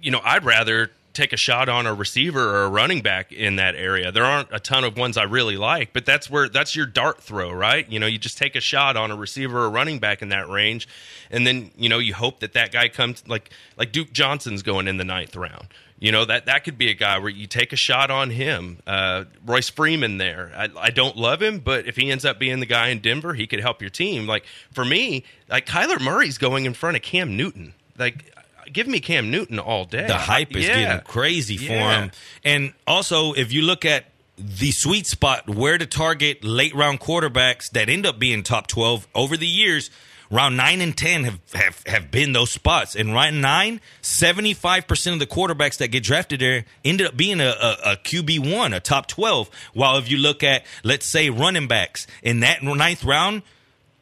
You 0.00 0.12
know, 0.12 0.20
I'd 0.22 0.44
rather 0.44 0.92
take 1.14 1.32
a 1.32 1.36
shot 1.36 1.68
on 1.68 1.86
a 1.86 1.94
receiver 1.94 2.40
or 2.40 2.64
a 2.64 2.68
running 2.68 3.00
back 3.00 3.32
in 3.32 3.56
that 3.56 3.74
area. 3.74 4.12
There 4.12 4.24
aren't 4.24 4.48
a 4.52 4.60
ton 4.60 4.84
of 4.84 4.96
ones 4.96 5.16
I 5.16 5.22
really 5.22 5.56
like, 5.56 5.92
but 5.92 6.04
that's 6.04 6.28
where 6.28 6.48
that's 6.48 6.76
your 6.76 6.86
dart 6.86 7.22
throw, 7.22 7.50
right? 7.50 7.90
You 7.90 8.00
know, 8.00 8.06
you 8.06 8.18
just 8.18 8.36
take 8.36 8.56
a 8.56 8.60
shot 8.60 8.96
on 8.96 9.10
a 9.10 9.16
receiver 9.16 9.64
or 9.64 9.70
running 9.70 10.00
back 10.00 10.20
in 10.20 10.28
that 10.30 10.48
range, 10.48 10.88
and 11.30 11.46
then 11.46 11.70
you 11.76 11.88
know 11.88 11.98
you 11.98 12.14
hope 12.14 12.40
that 12.40 12.52
that 12.52 12.72
guy 12.72 12.88
comes 12.88 13.26
like 13.26 13.50
like 13.78 13.92
Duke 13.92 14.12
Johnson's 14.12 14.62
going 14.62 14.88
in 14.88 14.96
the 14.96 15.04
ninth 15.04 15.36
round. 15.36 15.68
You 15.98 16.12
know 16.12 16.24
that 16.24 16.46
that 16.46 16.64
could 16.64 16.76
be 16.76 16.90
a 16.90 16.94
guy 16.94 17.18
where 17.18 17.30
you 17.30 17.46
take 17.46 17.72
a 17.72 17.76
shot 17.76 18.10
on 18.10 18.30
him. 18.30 18.78
Uh, 18.86 19.24
Royce 19.46 19.70
Freeman 19.70 20.18
there. 20.18 20.52
I, 20.54 20.68
I 20.76 20.90
don't 20.90 21.16
love 21.16 21.40
him, 21.40 21.60
but 21.60 21.86
if 21.86 21.96
he 21.96 22.10
ends 22.10 22.24
up 22.24 22.38
being 22.38 22.60
the 22.60 22.66
guy 22.66 22.88
in 22.88 22.98
Denver, 22.98 23.34
he 23.34 23.46
could 23.46 23.60
help 23.60 23.80
your 23.80 23.90
team. 23.90 24.26
Like 24.26 24.44
for 24.72 24.84
me, 24.84 25.24
like 25.48 25.66
Kyler 25.66 26.00
Murray's 26.00 26.36
going 26.36 26.66
in 26.66 26.74
front 26.74 26.96
of 26.96 27.02
Cam 27.02 27.36
Newton. 27.36 27.74
Like 27.96 28.33
give 28.72 28.86
me 28.86 29.00
Cam 29.00 29.30
Newton 29.30 29.58
all 29.58 29.84
day. 29.84 30.06
The 30.06 30.16
hype 30.16 30.54
is 30.56 30.66
Yeah. 30.66 30.80
getting 30.80 31.00
crazy 31.04 31.56
for 31.56 31.72
Yeah. 31.72 32.02
him. 32.02 32.10
And 32.44 32.72
also, 32.86 33.32
if 33.32 33.52
you 33.52 33.62
look 33.62 33.84
at 33.84 34.06
the 34.36 34.72
sweet 34.72 35.06
spot 35.06 35.48
where 35.48 35.78
to 35.78 35.86
target 35.86 36.42
late 36.44 36.74
round 36.74 37.00
quarterbacks 37.00 37.70
that 37.70 37.88
end 37.88 38.04
up 38.06 38.18
being 38.18 38.42
top 38.42 38.66
12 38.66 39.06
over 39.14 39.36
the 39.36 39.46
years, 39.46 39.90
round 40.30 40.56
9 40.56 40.80
and 40.80 40.96
10 40.96 41.22
have, 41.24 41.38
have, 41.54 41.82
have 41.86 42.10
been 42.10 42.32
those 42.32 42.50
spots. 42.50 42.96
And 42.96 43.14
round 43.14 43.40
9, 43.40 43.80
75% 44.02 45.12
of 45.12 45.18
the 45.20 45.26
quarterbacks 45.26 45.76
that 45.78 45.88
get 45.88 46.02
drafted 46.02 46.40
there 46.40 46.64
ended 46.84 47.06
up 47.06 47.16
being 47.16 47.40
a, 47.40 47.48
a, 47.50 47.92
a 47.92 47.96
QB1, 47.96 48.74
a 48.74 48.80
top 48.80 49.06
12. 49.06 49.48
While 49.72 49.98
if 49.98 50.10
you 50.10 50.18
look 50.18 50.42
at, 50.42 50.64
let's 50.82 51.06
say, 51.06 51.30
running 51.30 51.68
backs 51.68 52.06
in 52.22 52.40
that 52.40 52.62
ninth 52.62 53.04
round, 53.04 53.42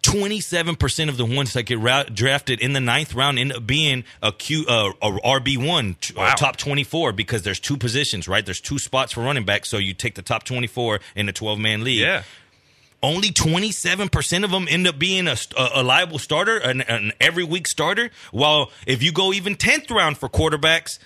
27% 0.02 1.08
of 1.08 1.16
the 1.16 1.24
ones 1.24 1.52
that 1.52 1.62
get 1.64 1.78
ra- 1.78 2.04
drafted 2.04 2.60
in 2.60 2.72
the 2.72 2.80
ninth 2.80 3.14
round 3.14 3.38
end 3.38 3.52
up 3.52 3.66
being 3.66 4.04
a 4.22 4.32
Q, 4.32 4.64
uh, 4.68 4.90
a 5.00 5.10
RB1, 5.10 6.00
t- 6.00 6.14
uh, 6.16 6.34
top 6.34 6.56
24, 6.56 7.12
because 7.12 7.42
there's 7.42 7.60
two 7.60 7.76
positions, 7.76 8.28
right? 8.28 8.44
There's 8.44 8.60
two 8.60 8.78
spots 8.78 9.12
for 9.12 9.22
running 9.22 9.44
back. 9.44 9.64
So 9.64 9.78
you 9.78 9.94
take 9.94 10.14
the 10.14 10.22
top 10.22 10.42
24 10.44 11.00
in 11.16 11.26
the 11.26 11.32
12 11.32 11.58
man 11.58 11.84
league. 11.84 12.00
Yeah. 12.00 12.22
Only 13.02 13.30
27% 13.30 14.44
of 14.44 14.50
them 14.52 14.66
end 14.68 14.86
up 14.86 14.96
being 14.98 15.26
a, 15.26 15.36
a 15.56 15.82
liable 15.82 16.20
starter, 16.20 16.56
an, 16.58 16.82
an 16.82 17.12
every 17.20 17.42
week 17.42 17.66
starter. 17.66 18.10
While 18.30 18.70
if 18.86 19.02
you 19.02 19.12
go 19.12 19.32
even 19.32 19.56
10th 19.56 19.90
round 19.90 20.18
for 20.18 20.28
quarterbacks, 20.28 20.98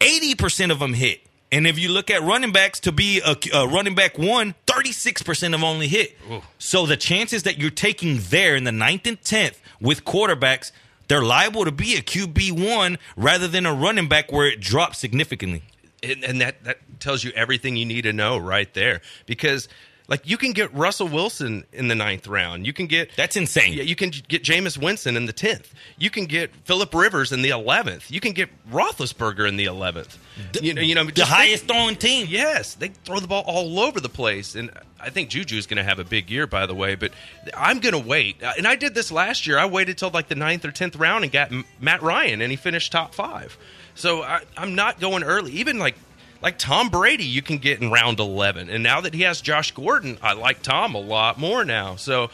80% 0.00 0.70
of 0.72 0.80
them 0.80 0.94
hit. 0.94 1.20
And 1.52 1.66
if 1.66 1.78
you 1.78 1.88
look 1.90 2.10
at 2.10 2.22
running 2.22 2.52
backs 2.52 2.80
to 2.80 2.92
be 2.92 3.20
a, 3.24 3.36
a 3.54 3.68
running 3.68 3.94
back 3.94 4.18
one, 4.18 4.54
36% 4.66 5.28
of 5.46 5.52
them 5.52 5.64
only 5.64 5.86
hit. 5.88 6.16
So 6.58 6.86
the 6.86 6.96
chances 6.96 7.44
that 7.44 7.56
you're 7.58 7.70
taking 7.70 8.18
there 8.18 8.56
in 8.56 8.64
the 8.64 8.72
ninth 8.72 9.06
and 9.06 9.20
10th 9.20 9.58
with 9.80 10.04
quarterbacks, 10.04 10.72
they're 11.08 11.22
liable 11.22 11.64
to 11.64 11.70
be 11.72 11.94
a 11.96 12.02
QB 12.02 12.74
one 12.74 12.98
rather 13.16 13.46
than 13.46 13.64
a 13.64 13.72
running 13.72 14.08
back 14.08 14.32
where 14.32 14.48
it 14.48 14.60
drops 14.60 14.98
significantly. 14.98 15.62
and, 16.02 16.24
and 16.24 16.40
that 16.40 16.62
that 16.64 16.78
tells 16.98 17.22
you 17.24 17.30
everything 17.34 17.76
you 17.76 17.84
need 17.86 18.02
to 18.02 18.12
know 18.12 18.36
right 18.38 18.72
there 18.74 19.00
because 19.26 19.68
like 20.08 20.28
you 20.28 20.36
can 20.36 20.52
get 20.52 20.72
Russell 20.74 21.08
Wilson 21.08 21.64
in 21.72 21.88
the 21.88 21.94
ninth 21.94 22.26
round. 22.26 22.66
You 22.66 22.72
can 22.72 22.86
get 22.86 23.10
that's 23.16 23.36
insane. 23.36 23.72
Yeah, 23.72 23.82
you 23.82 23.96
can 23.96 24.10
get 24.10 24.42
Jameis 24.42 24.80
Winston 24.80 25.16
in 25.16 25.26
the 25.26 25.32
tenth. 25.32 25.72
You 25.98 26.10
can 26.10 26.26
get 26.26 26.54
Philip 26.64 26.94
Rivers 26.94 27.32
in 27.32 27.42
the 27.42 27.50
eleventh. 27.50 28.10
You 28.10 28.20
can 28.20 28.32
get 28.32 28.48
Roethlisberger 28.70 29.48
in 29.48 29.56
the 29.56 29.64
eleventh. 29.64 30.18
You 30.60 30.74
know, 30.74 30.82
you 30.82 30.94
know, 30.94 31.04
the 31.04 31.24
highest 31.24 31.66
throwing 31.66 31.96
team. 31.96 32.26
Yes, 32.28 32.74
they 32.74 32.88
throw 32.88 33.20
the 33.20 33.26
ball 33.26 33.44
all 33.46 33.80
over 33.80 34.00
the 34.00 34.08
place, 34.08 34.54
and 34.54 34.70
I 35.00 35.10
think 35.10 35.30
Juju's 35.30 35.66
going 35.66 35.78
to 35.78 35.84
have 35.84 35.98
a 35.98 36.04
big 36.04 36.30
year, 36.30 36.46
by 36.46 36.66
the 36.66 36.74
way. 36.74 36.94
But 36.94 37.12
I'm 37.56 37.80
going 37.80 38.00
to 38.00 38.08
wait, 38.08 38.42
Uh, 38.42 38.52
and 38.56 38.66
I 38.66 38.76
did 38.76 38.94
this 38.94 39.10
last 39.10 39.46
year. 39.46 39.58
I 39.58 39.66
waited 39.66 39.98
till 39.98 40.10
like 40.10 40.28
the 40.28 40.34
ninth 40.34 40.64
or 40.64 40.70
tenth 40.70 40.96
round 40.96 41.24
and 41.24 41.32
got 41.32 41.50
Matt 41.80 42.02
Ryan, 42.02 42.42
and 42.42 42.50
he 42.50 42.56
finished 42.56 42.92
top 42.92 43.14
five. 43.14 43.56
So 43.94 44.22
I, 44.22 44.42
I'm 44.56 44.74
not 44.74 45.00
going 45.00 45.22
early. 45.24 45.52
Even 45.52 45.78
like 45.78 45.96
like 46.42 46.58
Tom 46.58 46.88
Brady, 46.88 47.24
you 47.24 47.42
can 47.42 47.58
get 47.58 47.80
in 47.80 47.90
round 47.90 48.20
11, 48.20 48.70
and 48.70 48.82
now 48.82 49.00
that 49.00 49.14
he 49.14 49.22
has 49.22 49.40
Josh 49.40 49.72
Gordon, 49.72 50.18
I 50.22 50.34
like 50.34 50.62
Tom 50.62 50.94
a 50.94 51.00
lot 51.00 51.38
more 51.38 51.64
now. 51.64 51.96
So 51.96 52.30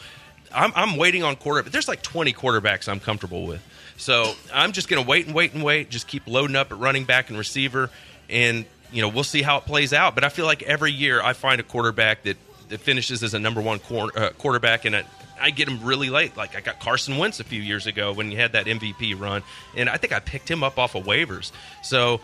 I'm, 0.53 0.71
I'm 0.75 0.97
waiting 0.97 1.23
on 1.23 1.35
quarterback. 1.35 1.71
There's 1.71 1.87
like 1.87 2.01
20 2.01 2.33
quarterbacks 2.33 2.87
I'm 2.87 2.99
comfortable 2.99 3.45
with. 3.45 3.61
So 3.97 4.33
I'm 4.53 4.71
just 4.71 4.89
going 4.89 5.03
to 5.03 5.07
wait 5.07 5.27
and 5.27 5.35
wait 5.35 5.53
and 5.53 5.63
wait. 5.63 5.89
Just 5.89 6.07
keep 6.07 6.27
loading 6.27 6.55
up 6.55 6.71
at 6.71 6.77
running 6.77 7.05
back 7.05 7.29
and 7.29 7.37
receiver, 7.37 7.89
and 8.29 8.65
you 8.91 9.01
know 9.01 9.09
we'll 9.09 9.23
see 9.23 9.41
how 9.41 9.57
it 9.57 9.65
plays 9.65 9.93
out. 9.93 10.15
But 10.15 10.23
I 10.23 10.29
feel 10.29 10.45
like 10.45 10.63
every 10.63 10.91
year 10.91 11.21
I 11.21 11.33
find 11.33 11.59
a 11.59 11.63
quarterback 11.63 12.23
that 12.23 12.37
that 12.69 12.81
finishes 12.81 13.23
as 13.23 13.33
a 13.33 13.39
number 13.39 13.61
one 13.61 13.79
uh, 14.15 14.29
quarterback, 14.37 14.85
and 14.85 14.95
I, 14.95 15.03
I 15.39 15.51
get 15.51 15.67
him 15.67 15.83
really 15.83 16.09
late. 16.09 16.35
Like 16.35 16.55
I 16.55 16.61
got 16.61 16.79
Carson 16.79 17.17
Wentz 17.17 17.39
a 17.39 17.43
few 17.43 17.61
years 17.61 17.85
ago 17.87 18.13
when 18.13 18.29
he 18.29 18.35
had 18.35 18.53
that 18.53 18.65
MVP 18.65 19.19
run, 19.19 19.43
and 19.75 19.89
I 19.89 19.97
think 19.97 20.11
I 20.11 20.19
picked 20.19 20.49
him 20.49 20.63
up 20.63 20.79
off 20.79 20.95
of 20.95 21.05
waivers. 21.05 21.51
So 21.83 22.19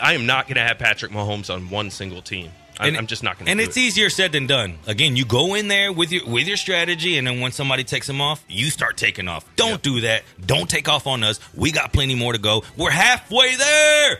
I 0.00 0.14
am 0.14 0.26
not 0.26 0.46
going 0.46 0.56
to 0.56 0.62
have 0.62 0.78
Patrick 0.78 1.12
Mahomes 1.12 1.52
on 1.52 1.70
one 1.70 1.90
single 1.90 2.22
team. 2.22 2.50
I'm, 2.80 2.96
I'm 2.96 3.06
just 3.06 3.22
not 3.22 3.36
going 3.36 3.46
to. 3.46 3.50
And 3.50 3.60
do 3.60 3.64
it's 3.64 3.76
it. 3.76 3.80
easier 3.80 4.10
said 4.10 4.32
than 4.32 4.46
done. 4.46 4.78
Again, 4.86 5.16
you 5.16 5.24
go 5.24 5.54
in 5.54 5.68
there 5.68 5.92
with 5.92 6.10
your 6.10 6.26
with 6.26 6.48
your 6.48 6.56
strategy, 6.56 7.18
and 7.18 7.26
then 7.26 7.40
when 7.40 7.52
somebody 7.52 7.84
takes 7.84 8.06
them 8.06 8.20
off, 8.20 8.44
you 8.48 8.70
start 8.70 8.96
taking 8.96 9.28
off. 9.28 9.44
Don't 9.56 9.82
do 9.82 10.00
that. 10.00 10.22
Don't 10.44 10.68
take 10.68 10.88
off 10.88 11.06
on 11.06 11.22
us. 11.22 11.38
We 11.54 11.70
got 11.70 11.92
plenty 11.92 12.14
more 12.14 12.32
to 12.32 12.38
go. 12.38 12.64
We're 12.76 12.90
halfway 12.90 13.56
there. 13.56 14.18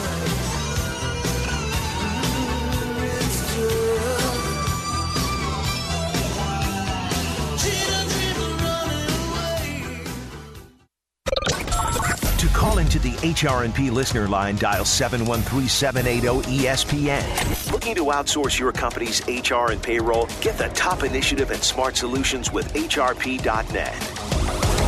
To 12.89 12.97
the 12.97 13.11
HRNP 13.11 13.91
listener 13.91 14.27
line, 14.27 14.55
dial 14.55 14.83
713-780-ESPN. 14.83 17.71
Looking 17.71 17.93
to 17.93 18.05
outsource 18.05 18.57
your 18.57 18.71
company's 18.71 19.21
HR 19.27 19.69
and 19.69 19.79
payroll? 19.79 20.27
Get 20.41 20.57
the 20.57 20.69
top 20.69 21.03
initiative 21.03 21.51
and 21.51 21.61
smart 21.61 21.95
solutions 21.95 22.51
with 22.51 22.73
HRP.net. 22.73 24.78